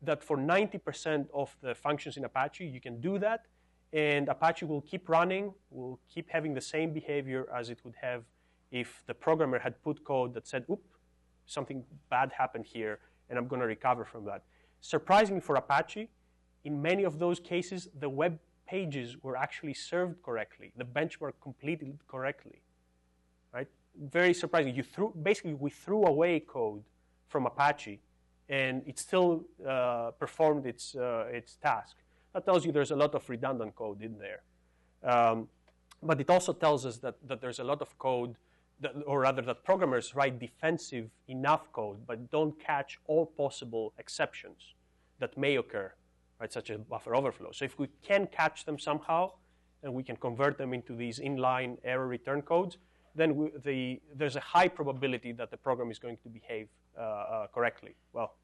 that 0.03 0.23
for 0.23 0.37
90% 0.37 1.27
of 1.33 1.57
the 1.63 1.75
functions 1.75 2.17
in 2.17 2.25
Apache, 2.25 2.67
you 2.67 2.81
can 2.81 3.01
do 3.01 3.19
that, 3.19 3.47
and 3.93 4.29
Apache 4.29 4.67
will 4.67 4.83
keep 4.83 5.09
running, 5.09 5.53
will 5.71 6.01
keep 6.13 6.29
having 6.31 6.55
the 6.55 6.61
same 6.61 6.93
behavior 6.93 7.47
as 7.55 7.71
it 7.71 7.79
would 7.85 7.95
have 8.01 8.25
if 8.71 9.03
the 9.07 9.15
programmer 9.15 9.59
had 9.59 9.81
put 9.83 10.05
code 10.05 10.35
that 10.35 10.47
said, 10.47 10.65
oop, 10.71 10.83
something 11.47 11.85
bad 12.11 12.33
happened 12.37 12.67
here, 12.67 12.99
and 13.31 13.39
I'm 13.39 13.47
going 13.47 13.61
to 13.61 13.67
recover 13.67 14.05
from 14.05 14.25
that. 14.25 14.43
Surprisingly 14.81 15.41
for 15.41 15.57
Apache, 15.57 16.09
in 16.65 16.83
many 16.83 17.05
of 17.05 17.19
those 17.19 17.41
cases, 17.41 17.89
the 17.99 18.09
web 18.09 18.39
pages 18.67 19.17
were 19.23 19.37
actually 19.37 19.75
served 19.75 20.23
correctly. 20.23 20.73
The 20.77 20.85
benchmark 20.85 21.35
completed 21.41 21.99
correctly, 22.09 22.61
right? 23.53 23.69
Very 24.01 24.35
surprising. 24.35 24.75
You 24.75 24.83
threw, 24.83 25.13
basically, 25.23 25.55
we 25.55 25.71
threw 25.71 26.05
away 26.05 26.41
code 26.41 26.83
from 27.29 27.47
Apache, 27.47 28.01
and 28.49 28.83
it 28.87 28.99
still 28.99 29.45
uh, 29.67 30.11
performed 30.19 30.67
its, 30.67 30.95
uh, 30.95 31.27
its 31.31 31.57
task. 31.57 31.97
That 32.33 32.45
tells 32.45 32.67
you 32.67 32.73
there's 32.73 32.91
a 32.91 32.97
lot 32.97 33.15
of 33.15 33.29
redundant 33.29 33.75
code 33.75 34.03
in 34.03 34.19
there. 34.19 34.43
Um, 35.03 35.49
but 36.03 36.21
it 36.21 36.29
also 36.29 36.53
tells 36.53 36.85
us 36.85 36.99
that, 36.99 37.17
that 37.27 37.41
there's 37.41 37.59
a 37.59 37.65
lot 37.65 37.81
of 37.81 37.97
code 37.99 38.37
or 39.07 39.21
rather 39.21 39.43
that 39.43 39.65
programmers 39.65 40.15
write 40.15 40.39
defensive 40.39 41.11
enough 41.29 41.73
code 41.73 42.07
but 42.07 42.31
don't 42.31 42.59
catch 42.61 42.99
all 43.07 43.27
possible 43.27 43.93
exceptions 43.99 44.75
that 45.19 45.37
may 45.39 45.57
occur, 45.57 45.93
right, 46.41 46.53
such 46.53 46.71
as 46.71 46.81
buffer 46.81 47.15
overflow. 47.17 47.51
So 47.53 47.65
if 47.65 47.79
we 47.79 47.89
can 48.03 48.27
catch 48.27 48.65
them 48.65 48.79
somehow 48.79 49.33
and 49.83 49.95
we 49.95 50.03
can 50.03 50.17
convert 50.17 50.59
them 50.59 50.75
into 50.75 50.95
these 50.95 51.19
inline 51.21 51.79
error 51.85 52.07
return 52.07 52.43
codes, 52.43 52.77
then 53.15 53.35
we, 53.35 53.51
the, 53.65 54.01
there's 54.15 54.37
a 54.37 54.41
high 54.41 54.69
probability 54.69 55.33
that 55.33 55.51
the 55.51 55.57
program 55.57 55.91
is 55.91 55.99
going 55.99 56.19
to 56.23 56.29
behave 56.29 56.69
uh, 56.99 57.01
uh, 57.01 57.47
correctly. 57.49 57.95
Well, 58.13 58.35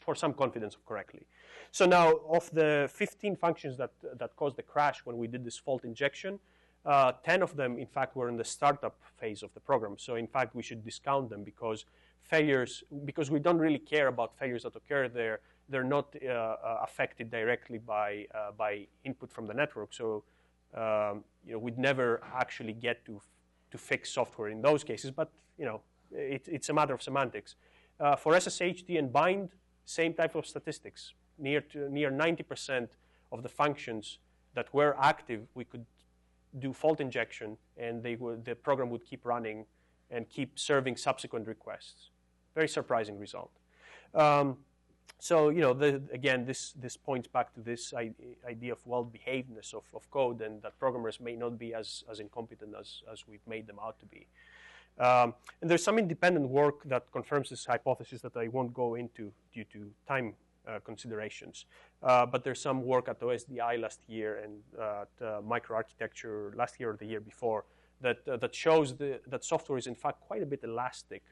for 0.00 0.14
some 0.14 0.34
confidence 0.34 0.74
of 0.74 0.84
correctly. 0.84 1.26
So 1.70 1.86
now, 1.86 2.12
of 2.28 2.50
the 2.50 2.90
15 2.92 3.36
functions 3.36 3.78
that, 3.78 3.92
that 4.18 4.36
caused 4.36 4.56
the 4.56 4.62
crash 4.62 5.00
when 5.04 5.16
we 5.16 5.26
did 5.26 5.44
this 5.44 5.56
fault 5.56 5.84
injection, 5.84 6.38
uh, 6.84 7.12
10 7.24 7.42
of 7.42 7.56
them, 7.56 7.78
in 7.78 7.86
fact, 7.86 8.16
were 8.16 8.28
in 8.28 8.36
the 8.36 8.44
startup 8.44 8.96
phase 9.18 9.42
of 9.42 9.52
the 9.54 9.60
program. 9.60 9.96
So, 9.98 10.16
in 10.16 10.26
fact, 10.26 10.54
we 10.54 10.62
should 10.62 10.84
discount 10.84 11.30
them 11.30 11.44
because 11.44 11.84
failures, 12.22 12.82
because 13.04 13.30
we 13.30 13.38
don't 13.38 13.58
really 13.58 13.78
care 13.78 14.08
about 14.08 14.36
failures 14.38 14.64
that 14.64 14.74
occur 14.74 15.08
there. 15.08 15.40
They're 15.68 15.84
not 15.84 16.14
uh, 16.24 16.28
uh, 16.28 16.80
affected 16.82 17.30
directly 17.30 17.78
by, 17.78 18.26
uh, 18.34 18.52
by 18.56 18.86
input 19.04 19.30
from 19.30 19.46
the 19.46 19.54
network. 19.54 19.94
So, 19.94 20.24
um, 20.74 21.24
you 21.46 21.52
know, 21.52 21.58
we'd 21.58 21.78
never 21.78 22.20
actually 22.34 22.72
get 22.72 23.04
to 23.06 23.20
to 23.72 23.78
fix 23.78 24.10
software 24.10 24.50
in 24.50 24.62
those 24.62 24.84
cases, 24.84 25.10
but 25.10 25.30
you 25.58 25.64
know, 25.64 25.80
it, 26.12 26.46
it's 26.46 26.68
a 26.68 26.72
matter 26.72 26.94
of 26.94 27.02
semantics. 27.02 27.56
Uh, 27.98 28.14
for 28.14 28.34
SSHD 28.34 28.98
and 28.98 29.12
bind, 29.12 29.48
same 29.84 30.14
type 30.14 30.34
of 30.34 30.46
statistics. 30.46 31.14
Near 31.38 31.62
to, 31.72 31.90
near 31.90 32.10
90% 32.10 32.88
of 33.32 33.42
the 33.42 33.48
functions 33.48 34.18
that 34.54 34.72
were 34.72 34.94
active, 35.00 35.40
we 35.54 35.64
could 35.64 35.86
do 36.58 36.72
fault 36.72 37.00
injection, 37.00 37.56
and 37.76 38.02
they 38.02 38.16
would, 38.16 38.44
the 38.44 38.54
program 38.54 38.90
would 38.90 39.04
keep 39.04 39.24
running 39.24 39.64
and 40.10 40.28
keep 40.28 40.58
serving 40.58 40.96
subsequent 40.96 41.46
requests. 41.46 42.10
Very 42.54 42.68
surprising 42.68 43.18
result. 43.18 43.50
Um, 44.14 44.58
so 45.18 45.50
you 45.50 45.60
know, 45.60 45.72
the, 45.72 46.02
again, 46.12 46.44
this 46.44 46.72
this 46.72 46.96
points 46.96 47.28
back 47.28 47.54
to 47.54 47.60
this 47.60 47.94
idea 47.94 48.72
of 48.72 48.84
well-behavedness 48.84 49.72
of, 49.72 49.84
of 49.94 50.10
code, 50.10 50.40
and 50.40 50.60
that 50.62 50.78
programmers 50.78 51.20
may 51.20 51.36
not 51.36 51.58
be 51.58 51.74
as 51.74 52.04
as 52.10 52.20
incompetent 52.20 52.74
as 52.78 53.02
as 53.10 53.26
we've 53.28 53.46
made 53.46 53.66
them 53.66 53.78
out 53.80 53.98
to 54.00 54.06
be. 54.06 54.26
Um, 54.98 55.34
and 55.60 55.70
there's 55.70 55.82
some 55.82 55.98
independent 55.98 56.48
work 56.48 56.84
that 56.84 57.10
confirms 57.12 57.48
this 57.48 57.64
hypothesis 57.64 58.20
that 58.22 58.36
I 58.36 58.48
won't 58.48 58.74
go 58.74 58.96
into 58.96 59.32
due 59.54 59.64
to 59.72 59.90
time 60.06 60.34
considerations. 60.84 61.66
Uh, 62.02 62.26
but 62.26 62.44
there's 62.44 62.60
some 62.60 62.82
work 62.82 63.08
at 63.08 63.20
OSDI 63.20 63.80
last 63.80 64.00
year 64.08 64.38
and 64.44 64.54
uh, 64.78 65.02
at 65.02 65.26
uh, 65.26 65.40
microarchitecture 65.40 66.54
last 66.56 66.78
year 66.80 66.90
or 66.90 66.96
the 66.96 67.06
year 67.06 67.20
before 67.20 67.64
that, 68.00 68.18
uh, 68.28 68.36
that 68.36 68.54
shows 68.54 68.96
the, 68.96 69.20
that 69.28 69.44
software 69.44 69.78
is 69.78 69.86
in 69.86 69.94
fact 69.94 70.20
quite 70.20 70.42
a 70.42 70.46
bit 70.46 70.60
elastic. 70.64 71.22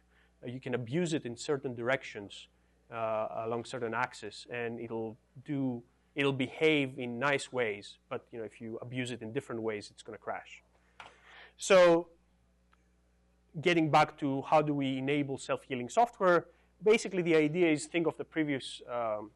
Uh, 0.43 0.49
you 0.49 0.61
can 0.61 0.75
abuse 0.75 1.13
it 1.13 1.25
in 1.27 1.37
certain 1.37 1.75
directions 1.75 2.49
along 2.91 3.65
certain 3.65 3.95
axes 3.95 4.47
and 4.51 4.81
it'll 4.81 5.17
do, 5.45 5.81
it'll 6.17 6.33
behave 6.33 6.99
in 6.99 7.21
nice 7.21 7.53
ways, 7.53 7.99
but 8.09 8.27
you 8.33 8.39
know, 8.41 8.45
if 8.45 8.61
you 8.61 8.79
abuse 8.83 9.13
it 9.13 9.23
in 9.23 9.33
different 9.33 9.63
ways, 9.63 9.91
it's 9.93 10.03
going 10.03 10.17
to 10.19 10.23
crash. 10.23 10.63
So 11.57 12.09
getting 13.61 13.91
back 13.91 14.19
to 14.19 14.43
how 14.43 14.63
do 14.63 14.75
we 14.75 14.99
enable 14.99 15.39
self-healing 15.39 15.89
software, 15.89 16.47
basically 16.83 17.23
the 17.23 17.37
idea 17.37 17.71
is 17.71 17.87
think 17.87 18.07
of 18.07 18.17
the 18.17 18.25
previous 18.25 18.83
um, 18.91 19.31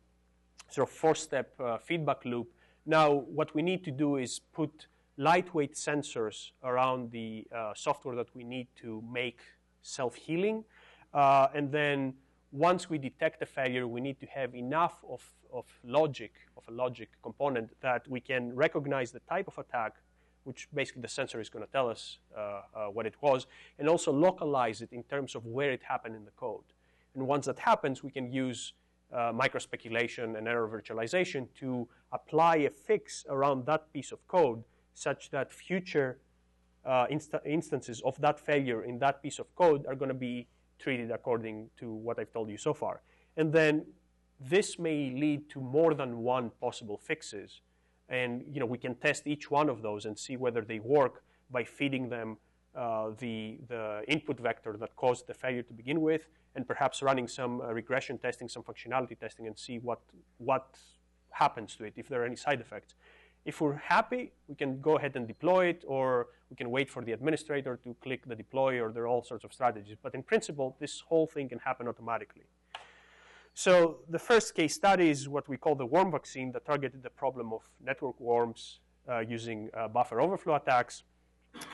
sort 0.70 0.88
of 0.88 0.94
four-step 0.94 1.52
uh, 1.60 1.78
feedback 1.78 2.24
loop. 2.24 2.52
Now 2.86 3.12
what 3.12 3.54
we 3.54 3.62
need 3.62 3.84
to 3.84 3.90
do 3.90 4.16
is 4.16 4.40
put 4.52 4.86
lightweight 5.16 5.74
sensors 5.74 6.50
around 6.62 7.12
the 7.12 7.46
uh, 7.54 7.72
software 7.74 8.16
that 8.16 8.34
we 8.34 8.44
need 8.44 8.68
to 8.82 9.02
make 9.10 9.40
self-healing. 9.82 10.64
Uh, 11.12 11.48
and 11.54 11.70
then 11.70 12.14
once 12.50 12.90
we 12.90 12.98
detect 12.98 13.42
a 13.42 13.46
failure, 13.46 13.86
we 13.86 14.00
need 14.00 14.18
to 14.20 14.26
have 14.26 14.54
enough 14.54 15.04
of, 15.08 15.22
of 15.52 15.64
logic, 15.84 16.32
of 16.56 16.64
a 16.68 16.72
logic 16.72 17.10
component 17.22 17.70
that 17.80 18.06
we 18.08 18.20
can 18.20 18.54
recognize 18.54 19.12
the 19.12 19.20
type 19.20 19.46
of 19.48 19.58
attack 19.58 19.94
which 20.44 20.68
basically 20.72 21.02
the 21.02 21.08
sensor 21.08 21.40
is 21.40 21.48
going 21.48 21.64
to 21.64 21.72
tell 21.72 21.88
us 21.88 22.18
uh, 22.36 22.40
uh, 22.74 22.86
what 22.86 23.06
it 23.06 23.14
was, 23.20 23.46
and 23.78 23.88
also 23.88 24.12
localize 24.12 24.82
it 24.82 24.90
in 24.92 25.02
terms 25.04 25.34
of 25.34 25.44
where 25.46 25.72
it 25.72 25.82
happened 25.82 26.14
in 26.14 26.24
the 26.24 26.30
code. 26.32 26.64
And 27.14 27.26
once 27.26 27.46
that 27.46 27.58
happens, 27.58 28.02
we 28.02 28.10
can 28.10 28.32
use 28.32 28.72
uh, 29.12 29.32
microspeculation 29.32 30.36
and 30.36 30.48
error 30.48 30.68
virtualization 30.68 31.48
to 31.60 31.88
apply 32.12 32.56
a 32.56 32.70
fix 32.70 33.24
around 33.28 33.66
that 33.66 33.92
piece 33.92 34.12
of 34.12 34.26
code 34.26 34.64
such 34.94 35.30
that 35.30 35.52
future 35.52 36.18
uh, 36.84 37.06
insta 37.10 37.40
instances 37.46 38.02
of 38.04 38.20
that 38.20 38.38
failure 38.38 38.84
in 38.84 38.98
that 38.98 39.22
piece 39.22 39.38
of 39.38 39.54
code 39.54 39.86
are 39.86 39.94
going 39.94 40.08
to 40.08 40.14
be 40.14 40.46
treated 40.78 41.10
according 41.10 41.70
to 41.78 41.92
what 41.92 42.18
I've 42.18 42.32
told 42.32 42.50
you 42.50 42.58
so 42.58 42.74
far. 42.74 43.02
And 43.36 43.52
then 43.52 43.86
this 44.40 44.78
may 44.78 45.10
lead 45.10 45.48
to 45.50 45.60
more 45.60 45.94
than 45.94 46.18
one 46.18 46.50
possible 46.60 46.98
fixes 46.98 47.60
and 48.08 48.44
you 48.52 48.60
know, 48.60 48.66
we 48.66 48.78
can 48.78 48.94
test 48.94 49.26
each 49.26 49.50
one 49.50 49.68
of 49.68 49.82
those 49.82 50.04
and 50.04 50.18
see 50.18 50.36
whether 50.36 50.60
they 50.60 50.78
work 50.78 51.24
by 51.50 51.64
feeding 51.64 52.08
them 52.08 52.36
uh, 52.74 53.10
the, 53.18 53.58
the 53.68 54.02
input 54.08 54.38
vector 54.38 54.76
that 54.78 54.94
caused 54.96 55.26
the 55.26 55.34
failure 55.34 55.62
to 55.62 55.72
begin 55.72 56.00
with, 56.00 56.28
and 56.54 56.66
perhaps 56.66 57.02
running 57.02 57.28
some 57.28 57.60
uh, 57.60 57.72
regression 57.72 58.18
testing, 58.18 58.48
some 58.48 58.62
functionality 58.62 59.18
testing, 59.18 59.46
and 59.46 59.58
see 59.58 59.78
what, 59.78 60.00
what 60.38 60.78
happens 61.30 61.74
to 61.76 61.84
it, 61.84 61.94
if 61.96 62.08
there 62.08 62.22
are 62.22 62.26
any 62.26 62.36
side 62.36 62.60
effects. 62.60 62.94
If 63.44 63.60
we're 63.60 63.76
happy, 63.76 64.32
we 64.48 64.54
can 64.54 64.80
go 64.80 64.96
ahead 64.96 65.16
and 65.16 65.28
deploy 65.28 65.66
it, 65.66 65.84
or 65.86 66.28
we 66.48 66.56
can 66.56 66.70
wait 66.70 66.88
for 66.88 67.02
the 67.04 67.12
administrator 67.12 67.78
to 67.84 67.94
click 68.00 68.26
the 68.26 68.34
deploy, 68.34 68.80
or 68.80 68.90
there 68.90 69.02
are 69.02 69.08
all 69.08 69.22
sorts 69.22 69.44
of 69.44 69.52
strategies. 69.52 69.96
But 70.02 70.14
in 70.14 70.22
principle, 70.22 70.76
this 70.80 71.00
whole 71.00 71.26
thing 71.26 71.48
can 71.48 71.58
happen 71.58 71.86
automatically. 71.88 72.44
So 73.52 73.98
the 74.08 74.18
first 74.18 74.54
case 74.54 74.74
study 74.74 75.10
is 75.10 75.28
what 75.28 75.48
we 75.48 75.56
call 75.56 75.74
the 75.74 75.86
worm 75.86 76.10
vaccine 76.10 76.52
that 76.52 76.64
targeted 76.64 77.02
the 77.02 77.10
problem 77.10 77.52
of 77.52 77.62
network 77.84 78.18
worms 78.18 78.80
uh, 79.08 79.18
using 79.20 79.70
uh, 79.76 79.88
buffer 79.88 80.20
overflow 80.20 80.56
attacks. 80.56 81.04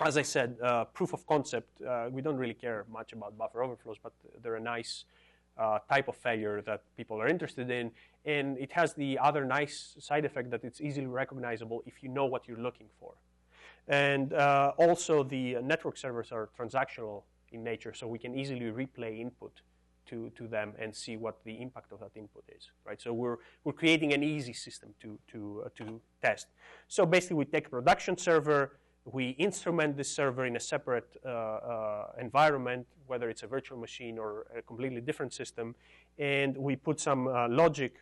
As 0.00 0.16
I 0.16 0.22
said, 0.22 0.56
uh, 0.62 0.84
proof 0.84 1.12
of 1.12 1.26
concept, 1.26 1.80
uh, 1.82 2.08
we 2.10 2.22
don't 2.22 2.36
really 2.36 2.54
care 2.54 2.84
much 2.90 3.12
about 3.12 3.36
buffer 3.36 3.62
overflows, 3.62 3.96
but 4.02 4.12
they're 4.42 4.56
a 4.56 4.60
nice 4.60 5.04
uh, 5.58 5.78
type 5.88 6.08
of 6.08 6.16
failure 6.16 6.62
that 6.62 6.82
people 6.96 7.20
are 7.20 7.28
interested 7.28 7.70
in. 7.70 7.90
And 8.24 8.58
it 8.58 8.72
has 8.72 8.94
the 8.94 9.18
other 9.18 9.44
nice 9.44 9.96
side 9.98 10.24
effect 10.24 10.50
that 10.50 10.64
it's 10.64 10.80
easily 10.80 11.06
recognizable 11.06 11.82
if 11.86 12.02
you 12.02 12.08
know 12.08 12.26
what 12.26 12.46
you're 12.46 12.60
looking 12.60 12.88
for. 12.98 13.14
And 13.88 14.32
uh, 14.32 14.72
also 14.76 15.22
the 15.22 15.56
network 15.62 15.96
servers 15.96 16.32
are 16.32 16.48
transactional 16.58 17.22
in 17.52 17.64
nature, 17.64 17.92
so 17.92 18.06
we 18.06 18.18
can 18.18 18.34
easily 18.34 18.70
replay 18.70 19.20
input 19.20 19.62
to, 20.06 20.30
to 20.36 20.46
them 20.46 20.72
and 20.78 20.94
see 20.94 21.16
what 21.16 21.42
the 21.44 21.60
impact 21.60 21.92
of 21.92 22.00
that 22.00 22.10
input 22.16 22.44
is, 22.56 22.70
right? 22.84 23.00
So 23.00 23.12
we're, 23.12 23.36
we're 23.64 23.72
creating 23.72 24.12
an 24.12 24.22
easy 24.22 24.52
system 24.52 24.90
to, 25.00 25.18
to, 25.32 25.62
uh, 25.66 25.68
to 25.76 26.00
test. 26.22 26.48
So 26.88 27.06
basically 27.06 27.36
we 27.36 27.44
take 27.44 27.66
a 27.66 27.70
production 27.70 28.16
server, 28.16 28.72
we 29.04 29.30
instrument 29.30 29.96
this 29.96 30.10
server 30.10 30.44
in 30.46 30.56
a 30.56 30.60
separate 30.60 31.16
uh, 31.24 31.28
uh, 31.28 32.06
environment, 32.20 32.86
whether 33.06 33.30
it's 33.30 33.42
a 33.42 33.46
virtual 33.46 33.78
machine 33.78 34.18
or 34.18 34.46
a 34.56 34.62
completely 34.62 35.00
different 35.00 35.32
system, 35.32 35.74
and 36.18 36.56
we 36.56 36.76
put 36.76 37.00
some 37.00 37.28
uh, 37.28 37.48
logic 37.48 37.94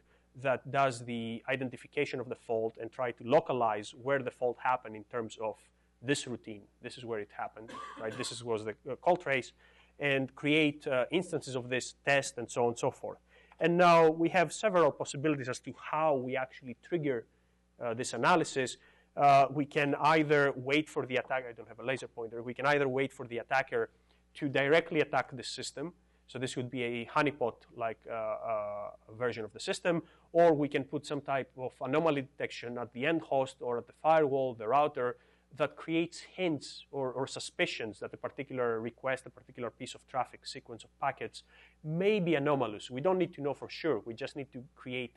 that 0.42 0.70
does 0.70 1.04
the 1.04 1.42
identification 1.48 2.20
of 2.20 2.28
the 2.28 2.34
fault 2.34 2.76
and 2.80 2.92
try 2.92 3.10
to 3.10 3.24
localize 3.24 3.94
where 4.02 4.20
the 4.20 4.30
fault 4.30 4.56
happened 4.62 4.94
in 4.94 5.04
terms 5.04 5.38
of 5.40 5.56
this 6.02 6.26
routine. 6.26 6.62
This 6.82 6.96
is 6.96 7.04
where 7.04 7.18
it 7.20 7.30
happened, 7.36 7.70
right? 8.00 8.16
This 8.16 8.30
is, 8.30 8.44
was 8.44 8.64
the 8.64 8.74
uh, 8.90 8.94
call 8.96 9.16
trace 9.16 9.52
and 9.98 10.32
create 10.36 10.86
uh, 10.86 11.06
instances 11.10 11.56
of 11.56 11.68
this 11.68 11.94
test 12.04 12.38
and 12.38 12.48
so 12.48 12.62
on 12.62 12.68
and 12.68 12.78
so 12.78 12.90
forth. 12.90 13.18
And 13.60 13.76
now 13.76 14.08
we 14.08 14.28
have 14.28 14.52
several 14.52 14.92
possibilities 14.92 15.48
as 15.48 15.58
to 15.60 15.74
how 15.90 16.14
we 16.14 16.36
actually 16.36 16.76
trigger 16.88 17.26
uh, 17.82 17.94
this 17.94 18.12
analysis. 18.12 18.76
Uh, 19.18 19.48
we 19.50 19.64
can 19.64 19.96
either 19.96 20.52
wait 20.54 20.88
for 20.88 21.04
the 21.04 21.16
attack, 21.16 21.44
I 21.48 21.52
don't 21.52 21.66
have 21.66 21.80
a 21.80 21.84
laser 21.84 22.06
pointer, 22.06 22.40
we 22.40 22.54
can 22.54 22.66
either 22.66 22.88
wait 22.88 23.12
for 23.12 23.26
the 23.26 23.38
attacker 23.38 23.90
to 24.34 24.48
directly 24.48 25.00
attack 25.00 25.36
the 25.36 25.42
system. 25.42 25.92
So 26.28 26.38
this 26.38 26.56
would 26.56 26.70
be 26.70 26.82
a 26.84 27.06
honeypot-like 27.06 27.98
uh, 28.08 28.12
uh, 28.12 28.90
version 29.18 29.44
of 29.44 29.52
the 29.52 29.58
system, 29.58 30.02
or 30.32 30.54
we 30.54 30.68
can 30.68 30.84
put 30.84 31.04
some 31.04 31.20
type 31.20 31.50
of 31.56 31.72
anomaly 31.80 32.22
detection 32.22 32.78
at 32.78 32.92
the 32.92 33.06
end 33.06 33.22
host 33.22 33.56
or 33.60 33.78
at 33.78 33.86
the 33.86 33.94
firewall, 34.02 34.54
the 34.54 34.68
router, 34.68 35.16
that 35.56 35.74
creates 35.74 36.20
hints 36.20 36.84
or, 36.92 37.10
or, 37.10 37.26
suspicions 37.26 37.98
that 38.00 38.12
a 38.12 38.16
particular 38.18 38.80
request, 38.80 39.24
a 39.26 39.30
particular 39.30 39.70
piece 39.70 39.94
of 39.94 40.06
traffic 40.06 40.46
sequence 40.46 40.84
of 40.84 40.90
packets 41.00 41.42
may 41.82 42.20
be 42.20 42.34
anomalous. 42.34 42.90
We 42.90 43.00
don't 43.00 43.16
need 43.16 43.32
to 43.34 43.40
know 43.40 43.54
for 43.54 43.68
sure. 43.68 44.02
We 44.04 44.12
just 44.12 44.36
need 44.36 44.52
to 44.52 44.62
create 44.76 45.16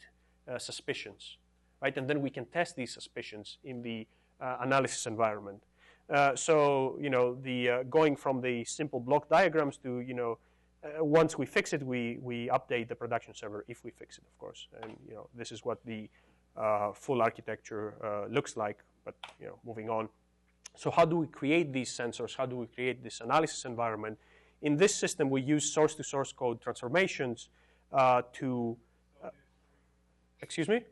uh, 0.50 0.58
suspicions, 0.58 1.38
right? 1.82 1.98
And 1.98 2.08
then 2.08 2.22
we 2.22 2.30
can 2.30 2.46
test 2.46 2.76
these 2.76 2.94
suspicions 2.94 3.58
in 3.64 3.82
the 3.82 4.08
uh, 4.40 4.58
analysis 4.62 5.06
environment. 5.06 5.64
Uh, 6.10 6.36
so, 6.36 6.98
you 7.00 7.10
know, 7.10 7.36
the 7.36 7.70
uh, 7.70 7.84
going 7.84 8.16
from 8.16 8.42
the 8.42 8.64
simple 8.66 9.00
block 9.00 9.30
diagrams 9.30 9.78
to, 9.78 10.00
you 10.02 10.14
know, 10.14 10.38
uh, 10.84 11.04
once 11.04 11.38
we 11.38 11.46
fix 11.46 11.74
it, 11.74 11.84
we, 11.84 12.18
we 12.22 12.48
update 12.50 12.88
the 12.88 12.96
production 12.96 13.34
server 13.34 13.64
if 13.68 13.84
we 13.84 13.92
fix 13.92 14.18
it, 14.18 14.24
of 14.26 14.38
course. 14.38 14.68
And, 14.82 14.98
you 15.08 15.14
know, 15.14 15.30
this 15.36 15.52
is 15.52 15.64
what 15.64 15.84
the 15.86 16.10
uh, 16.58 16.92
full 16.92 17.22
architecture 17.22 18.28
looks 18.30 18.58
like. 18.58 18.80
But, 19.06 19.16
you 19.40 19.48
know, 19.48 19.58
moving 19.66 19.90
on. 19.90 20.10
So 20.76 20.92
how 20.92 21.06
do 21.06 21.18
we 21.18 21.28
create 21.28 21.74
these 21.74 21.92
sensors? 21.92 22.36
How 22.36 22.46
do 22.46 22.56
we 22.56 22.68
create 22.68 23.04
this 23.04 23.22
analysis 23.22 23.66
environment? 23.66 24.18
In 24.62 24.78
this 24.78 24.94
system, 24.94 25.30
we 25.30 25.42
use 25.42 25.72
source-to-source 25.72 26.34
code 26.34 26.62
transformations 26.62 27.50
uh, 27.92 28.22
to, 28.34 28.78
uh, 29.24 29.30
excuse 30.42 30.68
me? 30.68 30.84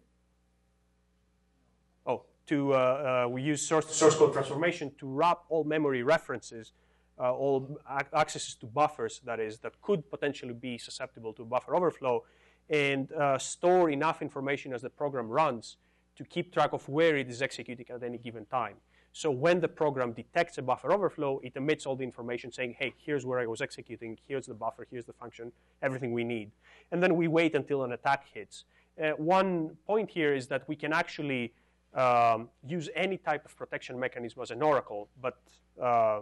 To, 2.49 2.73
uh, 2.73 2.77
uh 2.77 3.29
we 3.29 3.43
use 3.43 3.61
source-to-source 3.61 4.15
code 4.15 4.33
transformation 4.33 4.91
to 4.99 5.05
wrap 5.07 5.39
all 5.49 5.63
memory 5.63 6.01
references, 6.01 6.73
uh, 7.19 7.31
all 7.31 7.79
accesses 8.13 8.55
to 8.55 8.65
buffers, 8.65 9.21
that 9.23 9.39
is, 9.39 9.59
that 9.59 9.79
could 9.83 10.09
potentially 10.09 10.53
be 10.53 10.79
susceptible 10.79 11.31
to 11.33 11.45
buffer 11.45 11.75
overflow, 11.75 12.23
and 12.69 13.11
uh, 13.11 13.37
store 13.37 13.91
enough 13.91 14.23
information 14.23 14.73
as 14.73 14.81
the 14.81 14.89
program 14.89 15.27
runs 15.27 15.77
to 16.15 16.23
keep 16.23 16.51
track 16.51 16.73
of 16.73 16.89
where 16.89 17.15
it 17.17 17.29
is 17.29 17.41
executing 17.43 17.85
at 17.89 18.01
any 18.01 18.17
given 18.17 18.45
time. 18.45 18.77
So 19.11 19.29
when 19.29 19.59
the 19.59 19.67
program 19.67 20.13
detects 20.13 20.57
a 20.57 20.63
buffer 20.63 20.91
overflow, 20.91 21.39
it 21.43 21.53
emits 21.55 21.85
all 21.85 21.95
the 21.95 22.03
information 22.03 22.51
saying, 22.51 22.75
hey, 22.79 22.93
here's 22.97 23.25
where 23.27 23.39
I 23.39 23.45
was 23.45 23.61
executing, 23.61 24.17
here's 24.27 24.47
the 24.47 24.55
buffer, 24.55 24.87
here's 24.89 25.05
the 25.05 25.13
function, 25.13 25.51
everything 25.83 26.13
we 26.13 26.23
need. 26.23 26.49
And 26.91 27.01
then 27.01 27.15
we 27.15 27.27
wait 27.27 27.53
until 27.53 27.83
an 27.83 27.91
attack 27.91 28.25
hits. 28.33 28.65
Uh, 29.01 29.11
one 29.11 29.77
point 29.85 30.09
here 30.09 30.33
is 30.33 30.47
that 30.47 30.67
we 30.67 30.75
can 30.75 30.93
actually 30.93 31.53
um, 31.93 32.49
use 32.65 32.89
any 32.95 33.17
type 33.17 33.45
of 33.45 33.55
protection 33.55 33.99
mechanism 33.99 34.41
as 34.41 34.51
an 34.51 34.61
oracle, 34.61 35.09
but 35.21 35.37
uh, 35.81 36.21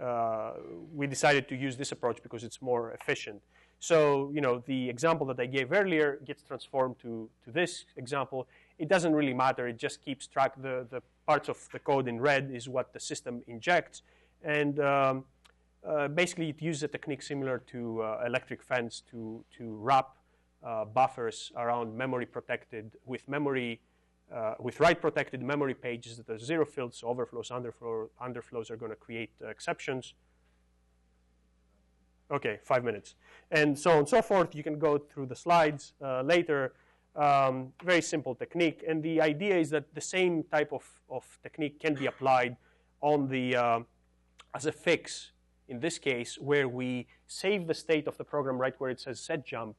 uh, 0.00 0.52
we 0.94 1.06
decided 1.06 1.48
to 1.48 1.56
use 1.56 1.76
this 1.76 1.92
approach 1.92 2.22
because 2.22 2.44
it's 2.44 2.60
more 2.60 2.92
efficient. 2.92 3.40
So, 3.78 4.30
you 4.34 4.40
know, 4.40 4.62
the 4.66 4.88
example 4.88 5.26
that 5.26 5.38
I 5.38 5.46
gave 5.46 5.72
earlier 5.72 6.18
gets 6.24 6.42
transformed 6.42 6.98
to, 7.00 7.28
to 7.44 7.50
this 7.50 7.84
example. 7.96 8.46
It 8.78 8.88
doesn't 8.88 9.14
really 9.14 9.34
matter. 9.34 9.68
It 9.68 9.78
just 9.78 10.02
keeps 10.02 10.26
track. 10.26 10.52
The, 10.60 10.86
the 10.90 11.02
parts 11.26 11.48
of 11.48 11.58
the 11.72 11.78
code 11.78 12.08
in 12.08 12.20
red 12.20 12.50
is 12.52 12.68
what 12.68 12.92
the 12.92 13.00
system 13.00 13.42
injects. 13.46 14.02
And 14.42 14.80
um, 14.80 15.24
uh, 15.86 16.08
basically, 16.08 16.50
it 16.50 16.60
uses 16.60 16.82
a 16.82 16.88
technique 16.88 17.22
similar 17.22 17.58
to 17.72 18.02
uh, 18.02 18.24
electric 18.26 18.62
fence 18.62 19.02
to, 19.10 19.44
to 19.56 19.76
wrap 19.76 20.16
uh, 20.64 20.84
buffers 20.84 21.52
around 21.56 21.96
memory 21.96 22.26
protected 22.26 22.92
with 23.04 23.28
memory 23.28 23.80
uh, 24.34 24.54
with 24.58 24.80
write 24.80 25.00
protected 25.00 25.42
memory 25.42 25.74
pages 25.74 26.16
that 26.16 26.28
are 26.28 26.38
zero 26.38 26.64
filled, 26.64 26.94
so 26.94 27.08
overflows, 27.08 27.50
underflow, 27.50 28.08
underflows 28.22 28.70
are 28.70 28.76
going 28.76 28.90
to 28.90 28.96
create 28.96 29.30
uh, 29.42 29.48
exceptions. 29.48 30.14
Okay, 32.30 32.58
five 32.64 32.82
minutes. 32.82 33.14
And 33.52 33.78
so 33.78 33.92
on 33.92 33.98
and 33.98 34.08
so 34.08 34.20
forth. 34.20 34.54
You 34.54 34.64
can 34.64 34.78
go 34.78 34.98
through 34.98 35.26
the 35.26 35.36
slides 35.36 35.92
uh, 36.02 36.22
later. 36.22 36.72
Um, 37.14 37.72
very 37.84 38.02
simple 38.02 38.34
technique. 38.34 38.84
And 38.86 39.02
the 39.02 39.20
idea 39.20 39.56
is 39.56 39.70
that 39.70 39.94
the 39.94 40.00
same 40.00 40.42
type 40.42 40.72
of, 40.72 40.84
of 41.08 41.24
technique 41.42 41.80
can 41.80 41.94
be 41.94 42.06
applied 42.06 42.56
on 43.00 43.28
the, 43.28 43.56
uh, 43.56 43.80
as 44.54 44.66
a 44.66 44.72
fix, 44.72 45.30
in 45.68 45.78
this 45.78 45.98
case, 45.98 46.36
where 46.36 46.68
we 46.68 47.06
save 47.28 47.68
the 47.68 47.74
state 47.74 48.08
of 48.08 48.18
the 48.18 48.24
program 48.24 48.58
right 48.58 48.74
where 48.78 48.90
it 48.90 49.00
says 49.00 49.20
set 49.20 49.46
jump, 49.46 49.76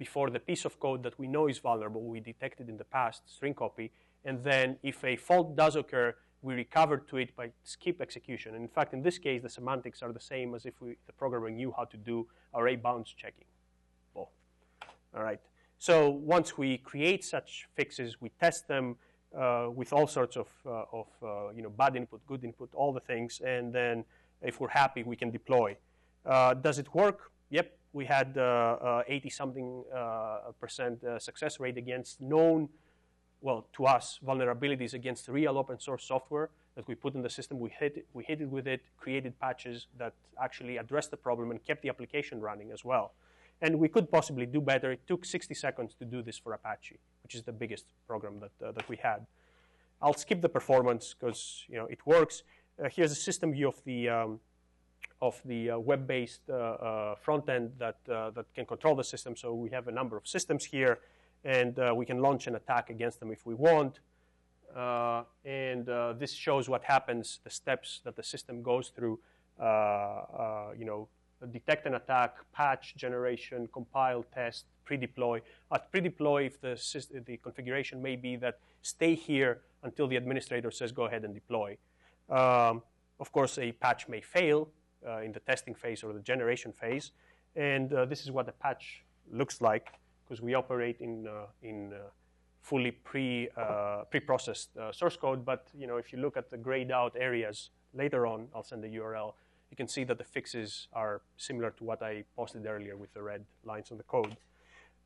before 0.00 0.30
the 0.30 0.40
piece 0.40 0.64
of 0.64 0.80
code 0.80 1.02
that 1.02 1.16
we 1.18 1.26
know 1.28 1.46
is 1.46 1.58
vulnerable, 1.58 2.02
we 2.02 2.20
detected 2.20 2.66
in 2.72 2.76
the 2.82 2.88
past, 2.98 3.20
string 3.36 3.54
copy, 3.54 3.92
and 4.24 4.42
then 4.42 4.66
if 4.82 5.04
a 5.04 5.14
fault 5.14 5.54
does 5.54 5.76
occur, 5.76 6.08
we 6.40 6.54
recover 6.54 6.96
to 7.10 7.18
it 7.18 7.36
by 7.36 7.50
skip 7.64 8.00
execution. 8.00 8.54
And 8.54 8.62
in 8.62 8.72
fact, 8.76 8.94
in 8.94 9.02
this 9.02 9.18
case, 9.18 9.42
the 9.42 9.50
semantics 9.58 10.02
are 10.02 10.12
the 10.20 10.26
same 10.34 10.54
as 10.54 10.64
if 10.64 10.80
we, 10.80 10.96
the 11.06 11.12
programmer 11.12 11.50
knew 11.50 11.70
how 11.76 11.84
to 11.84 11.98
do 11.98 12.26
array 12.54 12.76
bounds 12.76 13.12
checking. 13.22 13.44
All 15.14 15.24
right. 15.24 15.40
So 15.78 16.08
once 16.08 16.56
we 16.56 16.78
create 16.78 17.24
such 17.24 17.68
fixes, 17.74 18.20
we 18.20 18.30
test 18.40 18.68
them 18.68 18.96
uh, 19.36 19.68
with 19.74 19.92
all 19.92 20.06
sorts 20.06 20.36
of, 20.36 20.48
uh, 20.64 20.84
of 20.92 21.08
uh, 21.22 21.50
you 21.50 21.62
know, 21.62 21.70
bad 21.70 21.96
input, 21.96 22.20
good 22.26 22.44
input, 22.44 22.70
all 22.74 22.92
the 22.92 23.00
things, 23.00 23.40
and 23.44 23.72
then 23.72 24.04
if 24.40 24.60
we're 24.60 24.68
happy, 24.68 25.02
we 25.02 25.16
can 25.16 25.30
deploy. 25.30 25.76
Uh, 26.24 26.54
does 26.54 26.78
it 26.78 26.94
work? 26.94 27.32
Yep, 27.50 27.76
we 27.92 28.04
had 28.04 28.34
80-something 28.34 29.84
uh, 29.92 29.96
uh, 29.96 30.38
percent 30.60 31.02
uh, 31.02 31.18
success 31.18 31.58
rate 31.58 31.76
against 31.76 32.20
known, 32.20 32.68
well, 33.40 33.66
to 33.72 33.86
us, 33.86 34.20
vulnerabilities 34.24 34.94
against 34.94 35.28
real 35.28 35.58
open 35.58 35.80
source 35.80 36.04
software 36.04 36.50
that 36.76 36.86
we 36.86 36.94
put 36.94 37.14
in 37.14 37.22
the 37.22 37.30
system. 37.30 37.58
We 37.58 37.70
hit, 37.70 37.96
it, 37.96 38.06
we 38.12 38.22
hit 38.24 38.40
it 38.40 38.48
with 38.48 38.68
it, 38.68 38.82
created 38.96 39.38
patches 39.40 39.86
that 39.98 40.14
actually 40.40 40.76
addressed 40.76 41.10
the 41.10 41.16
problem 41.16 41.50
and 41.50 41.64
kept 41.64 41.82
the 41.82 41.88
application 41.88 42.40
running 42.40 42.70
as 42.70 42.84
well. 42.84 43.12
And 43.62 43.78
we 43.78 43.88
could 43.88 44.10
possibly 44.10 44.46
do 44.46 44.60
better. 44.60 44.92
It 44.92 45.06
took 45.06 45.24
60 45.24 45.52
seconds 45.54 45.94
to 45.98 46.04
do 46.04 46.22
this 46.22 46.38
for 46.38 46.52
Apache, 46.52 46.98
which 47.22 47.34
is 47.34 47.42
the 47.42 47.52
biggest 47.52 47.86
program 48.06 48.40
that, 48.40 48.66
uh, 48.66 48.72
that 48.72 48.88
we 48.88 48.96
had. 48.96 49.26
I'll 50.00 50.14
skip 50.14 50.40
the 50.40 50.48
performance 50.48 51.14
because 51.18 51.64
you 51.68 51.76
know, 51.76 51.86
it 51.86 52.06
works. 52.06 52.42
Uh, 52.82 52.88
here's 52.90 53.12
a 53.12 53.16
system 53.16 53.52
view 53.52 53.68
of 53.68 53.82
the, 53.84 54.08
um, 54.08 54.40
of 55.22 55.40
the 55.44 55.70
uh, 55.70 55.78
web-based 55.78 56.42
uh, 56.48 56.54
uh, 56.54 57.14
front 57.16 57.48
end 57.48 57.72
that, 57.78 57.98
that 58.06 58.46
can 58.54 58.64
control 58.64 58.94
the 58.94 59.04
system. 59.04 59.36
So 59.36 59.54
we 59.54 59.70
have 59.70 59.88
a 59.88 59.92
number 59.92 60.16
of 60.16 60.26
systems 60.26 60.64
here, 60.64 61.00
and 61.44 61.78
we 61.96 62.06
can 62.06 62.20
launch 62.20 62.46
an 62.46 62.54
attack 62.54 62.90
against 62.90 63.20
them 63.20 63.30
if 63.30 63.46
we 63.46 63.54
want. 63.54 64.00
and 65.44 65.86
this 66.18 66.32
shows 66.32 66.68
what 66.68 66.84
happens, 66.84 67.40
the 67.44 67.50
steps 67.50 68.00
that 68.04 68.16
the 68.16 68.22
system 68.22 68.62
goes 68.62 68.88
through, 68.88 69.18
you 69.60 70.84
know, 70.84 71.08
detect 71.52 71.86
an 71.86 71.94
attack, 71.94 72.36
patch 72.52 72.94
generation, 72.96 73.68
compile, 73.72 74.24
test, 74.34 74.66
pre-deploy. 74.84 75.40
At 75.72 75.90
pre-deploy, 75.90 76.44
if 76.44 76.60
the, 76.60 76.74
the 77.26 77.36
configuration 77.38 78.02
may 78.02 78.16
be 78.16 78.36
that 78.36 78.58
stay 78.82 79.14
here 79.14 79.62
until 79.82 80.06
the 80.08 80.16
administrator 80.16 80.70
says 80.70 80.92
go 80.92 81.04
ahead 81.06 81.24
and 81.24 81.34
deploy. 81.34 81.78
Um, 82.28 82.82
of 83.18 83.32
course, 83.32 83.58
a 83.58 83.72
patch 83.72 84.08
may 84.08 84.20
fail, 84.20 84.68
in 85.22 85.32
the 85.32 85.40
testing 85.40 85.74
phase 85.74 86.02
or 86.02 86.12
the 86.12 86.20
generation 86.20 86.72
phase. 86.72 87.12
And 87.56 87.92
uh, 87.92 88.04
this 88.04 88.22
is 88.22 88.30
what 88.30 88.46
the 88.46 88.52
patch 88.52 89.02
looks 89.32 89.60
like 89.60 89.92
because 90.24 90.40
we 90.40 90.54
operate 90.54 91.00
in, 91.00 91.26
uh, 91.26 91.46
in 91.62 91.92
fully 92.62 92.92
pre, 92.92 93.48
pre-processed 94.10 94.70
source 94.92 95.16
code. 95.16 95.44
But 95.44 95.68
you 95.76 95.86
know, 95.86 95.96
if 95.96 96.12
you 96.12 96.18
look 96.18 96.36
at 96.36 96.50
the 96.50 96.56
grayed 96.56 96.92
out 96.92 97.16
areas 97.18 97.70
later 97.94 98.26
on, 98.26 98.48
I'll 98.54 98.62
send 98.62 98.84
the 98.84 98.88
URL, 98.88 99.34
you 99.70 99.76
can 99.76 99.88
see 99.88 100.04
that 100.04 100.18
the 100.18 100.24
fixes 100.24 100.88
are 100.92 101.22
similar 101.36 101.70
to 101.70 101.84
what 101.84 102.02
I 102.02 102.24
posted 102.36 102.66
earlier 102.66 102.96
with 102.96 103.14
the 103.14 103.22
red 103.22 103.44
lines 103.64 103.90
on 103.90 103.98
the 103.98 104.04
code. 104.04 104.36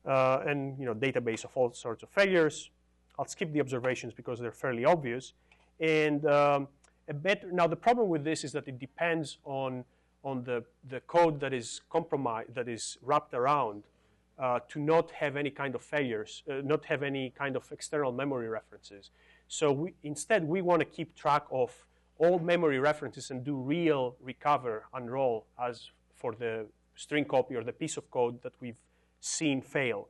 Uh, 0.05 0.43
and 0.47 0.77
you 0.79 0.85
know, 0.85 0.93
database 0.93 1.43
of 1.43 1.51
all 1.55 1.71
sorts 1.73 2.03
of 2.03 2.09
failures. 2.09 2.69
I'll 3.17 3.27
skip 3.27 3.53
the 3.53 3.61
observations 3.61 4.13
because 4.13 4.39
they're 4.39 4.51
fairly 4.51 4.85
obvious. 4.85 5.33
And 5.79 6.25
um, 6.25 6.67
a 7.07 7.13
better, 7.13 7.51
now 7.51 7.67
the 7.67 7.75
problem 7.75 8.09
with 8.09 8.23
this 8.23 8.43
is 8.43 8.51
that 8.53 8.67
it 8.67 8.79
depends 8.79 9.37
on, 9.45 9.85
on 10.23 10.43
the, 10.43 10.63
the 10.89 10.99
code 11.01 11.39
that 11.39 11.53
is 11.53 11.81
compromised, 11.89 12.55
that 12.55 12.67
is 12.67 12.97
wrapped 13.01 13.33
around 13.33 13.83
uh, 14.39 14.59
to 14.67 14.79
not 14.79 15.11
have 15.11 15.37
any 15.37 15.49
kind 15.49 15.75
of 15.75 15.81
failures, 15.81 16.43
uh, 16.49 16.55
not 16.63 16.85
have 16.85 17.03
any 17.03 17.29
kind 17.31 17.55
of 17.55 17.71
external 17.71 18.11
memory 18.11 18.49
references. 18.49 19.11
So 19.47 19.71
we, 19.71 19.93
instead, 20.03 20.47
we 20.47 20.61
want 20.61 20.79
to 20.79 20.85
keep 20.85 21.15
track 21.15 21.43
of 21.51 21.71
all 22.17 22.39
memory 22.39 22.79
references 22.79 23.31
and 23.31 23.43
do 23.43 23.55
real 23.55 24.15
recover, 24.21 24.85
unroll 24.93 25.45
as 25.61 25.89
for 26.15 26.33
the 26.33 26.65
string 26.95 27.25
copy 27.25 27.55
or 27.55 27.63
the 27.63 27.73
piece 27.73 27.97
of 27.97 28.09
code 28.09 28.41
that 28.41 28.53
we've 28.61 28.79
seen 29.19 29.61
fail. 29.61 30.07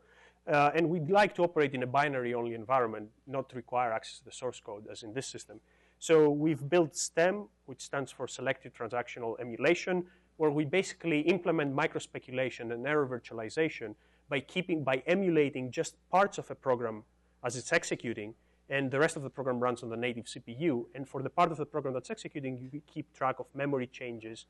Uh, 0.48 0.72
and 0.76 0.88
we'd 0.88 1.10
like 1.10 1.34
to 1.36 1.44
operate 1.44 1.74
in 1.74 1.82
a 1.82 1.88
binary-only 1.88 2.54
environment, 2.54 3.10
not 3.26 3.52
require 3.56 3.92
access 3.92 4.20
to 4.20 4.26
the 4.26 4.32
source 4.32 4.62
code 4.64 4.86
as 4.92 5.02
in 5.02 5.14
this 5.14 5.26
system. 5.26 5.60
So 6.06 6.30
we've 6.30 6.70
built 6.70 6.96
STEM, 6.96 7.48
which 7.66 7.82
stands 7.82 8.12
for 8.12 8.28
Selective 8.28 8.72
Transactional 8.76 9.40
Emulation, 9.40 10.06
where 10.38 10.52
we 10.52 10.64
basically 10.64 11.22
implement 11.22 11.76
microspeculation 11.76 12.72
and 12.72 12.86
error 12.86 13.08
virtualization 13.08 13.96
by 14.30 14.42
keeping 14.42 14.84
by 14.84 15.02
emulating 15.08 15.72
just 15.72 15.96
parts 16.12 16.38
of 16.38 16.52
a 16.52 16.54
program 16.54 17.02
as 17.44 17.56
it's 17.56 17.74
executing, 17.74 18.36
and 18.70 18.92
the 18.92 19.00
rest 19.00 19.16
of 19.16 19.24
the 19.24 19.32
program 19.32 19.60
runs 19.60 19.82
on 19.82 19.90
the 19.90 19.98
native 19.98 20.26
CPU. 20.26 20.86
And 20.94 21.10
for 21.10 21.24
the 21.24 21.30
part 21.32 21.52
of 21.52 21.58
the 21.58 21.66
program 21.66 21.96
that's 21.96 22.12
executing, 22.12 22.70
you 22.72 22.84
keep 22.86 23.12
track 23.18 23.40
of 23.40 23.48
memory 23.56 23.88
changes, 23.88 24.46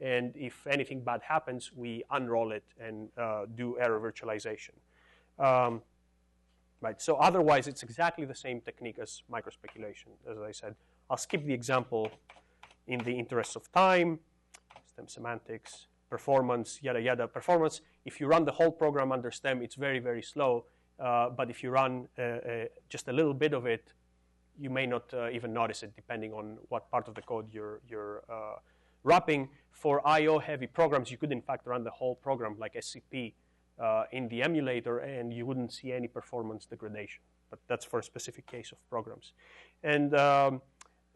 and 0.00 0.32
if 0.36 0.64
anything 0.68 1.00
bad 1.00 1.22
happens, 1.22 1.72
we 1.74 2.04
unroll 2.12 2.52
it 2.52 2.66
and 2.78 3.08
uh, 3.18 3.46
do 3.56 3.76
error 3.80 3.98
virtualization. 3.98 4.76
Um, 5.40 5.82
right. 6.80 7.02
So 7.02 7.16
otherwise, 7.16 7.66
it's 7.66 7.82
exactly 7.82 8.26
the 8.26 8.36
same 8.46 8.60
technique 8.60 9.00
as 9.00 9.24
microspeculation, 9.28 10.14
as 10.30 10.38
I 10.38 10.52
said. 10.52 10.76
I'll 11.10 11.16
skip 11.16 11.44
the 11.44 11.52
example 11.52 12.08
in 12.86 13.00
the 13.00 13.10
interest 13.10 13.56
of 13.56 13.70
time, 13.72 14.20
STEM 14.92 15.08
semantics, 15.08 15.86
performance, 16.08 16.78
yada, 16.82 17.00
yada. 17.00 17.26
Performance, 17.26 17.80
if 18.04 18.20
you 18.20 18.28
run 18.28 18.44
the 18.44 18.52
whole 18.52 18.70
program 18.70 19.10
under 19.10 19.32
STEM, 19.32 19.60
it's 19.60 19.74
very, 19.74 19.98
very 19.98 20.22
slow. 20.22 20.66
Uh, 21.00 21.30
but 21.30 21.50
if 21.50 21.64
you 21.64 21.70
run 21.70 22.06
uh, 22.16 22.22
uh, 22.22 22.64
just 22.88 23.08
a 23.08 23.12
little 23.12 23.34
bit 23.34 23.54
of 23.54 23.66
it, 23.66 23.92
you 24.56 24.70
may 24.70 24.86
not 24.86 25.12
uh, 25.12 25.30
even 25.30 25.52
notice 25.52 25.82
it, 25.82 25.96
depending 25.96 26.32
on 26.32 26.58
what 26.68 26.88
part 26.92 27.08
of 27.08 27.14
the 27.16 27.22
code 27.22 27.46
you're, 27.50 27.80
you're 27.88 28.22
uh, 28.30 28.56
wrapping. 29.02 29.48
For 29.72 30.06
I/O-heavy 30.06 30.68
programs, 30.68 31.10
you 31.10 31.16
could 31.16 31.32
in 31.32 31.42
fact 31.42 31.66
run 31.66 31.82
the 31.82 31.90
whole 31.90 32.14
program 32.14 32.56
like 32.58 32.74
SCP 32.74 33.32
uh, 33.82 34.04
in 34.12 34.28
the 34.28 34.42
emulator, 34.42 34.98
and 34.98 35.32
you 35.32 35.44
wouldn't 35.44 35.72
see 35.72 35.92
any 35.92 36.06
performance 36.06 36.66
degradation. 36.66 37.22
But 37.48 37.58
that's 37.66 37.84
for 37.84 37.98
a 37.98 38.02
specific 38.02 38.46
case 38.46 38.70
of 38.70 38.78
programs. 38.88 39.32
And 39.82 40.14
um, 40.14 40.60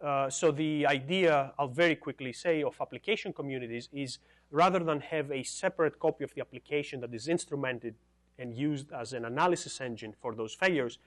uh, 0.05 0.29
so 0.29 0.51
the 0.51 0.87
idea, 0.87 1.53
I'll 1.59 1.69
very 1.69 1.97
quickly 1.97 2.33
say, 2.33 2.63
of 2.63 2.77
application 2.81 3.33
communities 3.33 3.89
is 3.93 4.19
rather 4.51 4.79
than 4.79 5.01
have 5.01 5.31
a 5.33 5.43
separate 5.43 5.99
copy 5.99 6.25
of 6.25 6.35
the 6.35 6.43
application 6.43 7.01
that 7.01 7.15
is 7.15 7.27
instrumented 7.27 7.95
and 8.39 8.55
used 8.55 8.93
as 8.93 9.15
an 9.15 9.25
analysis 9.25 9.81
engine 9.81 10.15
for 10.21 10.35
those 10.35 10.53
failures, 10.55 10.99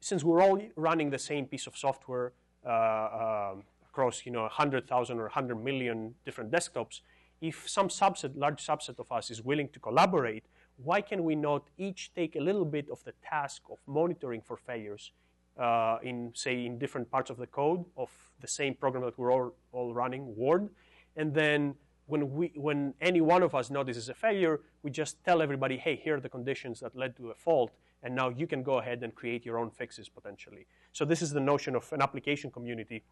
since 0.00 0.22
we're 0.22 0.42
all 0.42 0.60
running 0.76 1.08
the 1.10 1.18
same 1.18 1.46
piece 1.46 1.66
of 1.66 1.76
software 1.76 2.32
uh, 2.66 3.52
um, 3.52 3.62
across 3.88 4.26
you 4.26 4.32
know 4.32 4.42
100,000 4.42 5.18
or 5.18 5.22
100 5.22 5.54
million 5.54 6.14
different 6.26 6.50
desktops, 6.50 7.00
if 7.40 7.66
some 7.68 7.88
subset, 7.88 8.36
large 8.36 8.64
subset 8.64 8.98
of 8.98 9.10
us 9.10 9.30
is 9.30 9.42
willing 9.42 9.68
to 9.70 9.80
collaborate, 9.80 10.44
why 10.76 11.00
can 11.00 11.24
we 11.24 11.34
not 11.34 11.68
each 11.78 12.12
take 12.14 12.36
a 12.36 12.40
little 12.40 12.64
bit 12.66 12.86
of 12.90 13.02
the 13.04 13.12
task 13.24 13.62
of 13.70 13.78
monitoring 13.86 14.42
for 14.42 14.56
failures 14.56 15.12
uh, 15.58 15.98
in, 16.02 16.32
say, 16.34 16.66
in 16.66 16.78
different 16.78 17.10
parts 17.10 17.30
of 17.30 17.36
the 17.36 17.46
code 17.46 17.84
of 17.96 18.10
the 18.40 18.48
same 18.48 18.74
program 18.74 19.04
that 19.04 19.18
we're 19.18 19.32
all, 19.32 19.54
all 19.72 19.94
running, 19.94 20.34
Word. 20.36 20.68
And 21.16 21.32
then 21.32 21.74
when, 22.06 22.32
we, 22.32 22.52
when 22.56 22.94
any 23.00 23.20
one 23.20 23.42
of 23.42 23.54
us 23.54 23.70
notices 23.70 24.08
a 24.08 24.14
failure, 24.14 24.60
we 24.82 24.90
just 24.90 25.22
tell 25.24 25.40
everybody, 25.42 25.76
hey, 25.76 25.96
here 25.96 26.16
are 26.16 26.20
the 26.20 26.28
conditions 26.28 26.80
that 26.80 26.94
led 26.94 27.16
to 27.16 27.30
a 27.30 27.34
fault, 27.34 27.72
and 28.02 28.14
now 28.14 28.28
you 28.28 28.46
can 28.46 28.62
go 28.62 28.78
ahead 28.78 29.02
and 29.02 29.14
create 29.14 29.44
your 29.44 29.58
own 29.58 29.70
fixes 29.70 30.08
potentially. 30.08 30.66
So 30.92 31.04
this 31.04 31.22
is 31.22 31.30
the 31.30 31.40
notion 31.40 31.74
of 31.74 31.90
an 31.92 32.02
application 32.02 32.50
community 32.50 33.02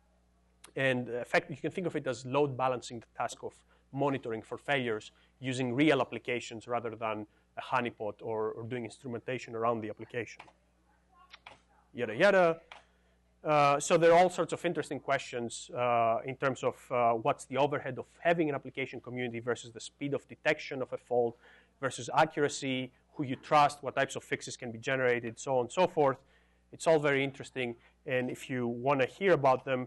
and 0.77 1.09
effect, 1.09 1.51
you 1.51 1.57
can 1.57 1.71
think 1.71 1.87
of 1.87 1.97
it 1.97 2.07
as 2.07 2.25
load 2.25 2.57
balancing 2.57 3.01
the 3.01 3.07
task 3.17 3.43
of 3.43 3.53
monitoring 3.93 4.43
for 4.43 4.59
failures 4.59 5.13
using 5.41 5.75
real 5.75 6.01
applications 6.01 6.67
rather 6.67 6.97
than 6.97 7.27
a 7.57 7.63
honeypot 7.63 8.15
or, 8.23 8.51
or 8.51 8.65
doing 8.65 8.85
instrumentation 8.85 9.55
around 9.55 9.81
the 9.81 9.89
application. 9.89 10.43
Yada 11.95 12.17
yada. 12.17 12.61
Uh, 13.45 13.79
so 13.79 13.97
there 13.97 14.13
are 14.13 14.19
all 14.19 14.31
sorts 14.31 14.53
of 14.53 14.65
interesting 14.65 14.99
questions 14.99 15.71
uh, 15.77 16.19
in 16.25 16.35
terms 16.35 16.65
of 16.65 16.75
uh, 16.91 17.13
what's 17.13 17.45
the 17.45 17.57
overhead 17.57 17.99
of 17.99 18.07
having 18.19 18.49
an 18.49 18.55
application 18.55 19.01
community 19.01 19.39
versus 19.39 19.71
the 19.71 19.81
speed 19.81 20.13
of 20.13 20.27
detection 20.27 20.83
of 20.83 20.93
a 20.93 20.97
fault 20.97 21.37
versus 21.81 22.11
accuracy, 22.17 22.91
who 23.15 23.23
you 23.23 23.37
trust, 23.37 23.79
what 23.83 23.95
types 23.95 24.17
of 24.17 24.25
fixes 24.25 24.57
can 24.57 24.73
be 24.73 24.79
generated, 24.79 25.39
so 25.39 25.59
on 25.59 25.67
and 25.67 25.73
so 25.73 25.87
forth. 25.87 26.17
It's 26.73 26.89
all 26.89 26.99
very 26.99 27.23
interesting, 27.23 27.77
and 28.07 28.29
if 28.29 28.51
you 28.51 28.67
want 28.67 29.01
to 29.01 29.07
hear 29.07 29.33
about 29.33 29.65
them, 29.65 29.87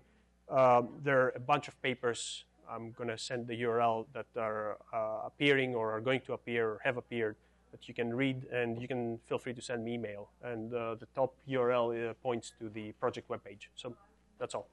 um, 0.50 0.90
there 1.04 1.20
are 1.24 1.34
a 1.36 1.42
bunch 1.42 1.68
of 1.68 1.82
papers. 1.82 2.46
I'm 2.70 2.92
going 2.92 3.10
to 3.10 3.18
send 3.18 3.48
the 3.48 3.62
URL 3.64 4.06
that 4.14 4.28
are 4.38 4.78
uh, 4.94 5.26
appearing 5.26 5.76
or 5.76 5.92
are 5.92 6.00
going 6.00 6.22
to 6.22 6.34
appear 6.34 6.70
or 6.70 6.80
have 6.86 6.96
appeared 6.96 7.36
that 7.78 7.88
you 7.88 7.94
can 7.94 8.14
read, 8.14 8.46
and 8.52 8.82
you 8.82 8.88
can 8.88 9.20
feel 9.28 9.38
free 9.38 9.54
to 9.54 9.62
send 9.62 9.84
me 9.86 9.94
email. 9.94 10.30
And 10.44 10.74
uh, 10.74 10.96
the 10.96 11.08
top 11.16 11.34
URL 11.48 12.10
uh, 12.10 12.14
points 12.24 12.52
to 12.60 12.70
the 12.70 12.92
project 12.94 13.30
webpage. 13.30 13.68
So 13.76 13.94
that's 14.40 14.56
all. 14.56 14.68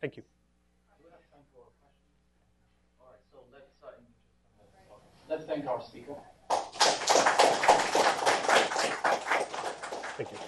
Thank 0.00 0.16
you. 0.16 0.22
Let's 5.28 5.44
thank 5.44 5.66
our 5.66 5.80
speaker. 5.80 6.14
Thank 10.18 10.32
you. 10.32 10.38